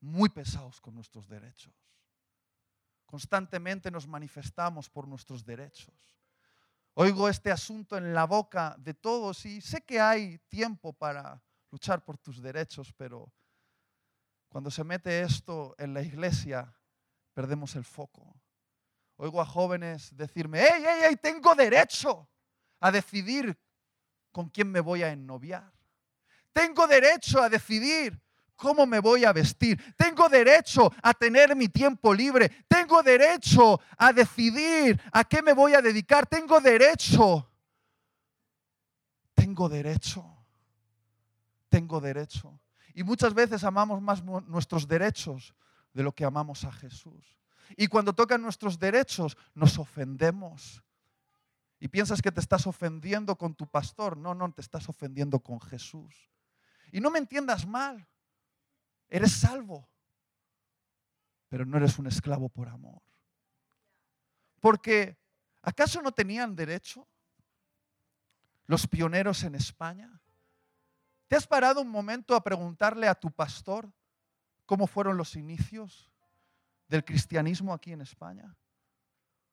Muy 0.00 0.30
pesados 0.30 0.80
con 0.80 0.94
nuestros 0.94 1.28
derechos. 1.28 1.74
Constantemente 3.04 3.90
nos 3.90 4.06
manifestamos 4.06 4.88
por 4.88 5.06
nuestros 5.06 5.44
derechos. 5.44 6.18
Oigo 6.94 7.28
este 7.28 7.52
asunto 7.52 7.98
en 7.98 8.14
la 8.14 8.24
boca 8.24 8.76
de 8.78 8.94
todos 8.94 9.44
y 9.44 9.60
sé 9.60 9.82
que 9.82 10.00
hay 10.00 10.38
tiempo 10.48 10.94
para 10.94 11.44
luchar 11.70 12.02
por 12.06 12.16
tus 12.16 12.40
derechos, 12.40 12.90
pero 12.94 13.30
cuando 14.48 14.70
se 14.70 14.82
mete 14.82 15.20
esto 15.20 15.74
en 15.76 15.92
la 15.92 16.00
iglesia, 16.00 16.74
perdemos 17.34 17.76
el 17.76 17.84
foco. 17.84 18.34
Oigo 19.16 19.40
a 19.40 19.46
jóvenes 19.46 20.14
decirme, 20.16 20.60
hey, 20.60 20.82
hey, 20.84 21.00
hey, 21.08 21.16
tengo 21.20 21.54
derecho 21.54 22.28
a 22.80 22.90
decidir 22.90 23.56
con 24.32 24.48
quién 24.48 24.70
me 24.70 24.80
voy 24.80 25.02
a 25.02 25.12
ennoviar. 25.12 25.72
Tengo 26.52 26.86
derecho 26.86 27.40
a 27.40 27.48
decidir 27.48 28.20
cómo 28.56 28.86
me 28.86 29.00
voy 29.00 29.24
a 29.24 29.32
vestir. 29.32 29.94
Tengo 29.96 30.28
derecho 30.28 30.90
a 31.02 31.14
tener 31.14 31.54
mi 31.54 31.68
tiempo 31.68 32.12
libre. 32.12 32.48
Tengo 32.68 33.02
derecho 33.02 33.80
a 33.96 34.12
decidir 34.12 35.00
a 35.12 35.24
qué 35.24 35.42
me 35.42 35.52
voy 35.52 35.74
a 35.74 35.82
dedicar. 35.82 36.26
Tengo 36.26 36.60
derecho. 36.60 37.48
Tengo 39.34 39.68
derecho. 39.68 40.24
Tengo 41.68 42.00
derecho. 42.00 42.60
Y 42.94 43.02
muchas 43.02 43.34
veces 43.34 43.64
amamos 43.64 44.00
más 44.00 44.22
nuestros 44.22 44.86
derechos 44.86 45.54
de 45.92 46.02
lo 46.02 46.12
que 46.12 46.24
amamos 46.24 46.64
a 46.64 46.72
Jesús. 46.72 47.43
Y 47.76 47.86
cuando 47.86 48.14
tocan 48.14 48.42
nuestros 48.42 48.78
derechos, 48.78 49.36
nos 49.54 49.78
ofendemos. 49.78 50.82
Y 51.78 51.88
piensas 51.88 52.22
que 52.22 52.32
te 52.32 52.40
estás 52.40 52.66
ofendiendo 52.66 53.36
con 53.36 53.54
tu 53.54 53.66
pastor. 53.66 54.16
No, 54.16 54.34
no, 54.34 54.50
te 54.52 54.60
estás 54.60 54.88
ofendiendo 54.88 55.40
con 55.40 55.60
Jesús. 55.60 56.30
Y 56.92 57.00
no 57.00 57.10
me 57.10 57.18
entiendas 57.18 57.66
mal. 57.66 58.08
Eres 59.08 59.32
salvo. 59.32 59.88
Pero 61.48 61.66
no 61.66 61.76
eres 61.76 61.98
un 61.98 62.06
esclavo 62.06 62.48
por 62.48 62.68
amor. 62.68 63.02
Porque, 64.60 65.18
¿acaso 65.60 66.00
no 66.00 66.12
tenían 66.12 66.56
derecho 66.56 67.06
los 68.66 68.86
pioneros 68.86 69.42
en 69.42 69.54
España? 69.54 70.22
¿Te 71.28 71.36
has 71.36 71.46
parado 71.46 71.80
un 71.82 71.88
momento 71.88 72.34
a 72.34 72.42
preguntarle 72.42 73.08
a 73.08 73.14
tu 73.14 73.30
pastor 73.30 73.92
cómo 74.66 74.86
fueron 74.86 75.16
los 75.16 75.36
inicios? 75.36 76.13
Del 76.88 77.04
cristianismo 77.04 77.72
aquí 77.72 77.92
en 77.92 78.00
España? 78.00 78.56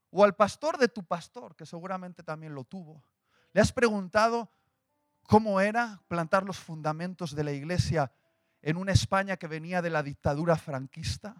O 0.10 0.24
al 0.24 0.36
pastor 0.36 0.78
de 0.78 0.88
tu 0.88 1.04
pastor, 1.06 1.56
que 1.56 1.66
seguramente 1.66 2.24
también 2.24 2.54
lo 2.54 2.64
tuvo. 2.64 3.04
¿Le 3.54 3.62
has 3.62 3.72
preguntado 3.72 4.52
cómo 5.24 5.62
era 5.62 6.02
plantar 6.08 6.44
los 6.44 6.60
fundamentos 6.60 7.36
de 7.36 7.44
la 7.44 7.52
iglesia 7.52 8.12
en 8.62 8.78
una 8.78 8.92
España 8.92 9.38
que 9.38 9.48
venía 9.48 9.82
de 9.82 9.90
la 9.90 10.04
dictadura 10.04 10.56
franquista? 10.58 11.36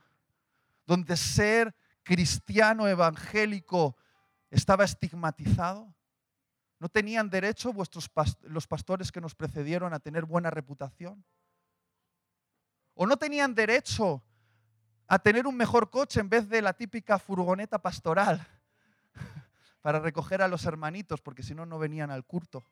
donde 0.86 1.16
ser 1.16 1.74
cristiano 2.04 2.88
evangélico 2.88 3.96
estaba 4.50 4.84
estigmatizado? 4.84 5.96
¿No 6.80 6.90
tenían 6.90 7.30
derecho 7.30 7.72
vuestros 7.72 8.10
los 8.42 8.68
pastores 8.68 9.12
que 9.12 9.22
nos 9.22 9.34
precedieron 9.34 9.94
a 9.94 10.00
tener 10.00 10.26
buena 10.26 10.50
reputación? 10.50 11.24
¿O 12.94 13.06
no 13.06 13.16
tenían 13.18 13.54
derecho 13.54 14.24
a 15.12 15.20
tener 15.20 15.46
un 15.46 15.58
mejor 15.58 15.90
coche 15.90 16.22
en 16.22 16.30
vez 16.30 16.48
de 16.48 16.62
la 16.62 16.72
típica 16.72 17.20
furgoneta 17.20 17.80
pastoral 17.80 18.48
para 19.82 20.00
recoger 20.00 20.42
a 20.42 20.48
los 20.48 20.64
hermanitos, 20.64 21.20
porque 21.20 21.44
si 21.44 21.54
no, 21.54 21.66
no 21.66 21.78
venían 21.78 22.12
al 22.12 22.24
culto? 22.24 22.64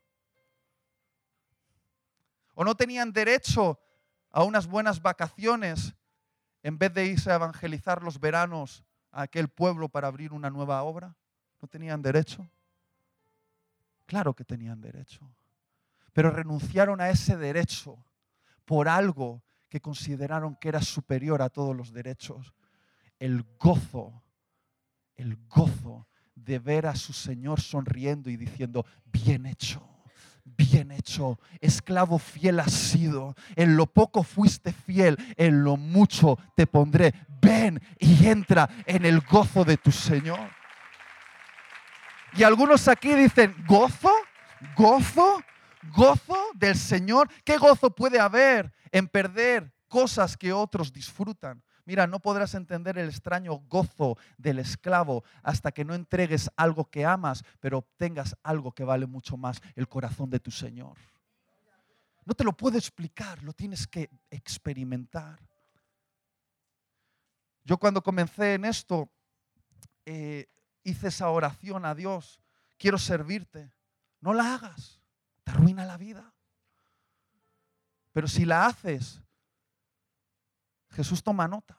¿O 2.53 2.63
no 2.63 2.75
tenían 2.75 3.11
derecho 3.11 3.77
a 4.31 4.43
unas 4.43 4.67
buenas 4.67 5.01
vacaciones 5.01 5.93
en 6.63 6.77
vez 6.77 6.93
de 6.93 7.07
irse 7.07 7.29
a 7.29 7.35
evangelizar 7.35 8.03
los 8.03 8.21
veranos 8.21 8.85
a 9.11 9.23
aquel 9.23 9.49
pueblo 9.49 9.89
para 9.89 10.07
abrir 10.07 10.31
una 10.31 10.49
nueva 10.49 10.81
obra? 10.83 11.17
¿No 11.61 11.67
tenían 11.67 12.01
derecho? 12.01 12.49
Claro 14.05 14.33
que 14.33 14.45
tenían 14.45 14.79
derecho. 14.79 15.29
Pero 16.13 16.29
renunciaron 16.29 17.01
a 17.01 17.09
ese 17.09 17.35
derecho 17.35 18.01
por 18.63 18.87
algo 18.87 19.43
que 19.69 19.79
consideraron 19.79 20.55
que 20.55 20.69
era 20.69 20.81
superior 20.81 21.41
a 21.41 21.49
todos 21.49 21.75
los 21.75 21.93
derechos. 21.93 22.53
El 23.19 23.45
gozo, 23.57 24.23
el 25.15 25.37
gozo 25.47 26.07
de 26.35 26.59
ver 26.59 26.87
a 26.87 26.95
su 26.95 27.13
Señor 27.13 27.61
sonriendo 27.61 28.29
y 28.29 28.37
diciendo, 28.37 28.85
bien 29.05 29.45
hecho, 29.45 29.87
bien 30.43 30.91
hecho, 30.91 31.39
esclavo 31.59 32.17
fiel 32.17 32.59
has 32.59 32.73
sido, 32.73 33.35
en 33.55 33.75
lo 33.75 33.85
poco 33.85 34.23
fuiste 34.23 34.73
fiel, 34.73 35.17
en 35.37 35.63
lo 35.63 35.77
mucho 35.77 36.37
te 36.55 36.65
pondré, 36.65 37.13
ven 37.41 37.81
y 37.99 38.25
entra 38.27 38.69
en 38.85 39.05
el 39.05 39.21
gozo 39.21 39.63
de 39.63 39.77
tu 39.77 39.91
Señor. 39.91 40.49
Y 42.33 42.43
algunos 42.43 42.87
aquí 42.87 43.13
dicen, 43.13 43.55
¿gozo? 43.67 44.11
¿Gozo? 44.75 45.43
¿Gozo 45.95 46.37
del 46.55 46.75
Señor? 46.75 47.29
¿Qué 47.43 47.57
gozo 47.57 47.89
puede 47.89 48.19
haber 48.19 48.71
en 48.91 49.07
perder 49.07 49.71
cosas 49.87 50.35
que 50.35 50.51
otros 50.51 50.91
disfrutan? 50.91 51.63
Mira, 51.85 52.05
no 52.05 52.19
podrás 52.19 52.53
entender 52.53 52.97
el 52.97 53.09
extraño 53.09 53.55
gozo 53.67 54.17
del 54.37 54.59
esclavo 54.59 55.23
hasta 55.41 55.71
que 55.71 55.83
no 55.83 55.95
entregues 55.95 56.51
algo 56.55 56.85
que 56.85 57.05
amas, 57.05 57.43
pero 57.59 57.79
obtengas 57.79 58.35
algo 58.43 58.71
que 58.73 58.83
vale 58.83 59.07
mucho 59.07 59.37
más, 59.37 59.59
el 59.75 59.87
corazón 59.87 60.29
de 60.29 60.39
tu 60.39 60.51
Señor. 60.51 60.97
No 62.25 62.35
te 62.35 62.43
lo 62.43 62.55
puedo 62.55 62.77
explicar, 62.77 63.41
lo 63.41 63.53
tienes 63.53 63.87
que 63.87 64.09
experimentar. 64.29 65.39
Yo 67.63 67.77
cuando 67.77 68.03
comencé 68.03 68.53
en 68.53 68.65
esto, 68.65 69.09
eh, 70.05 70.47
hice 70.83 71.07
esa 71.07 71.29
oración 71.29 71.85
a 71.85 71.95
Dios, 71.95 72.39
quiero 72.77 72.99
servirte. 72.99 73.71
No 74.21 74.33
la 74.33 74.53
hagas, 74.53 74.98
te 75.49 75.55
arruina 75.55 75.85
la 75.85 75.97
vida. 75.97 76.31
Pero 78.11 78.27
si 78.27 78.45
la 78.45 78.67
haces, 78.67 79.21
Jesús 80.91 81.23
toma 81.23 81.47
nota. 81.47 81.77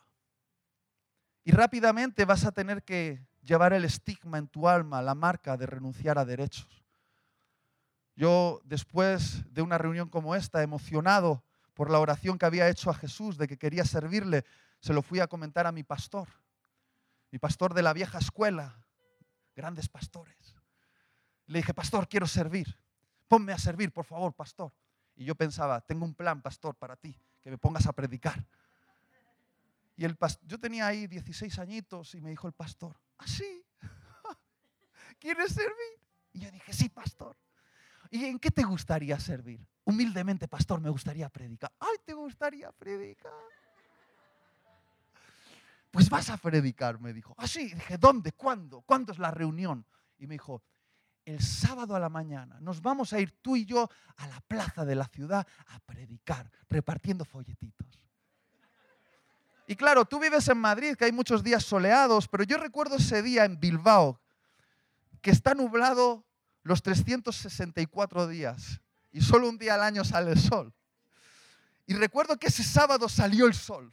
Y 1.44 1.52
rápidamente 1.52 2.24
vas 2.24 2.44
a 2.44 2.52
tener 2.52 2.82
que 2.82 3.24
llevar 3.42 3.72
el 3.72 3.84
estigma 3.84 4.38
en 4.38 4.48
tu 4.48 4.68
alma, 4.68 5.02
la 5.02 5.14
marca 5.14 5.56
de 5.56 5.66
renunciar 5.66 6.18
a 6.18 6.24
derechos. 6.24 6.84
Yo 8.16 8.60
después 8.64 9.44
de 9.52 9.62
una 9.62 9.78
reunión 9.78 10.08
como 10.08 10.34
esta, 10.34 10.62
emocionado 10.62 11.44
por 11.74 11.90
la 11.90 12.00
oración 12.00 12.38
que 12.38 12.46
había 12.46 12.68
hecho 12.68 12.90
a 12.90 12.94
Jesús 12.94 13.38
de 13.38 13.48
que 13.48 13.58
quería 13.58 13.84
servirle, 13.84 14.44
se 14.80 14.92
lo 14.92 15.02
fui 15.02 15.20
a 15.20 15.28
comentar 15.28 15.66
a 15.66 15.72
mi 15.72 15.82
pastor, 15.82 16.28
mi 17.30 17.38
pastor 17.38 17.72
de 17.72 17.82
la 17.82 17.92
vieja 17.92 18.18
escuela, 18.18 18.84
grandes 19.54 19.88
pastores. 19.88 20.56
Le 21.46 21.60
dije, 21.60 21.72
pastor, 21.72 22.08
quiero 22.08 22.26
servir. 22.26 22.76
Ponme 23.30 23.52
a 23.52 23.58
servir, 23.58 23.92
por 23.92 24.04
favor, 24.04 24.34
pastor. 24.34 24.72
Y 25.14 25.24
yo 25.24 25.36
pensaba, 25.36 25.80
tengo 25.80 26.04
un 26.04 26.14
plan, 26.16 26.42
pastor, 26.42 26.74
para 26.74 26.96
ti, 26.96 27.16
que 27.40 27.48
me 27.48 27.58
pongas 27.58 27.86
a 27.86 27.92
predicar. 27.92 28.44
Y 29.96 30.04
el 30.04 30.18
yo 30.42 30.58
tenía 30.58 30.88
ahí 30.88 31.06
16 31.06 31.56
añitos 31.60 32.12
y 32.16 32.20
me 32.20 32.30
dijo 32.30 32.48
el 32.48 32.54
pastor, 32.54 32.98
¿así? 33.18 33.64
¿Ah, 34.24 34.36
¿Quieres 35.20 35.52
servir? 35.52 36.00
Y 36.32 36.40
yo 36.40 36.50
dije, 36.50 36.72
sí, 36.72 36.88
pastor. 36.88 37.36
¿Y 38.10 38.24
en 38.24 38.40
qué 38.40 38.50
te 38.50 38.64
gustaría 38.64 39.20
servir? 39.20 39.64
Humildemente, 39.84 40.48
pastor, 40.48 40.80
me 40.80 40.90
gustaría 40.90 41.28
predicar. 41.28 41.70
¡Ay, 41.78 41.98
te 42.04 42.14
gustaría 42.14 42.72
predicar! 42.72 43.30
Pues 45.92 46.10
vas 46.10 46.30
a 46.30 46.36
predicar, 46.36 46.98
me 46.98 47.12
dijo. 47.12 47.32
Así, 47.38 47.70
ah, 47.72 47.76
dije, 47.76 47.96
¿dónde? 47.96 48.32
¿Cuándo? 48.32 48.80
¿Cuándo 48.80 49.12
es 49.12 49.20
la 49.20 49.30
reunión? 49.30 49.86
Y 50.18 50.26
me 50.26 50.34
dijo, 50.34 50.64
el 51.30 51.40
sábado 51.40 51.94
a 51.94 52.00
la 52.00 52.08
mañana 52.08 52.58
nos 52.60 52.82
vamos 52.82 53.12
a 53.12 53.20
ir 53.20 53.30
tú 53.40 53.56
y 53.56 53.64
yo 53.64 53.88
a 54.16 54.26
la 54.26 54.40
plaza 54.40 54.84
de 54.84 54.94
la 54.94 55.06
ciudad 55.06 55.46
a 55.68 55.78
predicar, 55.80 56.50
repartiendo 56.68 57.24
folletitos. 57.24 57.86
Y 59.66 59.76
claro, 59.76 60.04
tú 60.04 60.18
vives 60.18 60.48
en 60.48 60.58
Madrid, 60.58 60.96
que 60.96 61.04
hay 61.04 61.12
muchos 61.12 61.44
días 61.44 61.64
soleados, 61.64 62.26
pero 62.26 62.42
yo 62.42 62.58
recuerdo 62.58 62.96
ese 62.96 63.22
día 63.22 63.44
en 63.44 63.60
Bilbao, 63.60 64.20
que 65.22 65.30
está 65.30 65.54
nublado 65.54 66.24
los 66.64 66.82
364 66.82 68.26
días 68.26 68.80
y 69.12 69.20
solo 69.20 69.48
un 69.48 69.58
día 69.58 69.74
al 69.74 69.82
año 69.82 70.04
sale 70.04 70.32
el 70.32 70.40
sol. 70.40 70.74
Y 71.86 71.94
recuerdo 71.94 72.36
que 72.36 72.48
ese 72.48 72.64
sábado 72.64 73.08
salió 73.08 73.46
el 73.46 73.54
sol 73.54 73.92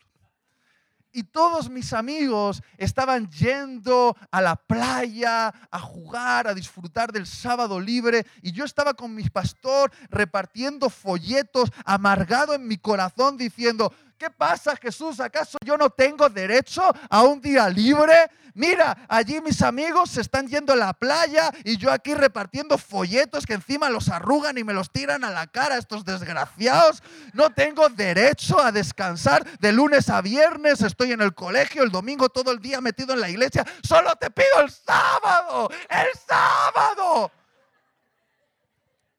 y 1.12 1.24
todos 1.24 1.70
mis 1.70 1.94
amigos 1.94 2.62
estaban 2.78 3.30
yendo 3.30 4.16
a 4.32 4.42
la 4.42 4.56
playa 4.56 5.54
a 5.72 5.80
jugar, 5.80 6.48
a 6.48 6.54
disfrutar 6.54 7.12
del 7.12 7.26
sábado 7.26 7.80
libre 7.80 8.26
y 8.42 8.52
yo 8.52 8.66
estaba 8.66 8.94
con 8.94 9.16
mi 9.16 9.24
pastor 9.30 9.92
repartiendo 10.10 10.90
folletos, 10.90 11.72
amargado 11.86 12.54
en 12.54 12.68
mi 12.68 12.78
corazón 12.78 13.38
diciendo, 13.38 13.94
¿Qué 14.18 14.32
pasa, 14.32 14.76
Jesús? 14.76 15.20
¿Acaso 15.20 15.60
yo 15.64 15.78
no 15.78 15.92
tengo 15.92 16.28
derecho 16.28 16.82
a 17.10 17.22
un 17.22 17.40
día 17.40 17.70
libre? 17.70 18.32
Mira, 18.56 19.06
allí 19.08 19.40
mis 19.40 19.62
amigos 19.62 20.10
se 20.10 20.22
están 20.22 20.48
yendo 20.48 20.74
a 20.74 20.76
la 20.76 20.92
playa 20.92 21.52
y 21.64 21.78
yo 21.78 21.92
aquí 21.92 22.16
repartiendo 22.16 22.80
folletos 22.80 23.46
que 23.46 23.54
encima 23.54 23.92
los 23.92 24.10
arrugan 24.10 24.58
y 24.58 24.64
me 24.64 24.74
los 24.74 24.92
tiran 24.92 25.24
a 25.24 25.30
la 25.30 25.46
cara 25.46 25.78
estos 25.78 26.04
desgraciados. 26.04 27.04
No 27.34 27.52
tengo 27.52 27.88
derecho 27.90 28.60
a 28.60 28.72
descansar 28.72 29.46
de 29.60 29.72
lunes 29.72 30.10
a 30.10 30.22
viernes. 30.22 30.82
Estoy 30.82 31.12
en 31.12 31.22
el 31.22 31.36
colegio 31.36 31.84
el 31.84 31.92
domingo 31.92 32.30
todo 32.30 32.52
el 32.52 32.60
día 32.60 32.82
metido 32.82 33.14
en 33.14 33.22
la 33.22 33.30
iglesia. 33.30 33.64
Solo 33.84 34.16
te 34.16 34.32
pido 34.32 34.62
el 34.62 34.72
sábado, 34.72 35.70
el 35.88 36.08
sábado. 36.28 37.32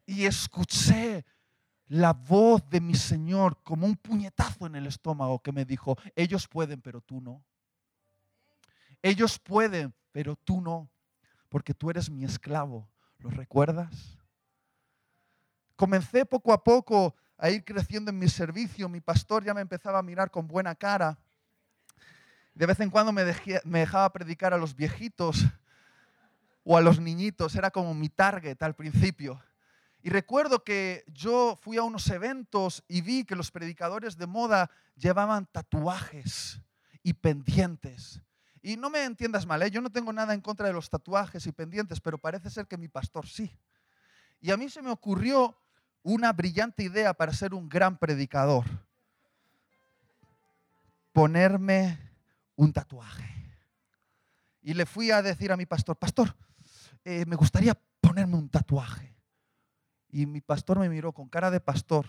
Y 0.04 0.26
escuché 0.26 1.24
la 1.88 2.12
voz 2.12 2.68
de 2.68 2.80
mi 2.80 2.94
Señor 2.94 3.62
como 3.62 3.86
un 3.86 3.96
puñetazo 3.96 4.66
en 4.66 4.76
el 4.76 4.86
estómago 4.86 5.42
que 5.42 5.52
me 5.52 5.64
dijo, 5.64 5.96
ellos 6.14 6.46
pueden, 6.46 6.80
pero 6.80 7.00
tú 7.00 7.20
no. 7.20 7.42
Ellos 9.02 9.38
pueden, 9.38 9.94
pero 10.12 10.36
tú 10.36 10.60
no, 10.60 10.90
porque 11.48 11.74
tú 11.74 11.90
eres 11.90 12.10
mi 12.10 12.24
esclavo. 12.24 12.88
¿Lo 13.18 13.30
recuerdas? 13.30 14.18
Comencé 15.76 16.26
poco 16.26 16.52
a 16.52 16.62
poco 16.62 17.14
a 17.38 17.50
ir 17.50 17.64
creciendo 17.64 18.10
en 18.10 18.18
mi 18.18 18.28
servicio. 18.28 18.88
Mi 18.88 19.00
pastor 19.00 19.44
ya 19.44 19.54
me 19.54 19.60
empezaba 19.60 19.98
a 19.98 20.02
mirar 20.02 20.30
con 20.30 20.46
buena 20.46 20.74
cara. 20.74 21.18
De 22.54 22.66
vez 22.66 22.78
en 22.80 22.90
cuando 22.90 23.12
me, 23.12 23.24
me 23.64 23.78
dejaba 23.80 24.12
predicar 24.12 24.52
a 24.52 24.58
los 24.58 24.74
viejitos 24.74 25.44
o 26.64 26.76
a 26.76 26.80
los 26.80 27.00
niñitos. 27.00 27.54
Era 27.54 27.70
como 27.70 27.94
mi 27.94 28.08
target 28.08 28.60
al 28.62 28.74
principio. 28.74 29.40
Y 30.02 30.10
recuerdo 30.10 30.62
que 30.62 31.04
yo 31.12 31.58
fui 31.60 31.76
a 31.76 31.82
unos 31.82 32.08
eventos 32.08 32.84
y 32.88 33.00
vi 33.00 33.24
que 33.24 33.34
los 33.36 33.50
predicadores 33.50 34.16
de 34.16 34.26
moda 34.26 34.70
llevaban 34.96 35.46
tatuajes 35.46 36.60
y 37.02 37.14
pendientes. 37.14 38.20
Y 38.62 38.76
no 38.76 38.90
me 38.90 39.04
entiendas 39.04 39.46
mal, 39.46 39.62
¿eh? 39.62 39.70
yo 39.70 39.80
no 39.80 39.90
tengo 39.90 40.12
nada 40.12 40.34
en 40.34 40.40
contra 40.40 40.66
de 40.66 40.72
los 40.72 40.90
tatuajes 40.90 41.46
y 41.46 41.52
pendientes, 41.52 42.00
pero 42.00 42.18
parece 42.18 42.50
ser 42.50 42.66
que 42.66 42.76
mi 42.76 42.88
pastor 42.88 43.26
sí. 43.26 43.56
Y 44.40 44.50
a 44.50 44.56
mí 44.56 44.68
se 44.68 44.82
me 44.82 44.90
ocurrió 44.90 45.56
una 46.02 46.32
brillante 46.32 46.84
idea 46.84 47.14
para 47.14 47.32
ser 47.32 47.54
un 47.54 47.68
gran 47.68 47.98
predicador. 47.98 48.64
Ponerme 51.12 51.98
un 52.56 52.72
tatuaje. 52.72 53.24
Y 54.62 54.74
le 54.74 54.86
fui 54.86 55.10
a 55.10 55.22
decir 55.22 55.50
a 55.50 55.56
mi 55.56 55.66
pastor, 55.66 55.96
pastor, 55.96 56.36
eh, 57.04 57.24
me 57.26 57.36
gustaría 57.36 57.76
ponerme 58.00 58.36
un 58.36 58.48
tatuaje. 58.48 59.17
Y 60.10 60.26
mi 60.26 60.40
pastor 60.40 60.78
me 60.78 60.88
miró 60.88 61.12
con 61.12 61.28
cara 61.28 61.50
de 61.50 61.60
pastor 61.60 62.06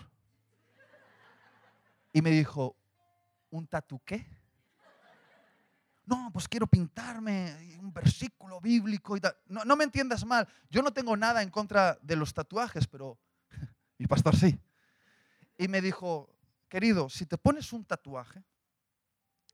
y 2.12 2.22
me 2.22 2.30
dijo, 2.30 2.76
¿un 3.50 3.66
tatu 3.66 4.00
qué? 4.04 4.26
No, 6.06 6.30
pues 6.32 6.48
quiero 6.48 6.66
pintarme 6.66 7.78
un 7.78 7.92
versículo 7.92 8.60
bíblico 8.60 9.16
y 9.16 9.20
tal. 9.20 9.36
No, 9.46 9.64
no 9.64 9.76
me 9.76 9.84
entiendas 9.84 10.24
mal, 10.24 10.48
yo 10.68 10.82
no 10.82 10.92
tengo 10.92 11.16
nada 11.16 11.42
en 11.42 11.50
contra 11.50 11.98
de 12.02 12.16
los 12.16 12.34
tatuajes, 12.34 12.86
pero 12.86 13.18
mi 13.98 14.06
pastor 14.06 14.34
sí. 14.34 14.58
Y 15.56 15.68
me 15.68 15.80
dijo, 15.80 16.34
querido, 16.68 17.08
si 17.08 17.26
te 17.26 17.38
pones 17.38 17.72
un 17.72 17.84
tatuaje, 17.84 18.42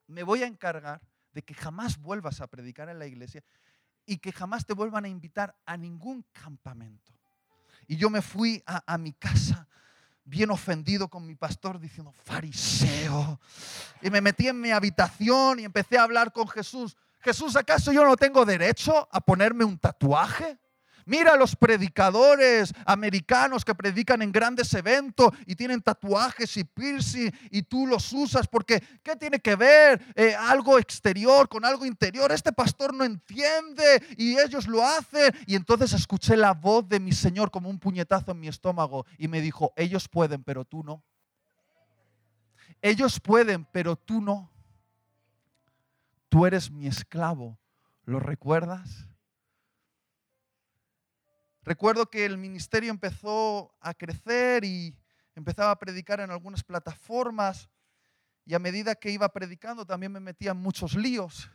me 0.06 0.22
voy 0.22 0.42
a 0.42 0.46
encargar 0.46 1.02
de 1.32 1.42
que 1.42 1.52
jamás 1.52 1.98
vuelvas 1.98 2.40
a 2.40 2.46
predicar 2.46 2.88
en 2.88 2.98
la 2.98 3.06
iglesia 3.06 3.44
y 4.06 4.18
que 4.18 4.32
jamás 4.32 4.64
te 4.64 4.72
vuelvan 4.72 5.04
a 5.04 5.08
invitar 5.08 5.56
a 5.66 5.76
ningún 5.76 6.24
campamento. 6.32 7.15
Y 7.86 7.96
yo 7.96 8.10
me 8.10 8.22
fui 8.22 8.62
a, 8.66 8.82
a 8.86 8.98
mi 8.98 9.12
casa 9.12 9.66
bien 10.24 10.50
ofendido 10.50 11.08
con 11.08 11.24
mi 11.24 11.34
pastor 11.34 11.78
diciendo, 11.78 12.12
fariseo. 12.24 13.40
Y 14.02 14.10
me 14.10 14.20
metí 14.20 14.48
en 14.48 14.60
mi 14.60 14.72
habitación 14.72 15.60
y 15.60 15.64
empecé 15.64 15.98
a 15.98 16.02
hablar 16.02 16.32
con 16.32 16.48
Jesús. 16.48 16.96
Jesús, 17.20 17.56
¿acaso 17.56 17.92
yo 17.92 18.04
no 18.04 18.16
tengo 18.16 18.44
derecho 18.44 19.08
a 19.10 19.20
ponerme 19.20 19.64
un 19.64 19.78
tatuaje? 19.78 20.58
Mira 21.08 21.34
a 21.34 21.36
los 21.36 21.54
predicadores 21.54 22.74
americanos 22.84 23.64
que 23.64 23.76
predican 23.76 24.22
en 24.22 24.32
grandes 24.32 24.74
eventos 24.74 25.30
y 25.46 25.54
tienen 25.54 25.80
tatuajes 25.80 26.56
y 26.56 26.64
piercing 26.64 27.30
y 27.52 27.62
tú 27.62 27.86
los 27.86 28.12
usas 28.12 28.48
porque 28.48 28.82
¿qué 29.04 29.14
tiene 29.14 29.38
que 29.38 29.54
ver 29.54 30.04
eh, 30.16 30.34
algo 30.34 30.80
exterior 30.80 31.48
con 31.48 31.64
algo 31.64 31.86
interior? 31.86 32.32
Este 32.32 32.52
pastor 32.52 32.92
no 32.92 33.04
entiende 33.04 34.02
y 34.16 34.36
ellos 34.36 34.66
lo 34.66 34.84
hacen. 34.84 35.32
Y 35.46 35.54
entonces 35.54 35.92
escuché 35.92 36.36
la 36.36 36.54
voz 36.54 36.88
de 36.88 36.98
mi 36.98 37.12
Señor 37.12 37.52
como 37.52 37.70
un 37.70 37.78
puñetazo 37.78 38.32
en 38.32 38.40
mi 38.40 38.48
estómago 38.48 39.06
y 39.16 39.28
me 39.28 39.40
dijo, 39.40 39.72
ellos 39.76 40.08
pueden, 40.08 40.42
pero 40.42 40.64
tú 40.64 40.82
no. 40.82 41.04
Ellos 42.82 43.20
pueden, 43.20 43.64
pero 43.70 43.94
tú 43.94 44.20
no. 44.20 44.50
Tú 46.28 46.46
eres 46.46 46.68
mi 46.68 46.88
esclavo. 46.88 47.60
¿Lo 48.04 48.18
recuerdas? 48.18 49.06
Recuerdo 51.66 52.08
que 52.08 52.24
el 52.24 52.38
ministerio 52.38 52.90
empezó 52.90 53.74
a 53.80 53.92
crecer 53.92 54.64
y 54.64 54.96
empezaba 55.34 55.72
a 55.72 55.78
predicar 55.80 56.20
en 56.20 56.30
algunas 56.30 56.62
plataformas 56.62 57.68
y 58.44 58.54
a 58.54 58.60
medida 58.60 58.94
que 58.94 59.10
iba 59.10 59.28
predicando 59.30 59.84
también 59.84 60.12
me 60.12 60.20
metía 60.20 60.54
muchos 60.54 60.94
líos. 60.94 61.50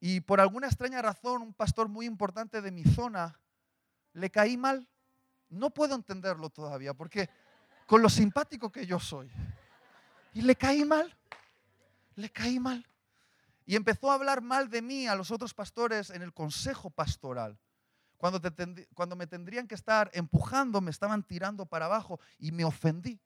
Y 0.00 0.22
por 0.22 0.40
alguna 0.40 0.68
extraña 0.68 1.02
razón, 1.02 1.42
un 1.42 1.52
pastor 1.52 1.88
muy 1.88 2.06
importante 2.06 2.62
de 2.62 2.70
mi 2.70 2.82
zona 2.82 3.38
le 4.14 4.30
caí 4.30 4.56
mal. 4.56 4.88
No 5.50 5.68
puedo 5.68 5.94
entenderlo 5.94 6.48
todavía, 6.48 6.94
porque 6.94 7.28
con 7.86 8.00
lo 8.00 8.08
simpático 8.08 8.72
que 8.72 8.86
yo 8.86 8.98
soy. 8.98 9.30
Y 10.32 10.40
le 10.40 10.56
caí 10.56 10.86
mal, 10.86 11.14
le 12.14 12.30
caí 12.30 12.58
mal. 12.58 12.88
Y 13.66 13.76
empezó 13.76 14.10
a 14.10 14.14
hablar 14.14 14.40
mal 14.40 14.70
de 14.70 14.80
mí 14.80 15.06
a 15.06 15.14
los 15.14 15.30
otros 15.30 15.52
pastores 15.52 16.08
en 16.08 16.22
el 16.22 16.32
consejo 16.32 16.88
pastoral. 16.88 17.58
Cuando, 18.18 18.40
cuando 18.94 19.16
me 19.16 19.26
tendrían 19.26 19.66
que 19.66 19.74
estar 19.74 20.10
empujando, 20.12 20.80
me 20.80 20.90
estaban 20.90 21.22
tirando 21.22 21.64
para 21.64 21.86
abajo 21.86 22.20
y 22.38 22.52
me 22.52 22.64
ofendí. 22.64 23.20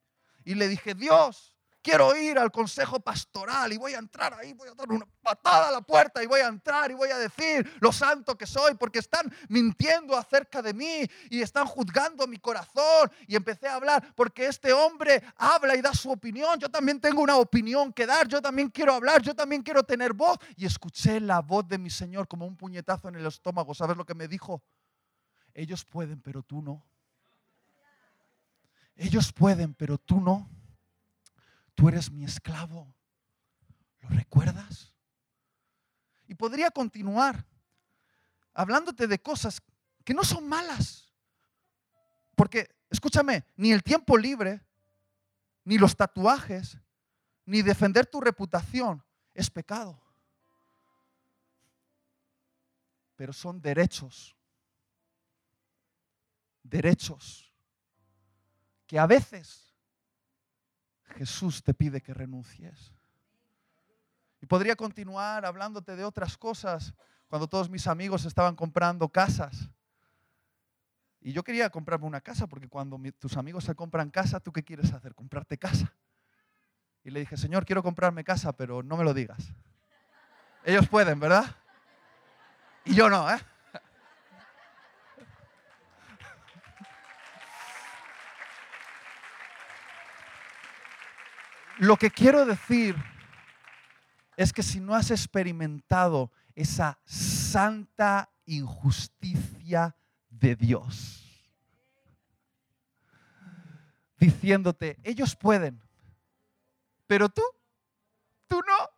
Y 0.44 0.54
le 0.54 0.68
dije, 0.68 0.94
Dios, 0.94 1.54
quiero 1.82 2.16
ir 2.16 2.38
al 2.38 2.50
consejo 2.50 3.00
pastoral 3.00 3.72
y 3.72 3.76
voy 3.76 3.94
a 3.94 3.98
entrar 3.98 4.32
ahí, 4.34 4.52
voy 4.52 4.68
a 4.68 4.74
dar 4.74 4.88
una 4.88 5.06
patada 5.20 5.68
a 5.68 5.72
la 5.72 5.80
puerta 5.80 6.22
y 6.22 6.26
voy 6.26 6.40
a 6.40 6.46
entrar 6.46 6.90
y 6.90 6.94
voy 6.94 7.10
a 7.10 7.18
decir 7.18 7.68
lo 7.80 7.92
santo 7.92 8.36
que 8.38 8.46
soy 8.46 8.74
porque 8.74 9.00
están 9.00 9.32
mintiendo 9.48 10.16
acerca 10.16 10.62
de 10.62 10.72
mí 10.72 11.04
y 11.28 11.42
están 11.42 11.66
juzgando 11.66 12.26
mi 12.26 12.38
corazón. 12.38 13.10
Y 13.26 13.34
empecé 13.34 13.66
a 13.68 13.74
hablar 13.74 14.14
porque 14.14 14.46
este 14.46 14.72
hombre 14.72 15.22
habla 15.36 15.76
y 15.76 15.82
da 15.82 15.92
su 15.92 16.10
opinión. 16.10 16.58
Yo 16.58 16.70
también 16.70 17.00
tengo 17.00 17.20
una 17.20 17.36
opinión 17.36 17.92
que 17.92 18.06
dar, 18.06 18.28
yo 18.28 18.40
también 18.40 18.68
quiero 18.68 18.94
hablar, 18.94 19.20
yo 19.22 19.34
también 19.34 19.62
quiero 19.62 19.82
tener 19.82 20.12
voz. 20.12 20.38
Y 20.56 20.66
escuché 20.66 21.20
la 21.20 21.40
voz 21.40 21.66
de 21.66 21.78
mi 21.78 21.90
Señor 21.90 22.28
como 22.28 22.46
un 22.46 22.56
puñetazo 22.56 23.08
en 23.08 23.16
el 23.16 23.26
estómago. 23.26 23.74
¿Sabes 23.74 23.96
lo 23.96 24.06
que 24.06 24.14
me 24.14 24.28
dijo? 24.28 24.62
Ellos 25.54 25.84
pueden, 25.84 26.20
pero 26.20 26.42
tú 26.42 26.62
no. 26.62 26.84
Ellos 28.96 29.32
pueden, 29.32 29.74
pero 29.74 29.98
tú 29.98 30.20
no. 30.20 30.50
Tú 31.74 31.88
eres 31.88 32.10
mi 32.10 32.24
esclavo. 32.24 32.94
¿Lo 34.00 34.08
recuerdas? 34.10 34.92
Y 36.26 36.34
podría 36.34 36.70
continuar 36.70 37.46
hablándote 38.54 39.06
de 39.06 39.20
cosas 39.20 39.62
que 40.04 40.14
no 40.14 40.24
son 40.24 40.48
malas. 40.48 41.12
Porque, 42.34 42.74
escúchame, 42.90 43.44
ni 43.56 43.72
el 43.72 43.82
tiempo 43.82 44.16
libre, 44.16 44.64
ni 45.64 45.78
los 45.78 45.96
tatuajes, 45.96 46.78
ni 47.44 47.62
defender 47.62 48.06
tu 48.06 48.20
reputación 48.20 49.04
es 49.34 49.50
pecado. 49.50 50.00
Pero 53.16 53.32
son 53.32 53.60
derechos 53.60 54.34
derechos 56.72 57.52
que 58.86 58.98
a 58.98 59.06
veces 59.06 59.72
Jesús 61.16 61.62
te 61.62 61.74
pide 61.74 62.00
que 62.00 62.14
renuncies. 62.14 62.92
Y 64.40 64.46
podría 64.46 64.74
continuar 64.74 65.44
hablándote 65.44 65.94
de 65.94 66.04
otras 66.04 66.36
cosas 66.36 66.94
cuando 67.28 67.46
todos 67.46 67.70
mis 67.70 67.86
amigos 67.86 68.24
estaban 68.24 68.56
comprando 68.56 69.08
casas. 69.08 69.68
Y 71.20 71.32
yo 71.32 71.44
quería 71.44 71.70
comprarme 71.70 72.06
una 72.06 72.20
casa 72.20 72.46
porque 72.48 72.68
cuando 72.68 72.98
tus 73.18 73.36
amigos 73.36 73.64
se 73.64 73.74
compran 73.74 74.10
casa, 74.10 74.40
¿tú 74.40 74.50
qué 74.50 74.64
quieres 74.64 74.92
hacer? 74.92 75.14
Comprarte 75.14 75.56
casa. 75.58 75.94
Y 77.04 77.10
le 77.10 77.20
dije, 77.20 77.36
Señor, 77.36 77.64
quiero 77.64 77.82
comprarme 77.82 78.24
casa, 78.24 78.52
pero 78.52 78.82
no 78.82 78.96
me 78.96 79.04
lo 79.04 79.14
digas. 79.14 79.52
Ellos 80.64 80.88
pueden, 80.88 81.20
¿verdad? 81.20 81.44
Y 82.84 82.94
yo 82.94 83.08
no, 83.08 83.30
¿eh? 83.30 83.38
Lo 91.78 91.96
que 91.96 92.10
quiero 92.10 92.44
decir 92.44 92.96
es 94.36 94.52
que 94.52 94.62
si 94.62 94.80
no 94.80 94.94
has 94.94 95.10
experimentado 95.10 96.30
esa 96.54 96.98
santa 97.04 98.30
injusticia 98.46 99.96
de 100.28 100.56
Dios, 100.56 101.18
diciéndote, 104.18 104.98
ellos 105.02 105.34
pueden, 105.34 105.82
pero 107.06 107.28
tú, 107.28 107.42
tú 108.48 108.60
no. 108.66 108.88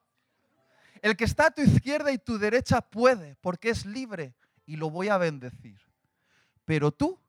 El 1.03 1.17
que 1.17 1.25
está 1.25 1.47
a 1.47 1.51
tu 1.51 1.63
izquierda 1.63 2.13
y 2.13 2.19
tu 2.19 2.39
derecha 2.39 2.81
puede, 2.81 3.37
porque 3.37 3.69
es 3.69 3.85
libre 3.85 4.35
y 4.67 4.77
lo 4.77 4.91
voy 4.91 5.09
a 5.09 5.19
bendecir. 5.19 5.79
Pero 6.65 6.91
tú, 6.93 7.21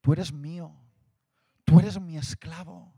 tú 0.00 0.12
eres 0.12 0.32
mío, 0.32 0.74
tú 1.64 1.80
eres 1.80 1.98
mi 1.98 2.18
esclavo 2.18 2.92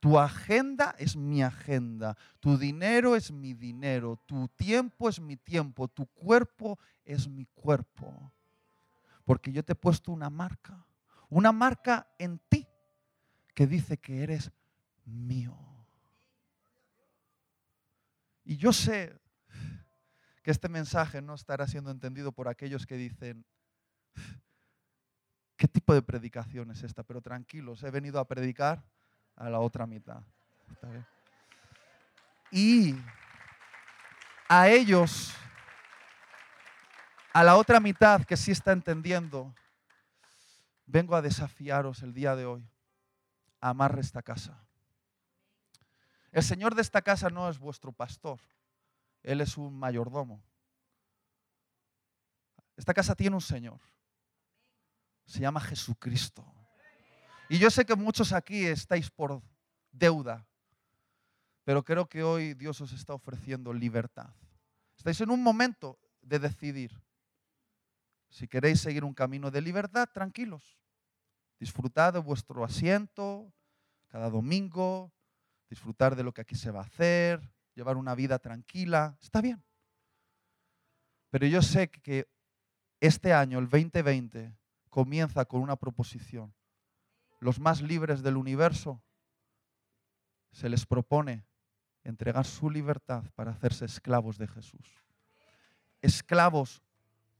tu 0.00 0.18
agenda 0.18 0.94
es 0.98 1.16
mi 1.16 1.42
agenda, 1.42 2.16
tu 2.38 2.56
dinero 2.56 3.16
es 3.16 3.32
mi 3.32 3.54
dinero, 3.54 4.16
tu 4.26 4.48
tiempo 4.48 5.08
es 5.08 5.20
mi 5.20 5.36
tiempo, 5.36 5.88
tu 5.88 6.06
cuerpo 6.06 6.78
es 7.04 7.28
mi 7.28 7.46
cuerpo. 7.46 8.32
Porque 9.24 9.52
yo 9.52 9.64
te 9.64 9.72
he 9.72 9.76
puesto 9.76 10.12
una 10.12 10.30
marca, 10.30 10.86
una 11.28 11.52
marca 11.52 12.08
en 12.18 12.38
ti 12.48 12.66
que 13.54 13.66
dice 13.66 13.98
que 13.98 14.22
eres 14.22 14.50
mío. 15.04 15.56
Y 18.44 18.56
yo 18.56 18.72
sé 18.72 19.20
que 20.42 20.50
este 20.50 20.68
mensaje 20.68 21.20
no 21.20 21.34
estará 21.34 21.66
siendo 21.66 21.90
entendido 21.90 22.32
por 22.32 22.48
aquellos 22.48 22.86
que 22.86 22.96
dicen, 22.96 23.44
¿qué 25.56 25.68
tipo 25.68 25.92
de 25.92 26.02
predicación 26.02 26.70
es 26.70 26.82
esta? 26.82 27.02
Pero 27.02 27.20
tranquilos, 27.20 27.82
he 27.82 27.90
venido 27.90 28.18
a 28.18 28.26
predicar 28.26 28.82
a 29.40 29.48
la 29.48 29.58
otra 29.58 29.86
mitad. 29.86 30.22
Y 32.50 32.94
a 34.48 34.68
ellos, 34.68 35.32
a 37.32 37.42
la 37.42 37.56
otra 37.56 37.80
mitad 37.80 38.22
que 38.24 38.36
sí 38.36 38.52
está 38.52 38.72
entendiendo, 38.72 39.54
vengo 40.84 41.16
a 41.16 41.22
desafiaros 41.22 42.02
el 42.02 42.12
día 42.12 42.36
de 42.36 42.44
hoy 42.44 42.68
a 43.60 43.70
amar 43.70 43.98
esta 43.98 44.22
casa. 44.22 44.62
El 46.32 46.42
Señor 46.42 46.74
de 46.74 46.82
esta 46.82 47.00
casa 47.00 47.30
no 47.30 47.48
es 47.48 47.58
vuestro 47.58 47.92
pastor, 47.92 48.40
Él 49.22 49.40
es 49.40 49.56
un 49.56 49.74
mayordomo. 49.74 50.42
Esta 52.76 52.92
casa 52.92 53.14
tiene 53.14 53.36
un 53.36 53.42
Señor, 53.42 53.80
se 55.24 55.40
llama 55.40 55.60
Jesucristo. 55.60 56.44
Y 57.50 57.58
yo 57.58 57.68
sé 57.68 57.84
que 57.84 57.96
muchos 57.96 58.32
aquí 58.32 58.64
estáis 58.64 59.10
por 59.10 59.42
deuda, 59.90 60.46
pero 61.64 61.82
creo 61.82 62.08
que 62.08 62.22
hoy 62.22 62.54
Dios 62.54 62.80
os 62.80 62.92
está 62.92 63.12
ofreciendo 63.12 63.72
libertad. 63.72 64.32
Estáis 64.96 65.20
en 65.20 65.30
un 65.30 65.42
momento 65.42 65.98
de 66.22 66.38
decidir. 66.38 66.92
Si 68.28 68.46
queréis 68.46 68.80
seguir 68.80 69.02
un 69.02 69.14
camino 69.14 69.50
de 69.50 69.62
libertad, 69.62 70.08
tranquilos. 70.14 70.78
Disfrutad 71.58 72.12
de 72.12 72.20
vuestro 72.20 72.62
asiento 72.62 73.52
cada 74.06 74.30
domingo, 74.30 75.12
disfrutar 75.68 76.14
de 76.14 76.22
lo 76.22 76.32
que 76.32 76.42
aquí 76.42 76.54
se 76.54 76.70
va 76.70 76.82
a 76.82 76.84
hacer, 76.84 77.52
llevar 77.74 77.96
una 77.96 78.14
vida 78.14 78.38
tranquila, 78.38 79.18
está 79.20 79.40
bien. 79.40 79.60
Pero 81.30 81.48
yo 81.48 81.62
sé 81.62 81.90
que 81.90 82.28
este 83.00 83.32
año, 83.32 83.58
el 83.58 83.68
2020, 83.68 84.56
comienza 84.88 85.44
con 85.46 85.62
una 85.62 85.74
proposición 85.74 86.54
los 87.40 87.58
más 87.58 87.80
libres 87.80 88.22
del 88.22 88.36
universo, 88.36 89.02
se 90.52 90.68
les 90.68 90.86
propone 90.86 91.46
entregar 92.04 92.46
su 92.46 92.70
libertad 92.70 93.24
para 93.34 93.52
hacerse 93.52 93.86
esclavos 93.86 94.38
de 94.38 94.46
Jesús. 94.46 94.86
Esclavos 96.02 96.82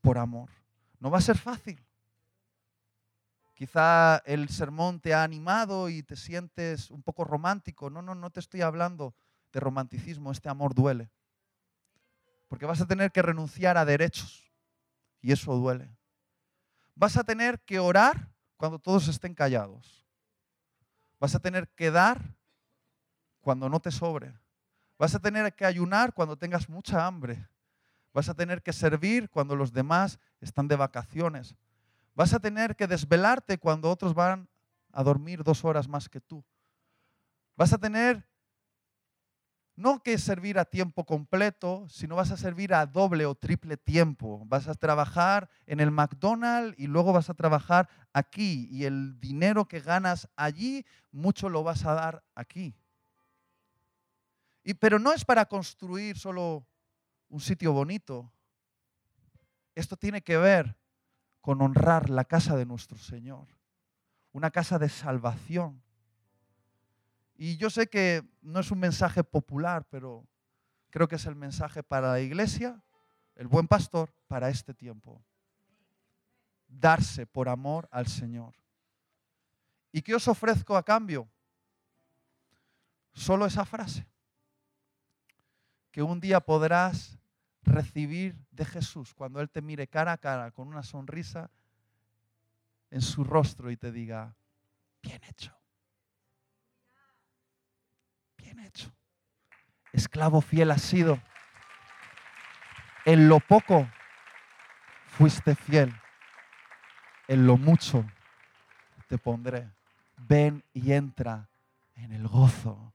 por 0.01 0.19
amor. 0.19 0.51
No 0.99 1.11
va 1.11 1.19
a 1.19 1.23
ser 1.23 1.39
fácil. 1.39 1.85
Quizá 3.55 4.19
el 4.25 4.49
sermón 4.49 5.01
te 5.01 5.13
ha 5.13 5.23
animado 5.23 5.91
y 5.91 6.03
te 6.03 6.17
sientes 6.17 6.91
un 6.91 7.03
poco 7.03 7.25
romántico. 7.25 7.91
No, 7.91 8.01
no, 8.01 8.15
no 8.15 8.31
te 8.31 8.41
estoy 8.41 8.63
hablando 8.63 9.15
de 9.53 9.61
romanticismo. 9.61 10.33
Este 10.33 10.49
amor 10.49 10.75
duele. 10.75 11.11
Porque 12.49 12.67
vas 12.67 12.81
a 12.81 12.87
tener 12.87 13.13
que 13.13 13.23
renunciar 13.23 13.77
a 13.77 13.85
derechos. 13.85 14.51
Y 15.21 15.33
eso 15.33 15.55
duele. 15.55 15.95
Vas 16.95 17.19
a 17.19 17.25
tener 17.25 17.61
que 17.61 17.79
orar 17.79 18.30
cuando 18.61 18.79
todos 18.79 19.09
estén 19.09 19.33
callados. 19.33 20.07
Vas 21.19 21.35
a 21.35 21.39
tener 21.39 21.67
que 21.71 21.91
dar 21.91 22.37
cuando 23.41 23.71
no 23.71 23.81
te 23.81 23.91
sobre. 23.91 24.39
Vas 24.99 25.15
a 25.15 25.19
tener 25.19 25.55
que 25.55 25.65
ayunar 25.65 26.13
cuando 26.13 26.37
tengas 26.37 26.69
mucha 26.69 27.07
hambre. 27.07 27.49
Vas 28.13 28.29
a 28.29 28.35
tener 28.35 28.63
que 28.63 28.75
servir 28.75 29.31
cuando 29.31 29.57
los 29.57 29.73
demás 29.73 30.19
están 30.43 30.69
de 30.69 30.77
vacaciones. 30.77 31.57
Vas 32.15 32.35
a 32.35 32.39
tener 32.39 32.77
que 32.77 32.87
desvelarte 32.87 33.57
cuando 33.57 33.89
otros 33.89 34.13
van 34.13 34.47
a 34.93 35.03
dormir 35.03 35.43
dos 35.43 35.65
horas 35.65 35.89
más 35.89 36.11
que 36.11 36.21
tú. 36.21 36.45
Vas 37.57 37.73
a 37.73 37.79
tener 37.79 38.29
no 39.81 40.03
que 40.03 40.19
servir 40.19 40.59
a 40.59 40.65
tiempo 40.65 41.05
completo, 41.05 41.87
sino 41.89 42.17
vas 42.17 42.31
a 42.31 42.37
servir 42.37 42.75
a 42.75 42.87
doble 42.87 43.27
o 43.27 43.35
triple 43.35 43.77
tiempo. 43.77 44.43
Vas 44.47 44.69
a 44.69 44.75
trabajar 44.75 45.49
en 45.67 45.81
el 45.81 45.91
McDonald's 45.91 46.79
y 46.79 46.87
luego 46.87 47.13
vas 47.13 47.31
a 47.31 47.35
trabajar 47.35 47.89
aquí. 48.13 48.69
Y 48.71 48.85
el 48.85 49.19
dinero 49.19 49.67
que 49.67 49.81
ganas 49.81 50.29
allí, 50.37 50.85
mucho 51.11 51.49
lo 51.49 51.63
vas 51.63 51.85
a 51.85 51.95
dar 51.95 52.25
aquí 52.35 52.77
pero 54.75 54.99
no 54.99 55.13
es 55.13 55.25
para 55.25 55.47
construir 55.47 56.19
solo 56.19 56.67
un 57.29 57.41
sitio 57.41 57.73
bonito. 57.73 58.33
Esto 59.75 59.97
tiene 59.97 60.23
que 60.23 60.37
ver 60.37 60.77
con 61.41 61.63
honrar 61.63 62.11
la 62.11 62.25
casa 62.25 62.57
de 62.57 62.67
nuestro 62.67 62.99
Señor, 62.99 63.49
una 64.33 64.51
casa 64.51 64.79
de 64.79 64.89
salvación. 64.89 65.83
Y 67.43 67.57
yo 67.57 67.71
sé 67.71 67.87
que 67.87 68.23
no 68.43 68.61
es 68.61 68.71
un 68.71 68.81
mensaje 68.81 69.25
popular, 69.25 69.87
pero 69.89 70.29
creo 70.91 71.09
que 71.09 71.17
es 71.17 71.25
el 71.25 71.37
mensaje 71.37 71.83
para 71.83 72.11
la 72.11 72.21
iglesia, 72.21 72.85
el 73.35 73.49
buen 73.49 73.67
pastor, 73.67 74.13
para 74.29 74.51
este 74.51 74.75
tiempo. 74.75 75.25
Darse 76.69 77.25
por 77.25 77.49
amor 77.49 77.89
al 77.93 78.09
Señor. 78.09 78.55
¿Y 79.91 80.03
qué 80.03 80.15
os 80.15 80.29
ofrezco 80.29 80.77
a 80.77 80.83
cambio? 80.83 81.31
Solo 83.15 83.47
esa 83.47 83.65
frase 83.65 84.07
que 85.93 86.03
un 86.03 86.21
día 86.21 86.41
podrás 86.41 87.19
recibir 87.63 88.37
de 88.51 88.67
Jesús 88.67 89.15
cuando 89.15 89.41
Él 89.41 89.49
te 89.49 89.63
mire 89.63 89.89
cara 89.89 90.13
a 90.13 90.19
cara 90.19 90.51
con 90.51 90.69
una 90.69 90.83
sonrisa 90.83 91.51
en 92.91 93.01
su 93.01 93.25
rostro 93.25 93.71
y 93.71 93.79
te 93.79 93.91
diga, 93.91 94.37
bien 95.03 95.25
hecho, 95.25 95.60
Esclavo 99.93 100.41
fiel 100.41 100.71
has 100.71 100.83
sido. 100.83 101.21
En 103.05 103.29
lo 103.29 103.41
poco 103.41 103.89
fuiste 105.07 105.55
fiel, 105.55 105.95
en 107.29 107.47
lo 107.47 107.57
mucho 107.57 108.05
te 109.09 109.19
pondré. 109.19 109.69
Ven 110.17 110.63
y 110.73 110.93
entra 110.93 111.49
en 111.97 112.13
el 112.13 112.29
gozo 112.29 112.93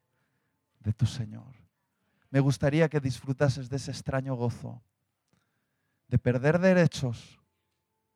de 0.80 0.94
tu 0.94 1.06
Señor 1.06 1.66
me 2.36 2.42
gustaría 2.42 2.90
que 2.90 3.00
disfrutases 3.00 3.70
de 3.70 3.78
ese 3.78 3.92
extraño 3.92 4.36
gozo, 4.36 4.84
de 6.10 6.18
perder 6.18 6.60
derechos, 6.60 7.40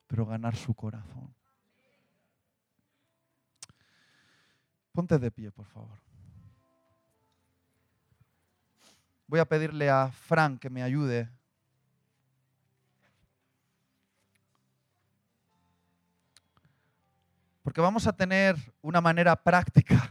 pero 0.06 0.26
ganar 0.26 0.54
su 0.54 0.74
corazón. 0.74 1.34
Ponte 4.92 5.18
de 5.18 5.30
pie, 5.30 5.50
por 5.50 5.64
favor. 5.64 5.98
Voy 9.30 9.38
a 9.38 9.44
pedirle 9.44 9.88
a 9.88 10.10
Frank 10.10 10.60
que 10.60 10.68
me 10.68 10.82
ayude. 10.82 11.30
Porque 17.62 17.80
vamos 17.80 18.08
a 18.08 18.12
tener 18.12 18.56
una 18.82 19.00
manera 19.00 19.36
práctica 19.36 20.10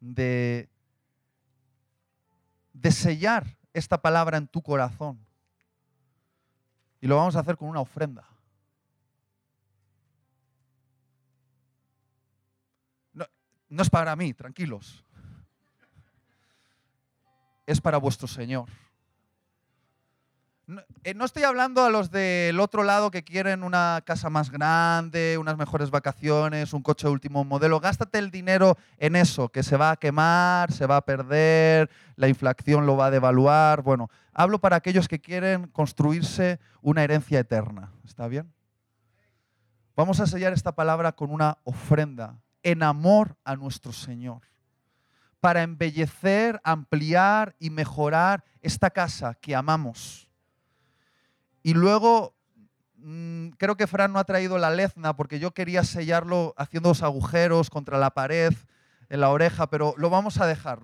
de 0.00 0.68
sellar 2.90 3.46
esta 3.72 4.02
palabra 4.02 4.38
en 4.38 4.48
tu 4.48 4.60
corazón. 4.60 5.24
Y 7.00 7.06
lo 7.06 7.14
vamos 7.14 7.36
a 7.36 7.38
hacer 7.38 7.56
con 7.56 7.68
una 7.68 7.78
ofrenda. 7.78 8.26
No, 13.12 13.24
no 13.68 13.82
es 13.84 13.88
para 13.88 14.16
mí, 14.16 14.34
tranquilos. 14.34 15.04
Es 17.70 17.80
para 17.80 17.98
vuestro 17.98 18.26
Señor. 18.26 18.66
Eh, 21.04 21.14
no, 21.14 21.24
estoy 21.24 21.44
hablando 21.44 21.84
a 21.84 21.90
los 21.90 22.10
del 22.10 22.58
otro 22.58 22.82
lado 22.82 23.12
que 23.12 23.22
quieren 23.22 23.62
una 23.62 24.02
casa 24.04 24.28
más 24.28 24.50
grande, 24.50 25.38
unas 25.38 25.56
mejores 25.56 25.88
vacaciones, 25.88 26.72
un 26.72 26.82
coche 26.82 27.06
de 27.06 27.12
último 27.12 27.44
modelo. 27.44 27.78
Gástate 27.78 28.18
el 28.18 28.32
dinero 28.32 28.76
en 28.98 29.14
eso, 29.14 29.50
que 29.50 29.62
se 29.62 29.76
va 29.76 29.92
a 29.92 29.96
quemar, 29.96 30.72
se 30.72 30.84
va 30.84 30.96
a 30.96 31.04
perder, 31.04 31.88
la 32.16 32.26
inflación 32.26 32.86
lo 32.86 32.96
va 32.96 33.06
a 33.06 33.10
devaluar. 33.12 33.82
Bueno, 33.82 34.10
hablo 34.32 34.58
para 34.58 34.74
aquellos 34.74 35.06
que 35.06 35.20
quieren 35.20 35.68
construirse 35.68 36.58
una 36.82 37.04
herencia 37.04 37.38
eterna. 37.38 37.92
¿Está 38.04 38.26
bien? 38.26 38.52
Vamos 39.94 40.18
a 40.18 40.26
sellar 40.26 40.52
esta 40.52 40.72
palabra 40.72 41.12
con 41.12 41.30
una 41.30 41.58
ofrenda 41.62 42.40
en 42.64 42.82
amor 42.82 43.36
a 43.44 43.54
nuestro 43.54 43.92
Señor 43.92 44.49
para 45.40 45.62
embellecer, 45.62 46.60
ampliar 46.64 47.56
y 47.58 47.70
mejorar 47.70 48.44
esta 48.60 48.90
casa 48.90 49.34
que 49.34 49.54
amamos 49.54 50.30
y 51.62 51.74
luego 51.74 52.34
mm, 52.96 53.50
creo 53.58 53.76
que 53.76 53.86
Fran 53.86 54.12
no 54.12 54.18
ha 54.18 54.24
traído 54.24 54.58
la 54.58 54.70
lezna 54.70 55.14
porque 55.14 55.38
yo 55.38 55.52
quería 55.52 55.84
sellarlo 55.84 56.54
haciendo 56.56 56.90
dos 56.90 57.02
agujeros 57.02 57.70
contra 57.70 57.98
la 57.98 58.10
pared 58.10 58.54
en 59.08 59.20
la 59.20 59.30
oreja, 59.30 59.68
pero 59.68 59.94
lo 59.96 60.08
vamos 60.08 60.40
a 60.40 60.46
dejar. 60.46 60.80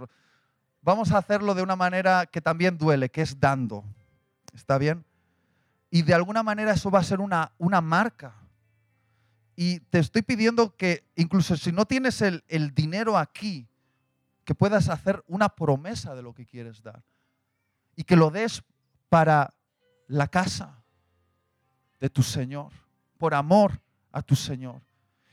Vamos 0.82 1.12
a 1.12 1.18
hacerlo 1.18 1.54
de 1.54 1.62
una 1.62 1.76
manera 1.76 2.26
que 2.26 2.40
también 2.40 2.76
duele, 2.76 3.08
que 3.08 3.22
es 3.22 3.40
dando. 3.40 3.84
¿Está 4.52 4.78
bien? 4.78 5.04
Y 5.90 6.02
de 6.02 6.14
alguna 6.14 6.42
manera 6.42 6.72
eso 6.72 6.90
va 6.90 6.98
a 6.98 7.04
ser 7.04 7.20
una, 7.20 7.52
una 7.58 7.80
marca. 7.80 8.34
Y 9.54 9.80
te 9.80 9.98
estoy 9.98 10.22
pidiendo 10.22 10.76
que 10.76 11.04
incluso 11.14 11.56
si 11.56 11.72
no 11.72 11.86
tienes 11.86 12.20
el, 12.20 12.44
el 12.48 12.74
dinero 12.74 13.16
aquí, 13.16 13.68
que 14.46 14.54
puedas 14.54 14.88
hacer 14.88 15.24
una 15.26 15.48
promesa 15.48 16.14
de 16.14 16.22
lo 16.22 16.32
que 16.32 16.46
quieres 16.46 16.80
dar. 16.80 17.02
Y 17.96 18.04
que 18.04 18.14
lo 18.14 18.30
des 18.30 18.62
para 19.08 19.52
la 20.06 20.28
casa 20.28 20.84
de 21.98 22.08
tu 22.08 22.22
Señor, 22.22 22.72
por 23.18 23.34
amor 23.34 23.82
a 24.12 24.22
tu 24.22 24.36
Señor. 24.36 24.80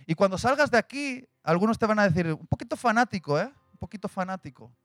Y 0.08 0.16
cuando 0.16 0.40
salgas 0.40 0.72
de 0.72 0.80
aquí, 0.80 1.30
algunos 1.44 1.78
te 1.78 1.86
van 1.86 2.00
a 2.00 2.10
decir, 2.10 2.34
un 2.34 2.48
poquito 2.48 2.76
fanático, 2.76 3.40
¿eh? 3.40 3.54
Un 3.74 3.78
poquito 3.78 4.08
fanático. 4.10 4.76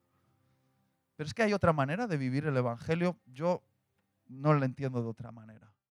Pero 1.17 1.27
es 1.27 1.33
que 1.33 1.43
hay 1.43 1.55
otra 1.55 1.73
manera 1.73 2.07
de 2.07 2.19
vivir 2.19 2.45
el 2.45 2.57
Evangelio. 2.57 3.17
Yo 3.25 3.63
no 4.27 4.53
lo 4.53 4.63
entiendo 4.63 5.03
de 5.03 5.09
otra 5.09 5.33
manera. 5.33 5.73